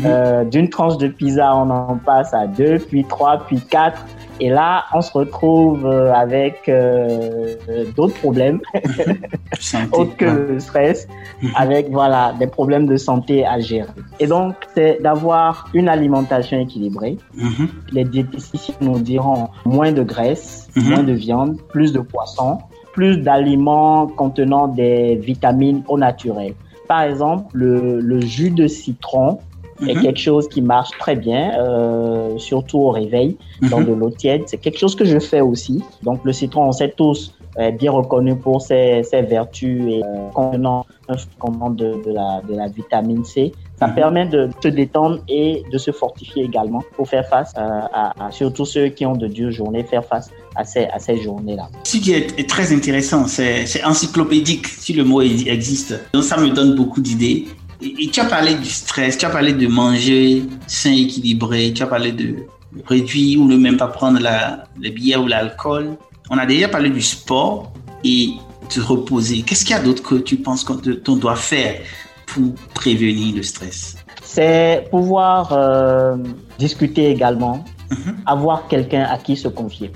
Euh, 0.05 0.45
D'une 0.45 0.69
tranche 0.69 0.99
de 0.99 1.09
pizza, 1.09 1.57
on 1.57 1.71
en 1.71 1.97
passe 1.97 2.35
à 2.35 2.47
deux, 2.47 2.77
puis 2.79 3.05
trois, 3.05 3.39
puis 3.47 3.59
quatre. 3.61 4.05
Et 4.41 4.51
là, 4.51 4.85
on 4.95 5.01
se 5.03 5.13
retrouve 5.13 5.85
euh, 5.87 6.13
avec 6.15 6.69
euh, 6.69 7.57
d'autres 7.97 8.15
problèmes, 8.21 8.61
autres 9.93 10.17
que 10.17 10.25
Ouais. 10.27 10.53
le 10.55 10.61
stress, 10.61 11.09
avec 11.57 11.91
voilà 11.91 12.35
des 12.39 12.47
problèmes 12.47 12.87
de 12.87 12.97
santé 12.97 13.45
à 13.47 13.59
gérer. 13.61 13.89
Et 14.21 14.27
donc, 14.27 14.55
c'est 14.75 15.01
d'avoir 15.03 15.69
une 15.75 15.89
alimentation 15.89 16.59
équilibrée. 16.61 17.17
Mhm. 17.35 17.69
Les 17.93 18.05
diététiciens 18.05 18.75
nous 18.81 18.99
diront 18.99 19.49
moins 19.65 19.93
de 19.93 20.03
graisse, 20.03 20.69
Mhm. 20.77 20.89
moins 20.91 21.03
de 21.03 21.13
viande, 21.13 21.57
plus 21.69 21.93
de 21.93 22.01
poisson, 22.01 22.59
plus 22.93 23.19
d'aliments 23.19 24.07
contenant 24.07 24.69
des 24.69 25.17
vitamines 25.17 25.83
au 25.89 25.99
naturel. 25.99 26.55
Par 26.87 27.03
exemple, 27.03 27.47
le, 27.53 28.01
le 28.01 28.21
jus 28.21 28.51
de 28.51 28.67
citron 28.67 29.39
est 29.87 29.95
Mhm. 29.95 30.03
quelque 30.03 30.19
chose 30.19 30.49
qui 30.49 30.61
marche 30.63 30.91
très 30.99 31.17
bien, 31.17 31.53
euh, 31.61 32.37
surtout 32.39 32.79
au 32.79 32.91
réveil, 32.91 33.37
dans 33.71 33.81
Mhm. 33.81 33.87
de 33.87 33.93
l'eau 33.93 34.11
tiède. 34.11 34.43
C'est 34.47 34.59
quelque 34.59 34.79
chose 34.79 34.95
que 34.97 35.05
je 35.05 35.19
fais 35.19 35.41
aussi. 35.41 35.83
Donc 36.03 36.21
le 36.25 36.33
citron, 36.33 36.65
on 36.69 36.73
sait 36.73 36.93
tous, 36.97 37.35
est 37.57 37.73
bien 37.73 37.91
reconnu 37.91 38.37
pour 38.37 38.63
ses, 38.63 39.03
ses 39.03 39.23
vertus 39.23 39.83
et 39.93 40.03
euh, 40.05 40.29
contenant 40.33 40.85
un 41.09 41.71
de, 41.71 41.95
de, 42.05 42.13
la, 42.13 42.41
de 42.49 42.55
la 42.55 42.69
vitamine 42.69 43.25
C. 43.25 43.53
Ça 43.81 43.87
Mhm. 43.87 43.95
permet 43.95 44.27
de 44.27 44.51
se 44.63 44.69
détendre 44.69 45.21
et 45.29 45.63
de 45.73 45.79
se 45.79 45.91
fortifier 45.93 46.45
également 46.45 46.83
pour 46.97 47.09
faire 47.09 47.27
face 47.27 47.53
euh, 47.57 47.61
à, 47.93 48.27
à 48.27 48.31
surtout 48.31 48.65
ceux 48.65 48.89
qui 48.89 49.07
ont 49.07 49.15
de 49.17 49.27
dures 49.29 49.51
journées, 49.53 49.85
faire 49.85 50.05
face 50.05 50.31
à 50.57 50.65
ces, 50.65 50.85
à 50.87 50.99
ces 50.99 51.17
journées-là. 51.17 51.69
Ce 51.85 51.97
qui 51.97 52.13
est, 52.13 52.39
est 52.39 52.49
très 52.49 52.73
intéressant, 52.73 53.27
c'est 53.27 53.67
c'est 53.67 53.85
encyclopédique, 53.85 54.67
si 54.67 54.93
le 54.93 55.05
mot 55.05 55.23
existe. 55.23 55.95
Donc 56.13 56.25
ça 56.25 56.37
me 56.37 56.51
donne 56.51 56.75
beaucoup 56.75 57.01
d'idées. 57.01 57.47
Et, 57.81 58.09
tu 58.11 58.21
as 58.21 58.25
parlé 58.25 58.55
du 58.55 58.65
stress, 58.69 59.17
tu 59.19 59.25
as 59.27 59.31
parlé 59.31 59.53
de 59.53 59.67
manger 59.69 60.43
sain, 60.67 60.93
équilibré, 60.93 61.73
tu 61.73 61.83
as 61.83 61.87
parlé 61.87 62.13
de 62.13 62.37
réduire 62.87 63.41
ou 63.41 63.45
ne 63.47 63.57
même 63.57 63.77
pas 63.77 63.87
prendre 63.89 64.19
la, 64.21 64.65
la 64.81 64.91
bière 64.91 65.23
ou 65.23 65.27
l'alcool. 65.27 65.97
On 66.31 66.37
a 66.39 66.45
déjà 66.47 66.69
parlé 66.69 66.91
du 66.91 67.01
sport 67.01 67.73
et 68.05 68.31
de 68.75 68.81
reposer. 68.83 69.43
Qu'est-ce 69.43 69.65
qu'il 69.65 69.75
y 69.77 69.79
a 69.79 69.83
d'autre 69.83 70.03
que 70.03 70.17
tu 70.17 70.37
penses 70.37 70.65
qu'on 70.65 70.77
te- 70.77 70.91
qu'on 70.91 71.17
doit 71.17 71.37
faire 71.37 71.81
pour 72.27 72.53
prévenir 72.75 73.37
le 73.37 73.43
stress? 73.43 73.97
C'est 74.23 74.85
pouvoir 74.91 75.53
euh, 75.53 76.17
discuter 76.59 77.11
également, 77.11 77.65
Mhm. 77.91 78.17
avoir 78.27 78.69
quelqu'un 78.69 79.05
à 79.05 79.17
qui 79.17 79.35
se 79.37 79.49
confier. 79.49 79.91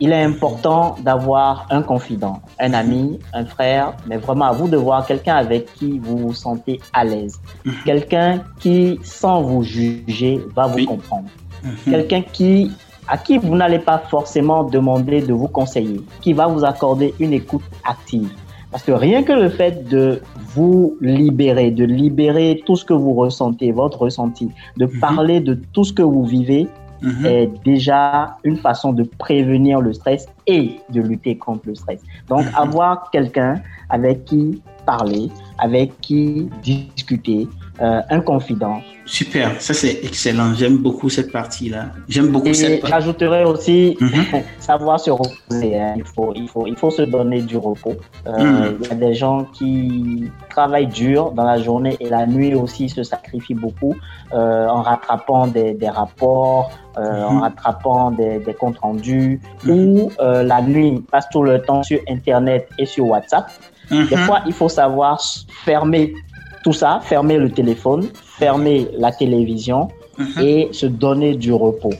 Il 0.00 0.12
est 0.12 0.22
important 0.22 0.96
d'avoir 1.02 1.66
un 1.70 1.82
confident, 1.82 2.40
un 2.60 2.72
ami, 2.74 3.18
un 3.32 3.44
frère, 3.44 3.94
mais 4.08 4.16
vraiment 4.16 4.46
à 4.46 4.52
vous 4.52 4.68
de 4.68 4.76
voir 4.76 5.06
quelqu'un 5.06 5.36
avec 5.36 5.72
qui 5.74 5.98
vous 5.98 6.16
vous 6.18 6.34
sentez 6.34 6.80
à 6.92 7.04
l'aise. 7.04 7.40
Mhm. 7.64 7.72
Quelqu'un 7.84 8.42
qui, 8.58 8.98
sans 9.02 9.42
vous 9.42 9.62
juger, 9.62 10.40
va 10.56 10.66
vous 10.66 10.76
Oui. 10.76 10.86
comprendre. 10.86 11.28
Mhm. 11.62 11.70
Quelqu'un 11.92 12.22
qui, 12.22 12.70
à 13.06 13.16
qui 13.18 13.38
vous 13.38 13.54
n'allez 13.54 13.78
pas 13.78 13.98
forcément 14.10 14.64
demander 14.64 15.20
de 15.22 15.32
vous 15.32 15.48
conseiller, 15.48 16.00
qui 16.20 16.32
va 16.32 16.46
vous 16.46 16.64
accorder 16.64 17.14
une 17.20 17.32
écoute 17.32 17.62
active. 17.84 18.30
Parce 18.70 18.82
que 18.82 18.90
rien 18.92 19.22
que 19.22 19.32
le 19.32 19.50
fait 19.50 19.88
de 19.88 20.20
vous 20.54 20.96
libérer, 21.00 21.70
de 21.70 21.84
libérer 21.84 22.60
tout 22.66 22.74
ce 22.74 22.84
que 22.84 22.92
vous 22.92 23.14
ressentez, 23.14 23.70
votre 23.70 24.02
ressenti, 24.02 24.50
de 24.76 24.86
Mhm. 24.86 24.98
parler 25.00 25.38
de 25.40 25.54
tout 25.72 25.84
ce 25.84 25.92
que 25.92 26.02
vous 26.02 26.24
vivez, 26.24 26.66
Mhm. 27.04 27.26
est 27.26 27.50
déjà 27.64 28.36
une 28.44 28.56
façon 28.56 28.92
de 28.92 29.04
prévenir 29.18 29.80
le 29.80 29.92
stress 29.92 30.26
et 30.46 30.80
de 30.90 31.00
lutter 31.00 31.36
contre 31.36 31.62
le 31.66 31.74
stress. 31.74 32.02
Donc, 32.28 32.42
Mhm. 32.46 32.52
avoir 32.54 33.10
quelqu'un 33.10 33.60
avec 33.90 34.24
qui 34.24 34.60
parler, 34.86 35.30
avec 35.58 36.00
qui 36.00 36.48
discuter, 36.62 37.48
euh, 37.80 38.00
un 38.10 38.20
confident. 38.20 38.80
Super, 39.06 39.60
ça 39.60 39.74
c'est 39.74 40.00
excellent. 40.02 40.54
J'aime 40.54 40.78
beaucoup 40.78 41.08
cette 41.10 41.30
partie-là. 41.32 41.86
J'aime 42.08 42.28
beaucoup 42.28 42.46
Et 42.48 42.54
cette 42.54 42.80
partie. 42.80 42.94
j'ajouterais 42.94 43.44
aussi 43.44 43.96
Mhm. 44.00 44.42
savoir 44.60 44.98
se 44.98 45.10
reposer. 45.10 45.78
hein. 45.78 45.94
Il, 45.96 46.04
faut, 46.04 46.32
il, 46.34 46.48
faut, 46.48 46.66
il 46.66 46.76
faut 46.76 46.90
se 46.90 47.02
donner 47.02 47.42
du 47.42 47.56
repos. 47.56 47.94
Euh, 48.26 48.38
Mhm. 48.38 48.76
Il 48.80 48.88
y 48.88 48.90
a 48.92 48.94
des 48.94 49.14
gens 49.14 49.44
qui 49.52 50.24
travaillent 50.50 50.86
dur 50.86 51.32
dans 51.32 51.44
la 51.44 51.60
journée 51.60 51.96
et 52.00 52.08
la 52.08 52.26
nuit 52.26 52.54
aussi 52.54 52.88
se 52.88 53.02
sacrifient 53.02 53.54
beaucoup 53.54 53.94
euh, 54.32 54.66
en 54.68 54.80
rattrapant 54.82 55.46
des, 55.48 55.74
des 55.74 55.88
rapports, 55.88 56.70
euh, 56.96 57.24
en 57.24 57.40
rattrapant 57.40 58.10
des, 58.12 58.38
des 58.38 58.54
comptes 58.54 58.78
rendus 58.78 59.40
Mhm. 59.64 59.70
ou 59.72 60.10
euh, 60.20 60.42
la 60.42 60.62
nuit 60.62 61.02
passe 61.10 61.28
tout 61.30 61.42
le 61.42 61.60
temps 61.60 61.82
sur 61.82 61.98
Internet 62.08 62.68
et 62.78 62.86
sur 62.86 63.06
WhatsApp. 63.06 63.50
Des 63.90 63.96
Mhm. 64.16 64.26
fois, 64.26 64.40
il 64.46 64.52
faut 64.52 64.68
savoir 64.68 65.20
fermer 65.64 66.14
tout 66.62 66.72
ça, 66.72 67.00
fermer 67.04 67.36
le 67.38 67.50
téléphone, 67.50 68.08
fermer 68.38 68.88
la 68.98 69.12
télévision 69.12 69.88
Mhm. 70.18 70.42
et 70.42 70.68
se 70.72 70.86
donner 70.86 71.34
du 71.34 71.52
repos. 71.52 71.92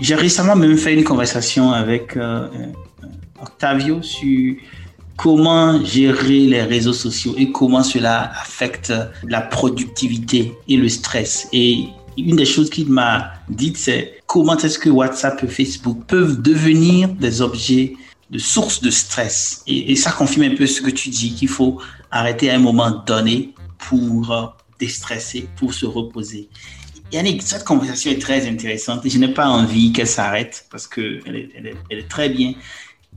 J'ai 0.00 0.14
récemment 0.14 0.54
même 0.56 0.76
fait 0.76 0.94
une 0.94 1.04
conversation 1.04 1.72
avec 1.72 2.16
euh, 2.16 2.48
euh, 2.54 3.42
Octavio 3.42 4.00
sur 4.02 4.54
comment 5.16 5.82
gérer 5.84 6.40
les 6.46 6.62
réseaux 6.62 6.92
sociaux 6.92 7.34
et 7.36 7.50
comment 7.50 7.82
cela 7.82 8.30
affecte 8.40 8.92
la 9.26 9.40
productivité 9.40 10.52
et 10.68 10.76
le 10.76 10.88
stress. 10.88 11.48
Et 11.52 11.88
une 12.16 12.36
des 12.36 12.44
choses 12.44 12.70
qu'il 12.70 12.88
m'a 12.88 13.32
dites, 13.48 13.76
c'est 13.76 14.20
comment 14.26 14.56
est-ce 14.56 14.78
que 14.78 14.90
WhatsApp 14.90 15.42
et 15.42 15.48
Facebook 15.48 15.98
peuvent 16.06 16.40
devenir 16.40 17.08
des 17.08 17.42
objets 17.42 17.94
de 18.30 18.38
source 18.38 18.80
de 18.82 18.90
stress. 18.90 19.62
Et, 19.66 19.96
ça 19.96 20.12
confirme 20.12 20.52
un 20.52 20.56
peu 20.56 20.66
ce 20.66 20.80
que 20.80 20.90
tu 20.90 21.08
dis, 21.08 21.34
qu'il 21.34 21.48
faut 21.48 21.80
arrêter 22.10 22.50
à 22.50 22.56
un 22.56 22.58
moment 22.58 22.90
donné 22.90 23.54
pour 23.78 24.32
euh, 24.32 24.46
déstresser, 24.78 25.48
pour 25.56 25.74
se 25.74 25.86
reposer. 25.86 26.48
Yannick, 27.12 27.42
cette 27.42 27.64
conversation 27.64 28.10
est 28.10 28.20
très 28.20 28.46
intéressante 28.46 29.06
et 29.06 29.10
je 29.10 29.18
n'ai 29.18 29.32
pas 29.32 29.48
envie 29.48 29.92
qu'elle 29.92 30.06
s'arrête 30.06 30.66
parce 30.70 30.86
qu'elle 30.86 31.22
est, 31.34 31.48
elle 31.56 31.66
est, 31.68 31.76
elle 31.88 31.98
est 32.00 32.08
très 32.08 32.28
bien 32.28 32.52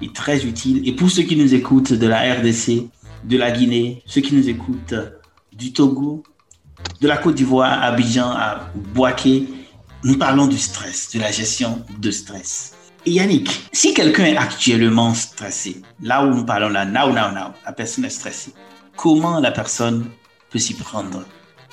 et 0.01 0.12
très 0.14 0.45
utile. 0.45 0.88
Et 0.88 0.93
pour 0.93 1.12
ceux 1.12 1.24
qui 1.24 1.36
nous 1.36 1.53
écoutent 1.53 1.93
de 1.93 2.07
la 2.07 2.36
RDC, 2.36 2.88
de 3.26 3.38
la 3.38 3.51
Guinée, 3.51 4.01
ceux 4.05 4.22
qui 4.22 4.34
nous 4.34 4.47
écoutent 4.47 4.95
du 5.51 5.74
Togo, 5.74 6.24
de 7.01 7.07
la 7.07 7.18
Côte 7.18 7.36
d'Ivoire, 7.36 7.72
à 7.72 7.88
Abidjan, 7.88 8.30
à 8.30 8.72
Boaké, 8.93 9.47
nous 10.03 10.18
parlons 10.18 10.47
du 10.47 10.57
stress, 10.57 11.12
de 11.14 11.20
la 11.20 11.32
gestion 11.32 11.84
de 11.99 12.12
stress. 12.12 12.74
Yannick, 13.06 13.68
si 13.74 13.95
quelqu'un 13.95 14.26
est 14.26 14.38
actuellement 14.38 15.16
stressé, 15.16 15.82
là 16.04 16.24
où 16.24 16.36
nous 16.36 16.45
parlons 16.45 16.70
là, 16.70 16.86
now, 16.86 17.08
now, 17.08 17.32
now, 17.32 17.52
la 17.66 17.72
personne 17.72 18.06
est 18.06 18.10
stressée, 18.10 18.54
comment 18.95 19.39
la 19.39 19.49
personne 19.49 20.06
peut 20.52 20.60
s'y 20.60 20.76
prendre? 20.76 21.24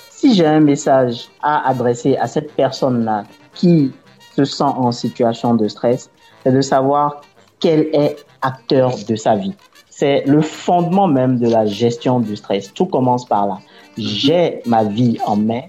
Si 0.09 0.33
j'ai 0.33 0.47
un 0.47 0.59
message 0.59 1.29
à 1.43 1.69
adresser 1.69 2.17
à 2.17 2.27
cette 2.27 2.51
personne-là 2.55 3.25
qui 3.53 3.91
se 4.35 4.43
sent 4.43 4.63
en 4.63 4.91
situation 4.91 5.53
de 5.53 5.67
stress, 5.67 6.09
c'est 6.43 6.51
de 6.51 6.61
savoir 6.61 7.21
quel 7.59 7.89
est 7.93 8.25
acteur 8.41 8.95
de 9.07 9.15
sa 9.15 9.35
vie. 9.35 9.53
C'est 9.91 10.23
le 10.25 10.41
fondement 10.41 11.07
même 11.07 11.37
de 11.37 11.47
la 11.47 11.67
gestion 11.67 12.19
du 12.21 12.35
stress. 12.37 12.73
Tout 12.73 12.85
commence 12.85 13.25
par 13.25 13.45
là. 13.45 13.59
J'ai 13.97 14.61
ma 14.65 14.83
vie 14.83 15.19
en 15.25 15.35
main, 15.35 15.61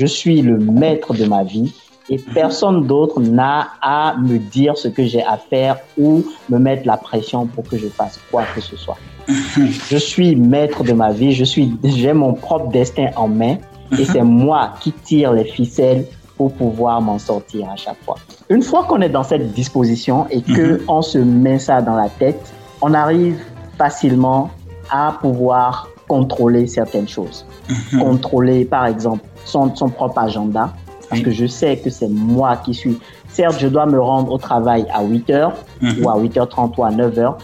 je 0.00 0.06
suis 0.06 0.42
le 0.42 0.58
maître 0.58 1.14
de 1.14 1.24
ma 1.24 1.44
vie 1.44 1.72
et 2.10 2.18
personne 2.18 2.86
d'autre 2.86 3.20
n'a 3.20 3.68
à 3.80 4.16
me 4.18 4.38
dire 4.38 4.76
ce 4.76 4.88
que 4.88 5.04
j'ai 5.04 5.22
à 5.22 5.36
faire 5.36 5.78
ou 5.98 6.24
me 6.50 6.58
mettre 6.58 6.86
la 6.86 6.96
pression 6.96 7.46
pour 7.46 7.64
que 7.64 7.76
je 7.76 7.88
fasse 7.88 8.20
quoi 8.30 8.44
que 8.54 8.60
ce 8.60 8.76
soit. 8.76 8.98
Je 9.88 9.96
suis 9.96 10.36
maître 10.36 10.84
de 10.84 10.92
ma 10.92 11.10
vie, 11.10 11.32
je 11.32 11.44
suis, 11.44 11.74
j'ai 11.82 12.12
mon 12.12 12.34
propre 12.34 12.68
destin 12.68 13.06
en 13.16 13.26
main 13.26 13.56
et 13.98 14.04
c'est 14.04 14.22
moi 14.44 14.74
qui 14.80 14.92
tire 14.92 15.32
les 15.32 15.44
ficelles 15.44 16.04
pour 16.36 16.52
pouvoir 16.52 17.00
m'en 17.00 17.18
sortir 17.18 17.70
à 17.70 17.76
chaque 17.76 18.02
fois. 18.04 18.16
Une 18.50 18.62
fois 18.62 18.84
qu'on 18.84 19.00
est 19.00 19.08
dans 19.08 19.22
cette 19.22 19.52
disposition 19.52 20.26
et 20.28 20.42
que 20.42 20.82
on 20.88 21.00
se 21.00 21.16
met 21.16 21.58
ça 21.58 21.80
dans 21.80 21.94
la 21.94 22.10
tête, 22.10 22.52
on 22.82 22.92
arrive 22.92 23.38
facilement 23.78 24.50
à 24.90 25.16
pouvoir 25.22 25.88
contrôler 26.06 26.66
certaines 26.66 27.08
choses. 27.08 27.46
Contrôler, 27.98 28.66
par 28.66 28.86
exemple, 28.86 29.24
son, 29.44 29.74
son 29.74 29.88
propre 29.88 30.18
agenda, 30.18 30.72
Parce 31.08 31.22
que 31.22 31.30
je 31.30 31.46
sais 31.46 31.76
que 31.76 31.90
c'est 31.90 32.08
moi 32.08 32.56
qui 32.56 32.74
suis. 32.74 32.98
Certes, 33.28 33.56
je 33.58 33.68
dois 33.68 33.86
me 33.86 34.00
rendre 34.00 34.32
au 34.32 34.38
travail 34.38 34.86
à 34.92 35.02
8 35.02 35.28
h 35.28 35.52
ou 36.02 36.08
à 36.08 36.18
8h30 36.18 36.74
ou 36.78 36.84
à 36.84 36.90
9 36.90 37.14
h 37.14 37.34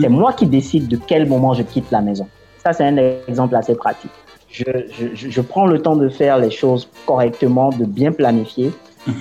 C'est 0.00 0.08
moi 0.08 0.32
qui 0.32 0.46
décide 0.46 0.88
de 0.88 0.96
quel 0.96 1.26
moment 1.28 1.54
je 1.54 1.62
quitte 1.62 1.90
la 1.90 2.00
maison. 2.00 2.26
Ça, 2.62 2.72
c'est 2.72 2.84
un 2.84 2.96
exemple 3.28 3.54
assez 3.54 3.74
pratique. 3.74 4.10
Je, 4.50 4.64
je, 5.14 5.28
je, 5.28 5.40
prends 5.40 5.66
le 5.66 5.80
temps 5.82 5.96
de 5.96 6.08
faire 6.08 6.38
les 6.38 6.50
choses 6.50 6.88
correctement, 7.04 7.70
de 7.70 7.84
bien 7.84 8.12
planifier. 8.12 8.72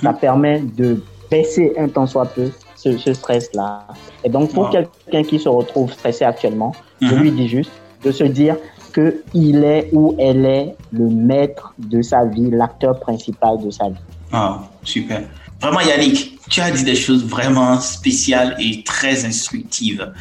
Ça 0.01 0.13
permet 0.13 0.61
de 0.61 1.03
baisser 1.29 1.73
un 1.77 1.87
temps 1.87 2.07
soit 2.07 2.25
peu 2.25 2.49
ce, 2.75 2.97
ce 2.97 3.13
stress-là. 3.13 3.85
Et 4.23 4.29
donc, 4.29 4.53
pour 4.53 4.69
quelqu'un 4.69 5.23
qui 5.23 5.39
se 5.39 5.49
retrouve 5.49 5.91
stressé 5.91 6.25
actuellement, 6.25 6.73
je 7.01 7.15
lui 7.15 7.31
dis 7.31 7.47
juste 7.47 7.71
de 8.03 8.11
se 8.11 8.23
dire 8.23 8.55
qu'il 8.95 9.63
est 9.63 9.89
ou 9.91 10.15
elle 10.19 10.45
est 10.45 10.75
le 10.91 11.09
maître 11.09 11.73
de 11.77 12.01
sa 12.01 12.25
vie, 12.25 12.49
l'acteur 12.51 12.99
principal 12.99 13.57
de 13.63 13.69
sa 13.69 13.89
vie. 13.89 13.95
Ah, 14.31 14.63
super. 14.83 15.23
Vraiment, 15.61 15.81
Yannick, 15.81 16.39
tu 16.49 16.61
as 16.61 16.71
dit 16.71 16.83
des 16.83 16.95
choses 16.95 17.25
vraiment 17.25 17.79
spéciales 17.79 18.55
et 18.59 18.83
très 18.83 19.25
instructives. 19.25 20.11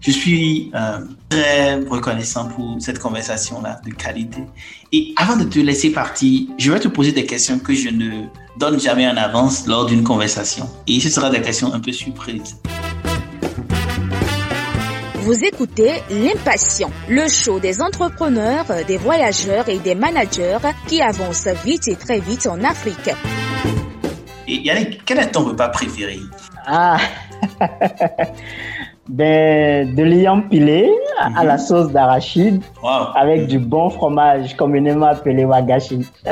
Je 0.00 0.10
suis 0.10 0.70
euh, 0.74 0.98
très 1.28 1.76
reconnaissant 1.76 2.48
pour 2.48 2.76
cette 2.78 2.98
conversation-là 2.98 3.80
de 3.86 3.90
qualité. 3.90 4.42
Et 4.92 5.14
avant 5.16 5.36
de 5.36 5.44
te 5.44 5.58
laisser 5.58 5.90
partir, 5.90 6.48
je 6.58 6.70
vais 6.70 6.80
te 6.80 6.88
poser 6.88 7.12
des 7.12 7.24
questions 7.24 7.58
que 7.58 7.74
je 7.74 7.88
ne 7.88 8.26
donne 8.58 8.78
jamais 8.78 9.08
en 9.08 9.16
avance 9.16 9.66
lors 9.66 9.86
d'une 9.86 10.04
conversation. 10.04 10.68
Et 10.86 11.00
ce 11.00 11.08
sera 11.08 11.30
des 11.30 11.40
questions 11.40 11.72
un 11.72 11.80
peu 11.80 11.92
surprises. 11.92 12.56
Vous 15.24 15.42
écoutez 15.42 16.02
L'Impatient, 16.10 16.90
le 17.08 17.26
show 17.28 17.58
des 17.58 17.80
entrepreneurs, 17.80 18.66
des 18.86 18.98
voyageurs 18.98 19.66
et 19.70 19.78
des 19.78 19.94
managers 19.94 20.58
qui 20.86 21.00
avancent 21.00 21.48
vite 21.64 21.88
et 21.88 21.96
très 21.96 22.20
vite 22.20 22.46
en 22.46 22.62
Afrique. 22.62 23.08
Et 24.46 24.56
Yannick, 24.56 25.02
quel 25.06 25.20
est 25.20 25.30
ton 25.30 25.44
repas 25.44 25.70
préféré? 25.70 26.18
Ah 26.66 26.98
ben, 29.08 29.94
de 29.94 30.02
lion 30.02 30.42
pilé 30.42 30.90
à 31.18 31.42
la 31.42 31.56
sauce 31.56 31.90
d'arachide 31.90 32.60
avec 33.14 33.46
du 33.46 33.58
bon 33.58 33.88
fromage 33.88 34.54
communément 34.58 35.06
appelé 35.06 35.46
wagashi. 35.46 36.06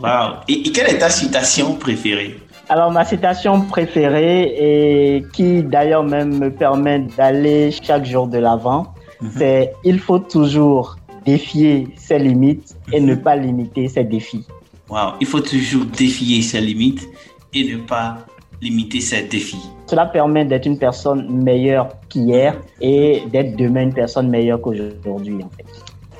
wow. 0.00 0.40
Et, 0.48 0.66
et, 0.66 0.72
quelle 0.72 0.88
est 0.88 0.98
ta 0.98 1.08
citation 1.08 1.74
préférée? 1.76 2.40
Alors 2.68 2.90
ma 2.90 3.04
citation 3.04 3.60
préférée 3.62 4.54
et 4.58 5.24
qui 5.32 5.62
d'ailleurs 5.62 6.04
même 6.04 6.38
me 6.38 6.50
permet 6.50 7.00
d'aller 7.16 7.70
chaque 7.70 8.04
jour 8.04 8.26
de 8.26 8.38
l'avant, 8.38 8.94
c'est 9.36 9.72
il 9.84 9.98
faut 9.98 10.18
toujours 10.18 10.96
défier 11.24 11.88
ses 11.96 12.18
limites 12.18 12.76
et 12.92 13.00
ne 13.00 13.14
pas 13.14 13.36
limiter 13.36 13.88
ses 13.88 14.04
défis. 14.04 14.46
Wow, 14.88 15.14
il 15.20 15.26
faut 15.26 15.40
toujours 15.40 15.84
défier 15.86 16.42
ses 16.42 16.60
limites 16.60 17.08
et 17.52 17.64
ne 17.64 17.78
pas 17.78 18.18
limiter 18.60 19.00
ses 19.00 19.22
défis. 19.22 19.70
Cela 19.86 20.06
permet 20.06 20.44
d'être 20.44 20.66
une 20.66 20.78
personne 20.78 21.42
meilleure 21.42 21.88
qu'hier 22.08 22.60
et 22.80 23.22
d'être 23.30 23.56
demain 23.56 23.82
une 23.82 23.94
personne 23.94 24.28
meilleure 24.28 24.60
qu'aujourd'hui 24.60 25.36
en 25.42 25.50
fait. 25.56 25.66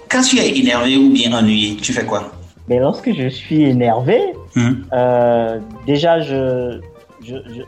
Quand 0.09 0.23
tu 0.23 0.39
es 0.39 0.59
énervé 0.59 0.97
ou 0.97 1.11
bien 1.11 1.33
ennuyé, 1.33 1.77
tu 1.77 1.93
fais 1.93 2.05
quoi? 2.05 2.31
Mais 2.69 2.79
lorsque 2.79 3.13
je 3.13 3.29
suis 3.29 3.63
énervé, 3.65 4.19
Hum. 4.57 4.85
euh, 4.93 5.59
déjà, 5.87 6.21
je, 6.21 6.81
je, 7.23 7.35
je- 7.55 7.63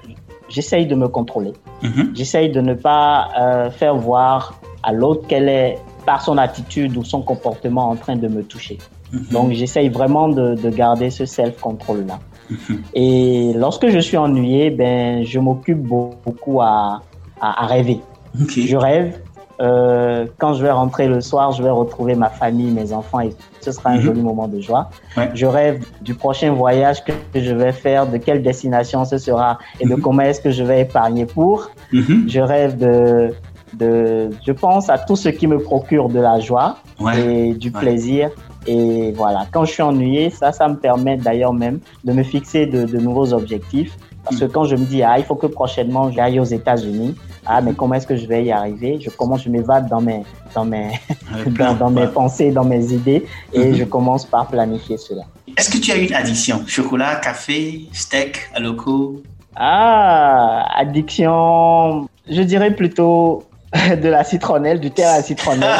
j'essaye 0.48 0.86
de 0.86 0.94
me 0.94 1.08
contrôler. 1.08 1.52
Mhm. 1.82 2.12
J'essaye 2.14 2.50
de 2.50 2.60
ne 2.60 2.74
pas 2.74 3.28
euh, 3.38 3.70
faire 3.70 3.96
voir 3.96 4.58
à 4.82 4.92
l'autre 4.92 5.26
qu'elle 5.26 5.48
est, 5.48 5.78
par 6.06 6.22
son 6.22 6.38
attitude 6.38 6.96
ou 6.96 7.02
son 7.04 7.22
comportement, 7.22 7.88
en 7.90 7.96
train 7.96 8.14
de 8.16 8.28
me 8.28 8.42
toucher. 8.44 8.78
Mhm. 9.12 9.24
Donc, 9.32 9.52
j'essaye 9.52 9.88
vraiment 9.88 10.28
de, 10.28 10.54
de 10.54 10.70
garder 10.70 11.10
ce 11.10 11.24
self-control-là. 11.26 12.18
Mhm. 12.50 12.82
Et 12.94 13.52
lorsque 13.56 13.88
je 13.88 13.98
suis 13.98 14.16
ennuyé, 14.16 14.70
ben, 14.70 15.24
je 15.24 15.38
m'occupe 15.40 15.82
beaucoup 15.82 16.60
à, 16.60 17.02
à, 17.40 17.64
à 17.64 17.66
rêver. 17.66 18.00
Je 18.48 18.76
rêve. 18.76 19.18
Euh, 19.60 20.26
quand 20.38 20.52
je 20.54 20.62
vais 20.62 20.70
rentrer 20.70 21.08
le 21.08 21.20
soir, 21.20 21.52
je 21.52 21.62
vais 21.62 21.70
retrouver 21.70 22.14
ma 22.14 22.28
famille, 22.28 22.70
mes 22.70 22.92
enfants 22.92 23.20
et 23.20 23.30
ce 23.60 23.72
sera 23.72 23.90
un 23.90 23.96
Mhm. 23.96 24.02
joli 24.02 24.20
moment 24.22 24.48
de 24.48 24.60
joie. 24.60 24.90
Ouais. 25.16 25.30
Je 25.34 25.46
rêve 25.46 25.84
du 26.02 26.14
prochain 26.14 26.52
voyage 26.52 27.02
que 27.04 27.12
je 27.34 27.54
vais 27.54 27.72
faire, 27.72 28.06
de 28.06 28.18
quelle 28.18 28.42
destination 28.42 29.04
ce 29.06 29.16
sera 29.18 29.58
et 29.80 29.86
de 29.86 29.94
Mhm. 29.94 30.00
comment 30.02 30.22
est-ce 30.22 30.40
que 30.42 30.50
je 30.50 30.62
vais 30.62 30.82
épargner 30.82 31.24
pour. 31.26 31.70
Mhm. 31.92 32.24
Je 32.28 32.40
rêve 32.40 32.76
de, 32.76 33.32
de, 33.74 34.28
je 34.46 34.52
pense 34.52 34.90
à 34.90 34.98
tout 34.98 35.16
ce 35.16 35.30
qui 35.30 35.46
me 35.46 35.58
procure 35.58 36.08
de 36.10 36.20
la 36.20 36.38
joie 36.40 36.76
Ouais. 37.00 37.18
et 37.20 37.54
du 37.54 37.68
Ouais. 37.70 37.80
plaisir. 37.80 38.30
Et 38.68 39.12
voilà, 39.16 39.46
quand 39.52 39.64
je 39.64 39.72
suis 39.72 39.82
ennuyé, 39.82 40.28
ça, 40.30 40.50
ça 40.52 40.66
me 40.68 40.74
permet 40.76 41.16
d'ailleurs 41.16 41.52
même 41.52 41.78
de 42.04 42.12
me 42.12 42.24
fixer 42.24 42.66
de, 42.66 42.84
de 42.84 42.98
nouveaux 42.98 43.32
objectifs. 43.32 43.96
Parce 44.26 44.40
que 44.40 44.44
quand 44.46 44.64
je 44.64 44.74
me 44.74 44.84
dis, 44.84 45.02
ah, 45.04 45.18
il 45.18 45.24
faut 45.24 45.36
que 45.36 45.46
prochainement 45.46 46.10
j'aille 46.10 46.40
aux 46.40 46.44
États-Unis, 46.44 47.14
ah, 47.46 47.60
mais 47.60 47.74
comment 47.74 47.94
est-ce 47.94 48.08
que 48.08 48.16
je 48.16 48.26
vais 48.26 48.44
y 48.44 48.50
arriver? 48.50 48.98
Je 49.00 49.08
commence, 49.10 49.44
je 49.44 49.48
m'évade 49.50 49.88
dans 49.88 50.00
mes, 50.00 50.24
dans 50.52 50.64
mes, 50.64 50.90
dans, 51.78 51.90
mes 51.90 52.08
pensées, 52.08 52.50
dans 52.50 52.64
mes 52.64 52.92
idées, 52.92 53.24
et 53.52 53.66
Mhm. 53.70 53.74
je 53.76 53.84
commence 53.84 54.24
par 54.24 54.48
planifier 54.48 54.96
cela. 54.96 55.22
Est-ce 55.56 55.70
que 55.70 55.78
tu 55.78 55.92
as 55.92 55.96
une 55.96 56.12
addiction? 56.12 56.62
Chocolat, 56.66 57.16
café, 57.16 57.82
steak, 57.92 58.50
aloko 58.54 59.22
Ah, 59.54 60.66
addiction, 60.76 62.08
je 62.28 62.42
dirais 62.42 62.72
plutôt 62.74 63.44
de 64.02 64.08
la 64.08 64.24
citronnelle, 64.24 64.80
du 64.80 64.90
thé 64.90 65.04
à 65.04 65.18
la 65.18 65.22
citronnelle. 65.22 65.70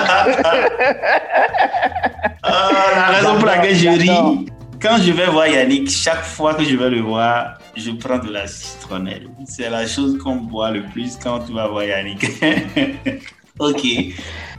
Ah, 2.43 2.71
la 2.95 3.05
raison 3.07 3.37
pour 3.39 3.47
laquelle 3.47 3.75
je 3.75 3.89
ris, 3.89 4.47
quand 4.81 4.99
je 5.01 5.11
vais 5.11 5.27
voir 5.27 5.49
Yannick, 5.49 5.91
chaque 5.91 6.23
fois 6.23 6.55
que 6.55 6.63
je 6.63 6.77
vais 6.77 6.91
le 6.91 7.01
voir, 7.01 7.59
je 7.77 7.91
prends 7.93 8.19
de 8.19 8.31
la 8.31 8.47
citronnelle. 8.47 9.29
C'est 9.47 9.71
la 9.71 9.87
chose 9.87 10.19
qu'on 10.19 10.37
boit 10.37 10.71
le 10.71 10.83
plus 10.93 11.17
quand 11.23 11.41
tu 11.41 11.53
vas 11.53 11.69
voir 11.69 11.85
Yannick. 11.85 12.25
ok. 13.59 13.83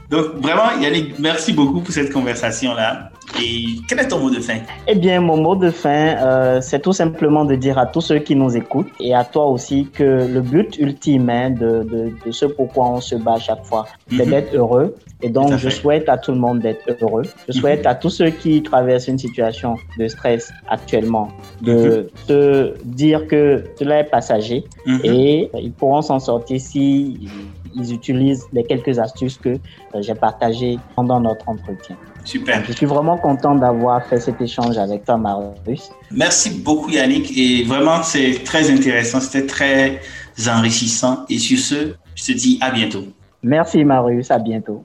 Donc, 0.08 0.36
vraiment, 0.36 0.78
Yannick, 0.80 1.18
merci 1.18 1.52
beaucoup 1.52 1.80
pour 1.80 1.92
cette 1.92 2.12
conversation-là. 2.12 3.10
Et 3.36 3.76
quel 3.88 4.00
est 4.00 4.08
ton 4.08 4.18
mot 4.18 4.30
de 4.30 4.40
fin? 4.40 4.58
Eh 4.86 4.94
bien, 4.94 5.20
mon 5.20 5.36
mot 5.36 5.54
de 5.54 5.70
fin, 5.70 6.16
euh, 6.16 6.60
c'est 6.60 6.80
tout 6.80 6.92
simplement 6.92 7.44
de 7.44 7.54
dire 7.54 7.78
à 7.78 7.86
tous 7.86 8.00
ceux 8.00 8.18
qui 8.18 8.34
nous 8.34 8.56
écoutent 8.56 8.90
et 9.00 9.14
à 9.14 9.24
toi 9.24 9.46
aussi 9.46 9.86
que 9.94 10.26
le 10.32 10.40
but 10.40 10.76
ultime 10.78 11.28
hein, 11.30 11.50
de, 11.50 11.84
de, 11.84 12.12
de 12.24 12.30
ce 12.30 12.46
pourquoi 12.46 12.86
on 12.88 13.00
se 13.00 13.14
bat 13.16 13.38
chaque 13.38 13.64
fois, 13.64 13.86
c'est 14.10 14.24
Mhm. 14.24 14.30
d'être 14.30 14.54
heureux. 14.54 14.96
Et 15.20 15.28
donc, 15.30 15.56
je 15.58 15.68
souhaite 15.68 16.08
à 16.08 16.16
tout 16.16 16.30
le 16.30 16.38
monde 16.38 16.60
d'être 16.60 16.84
heureux. 17.02 17.22
Je 17.48 17.52
souhaite 17.52 17.84
à 17.86 17.94
tous 17.96 18.08
ceux 18.10 18.30
qui 18.30 18.62
traversent 18.62 19.08
une 19.08 19.18
situation 19.18 19.74
de 19.98 20.06
stress 20.06 20.52
actuellement 20.68 21.28
de 21.60 22.08
se 22.28 22.74
dire 22.84 23.26
que 23.26 23.64
cela 23.78 23.98
est 23.98 24.04
passager 24.10 24.64
Mhm. 24.86 25.00
et 25.04 25.50
ils 25.54 25.72
pourront 25.72 26.02
s'en 26.02 26.20
sortir 26.20 26.60
si 26.60 27.28
ils 27.74 27.92
utilisent 27.92 28.46
les 28.52 28.62
quelques 28.64 28.98
astuces 29.00 29.38
que 29.38 29.48
euh, 29.50 29.58
j'ai 30.00 30.14
partagées 30.14 30.78
pendant 30.94 31.20
notre 31.20 31.48
entretien. 31.48 31.96
Super. 32.28 32.62
Je 32.62 32.72
suis 32.72 32.84
vraiment 32.84 33.16
content 33.16 33.54
d'avoir 33.54 34.04
fait 34.04 34.20
cet 34.20 34.38
échange 34.42 34.76
avec 34.76 35.02
toi, 35.06 35.16
Marius. 35.16 35.90
Merci 36.10 36.50
beaucoup 36.50 36.90
Yannick 36.90 37.32
et 37.34 37.64
vraiment 37.64 38.02
c'est 38.02 38.44
très 38.44 38.70
intéressant, 38.70 39.18
c'était 39.18 39.46
très 39.46 40.02
enrichissant 40.46 41.24
et 41.30 41.38
sur 41.38 41.58
ce, 41.58 41.94
je 42.14 42.24
te 42.26 42.32
dis 42.32 42.58
à 42.60 42.70
bientôt. 42.70 43.04
Merci, 43.42 43.82
Marius. 43.82 44.30
À 44.30 44.38
bientôt. 44.38 44.84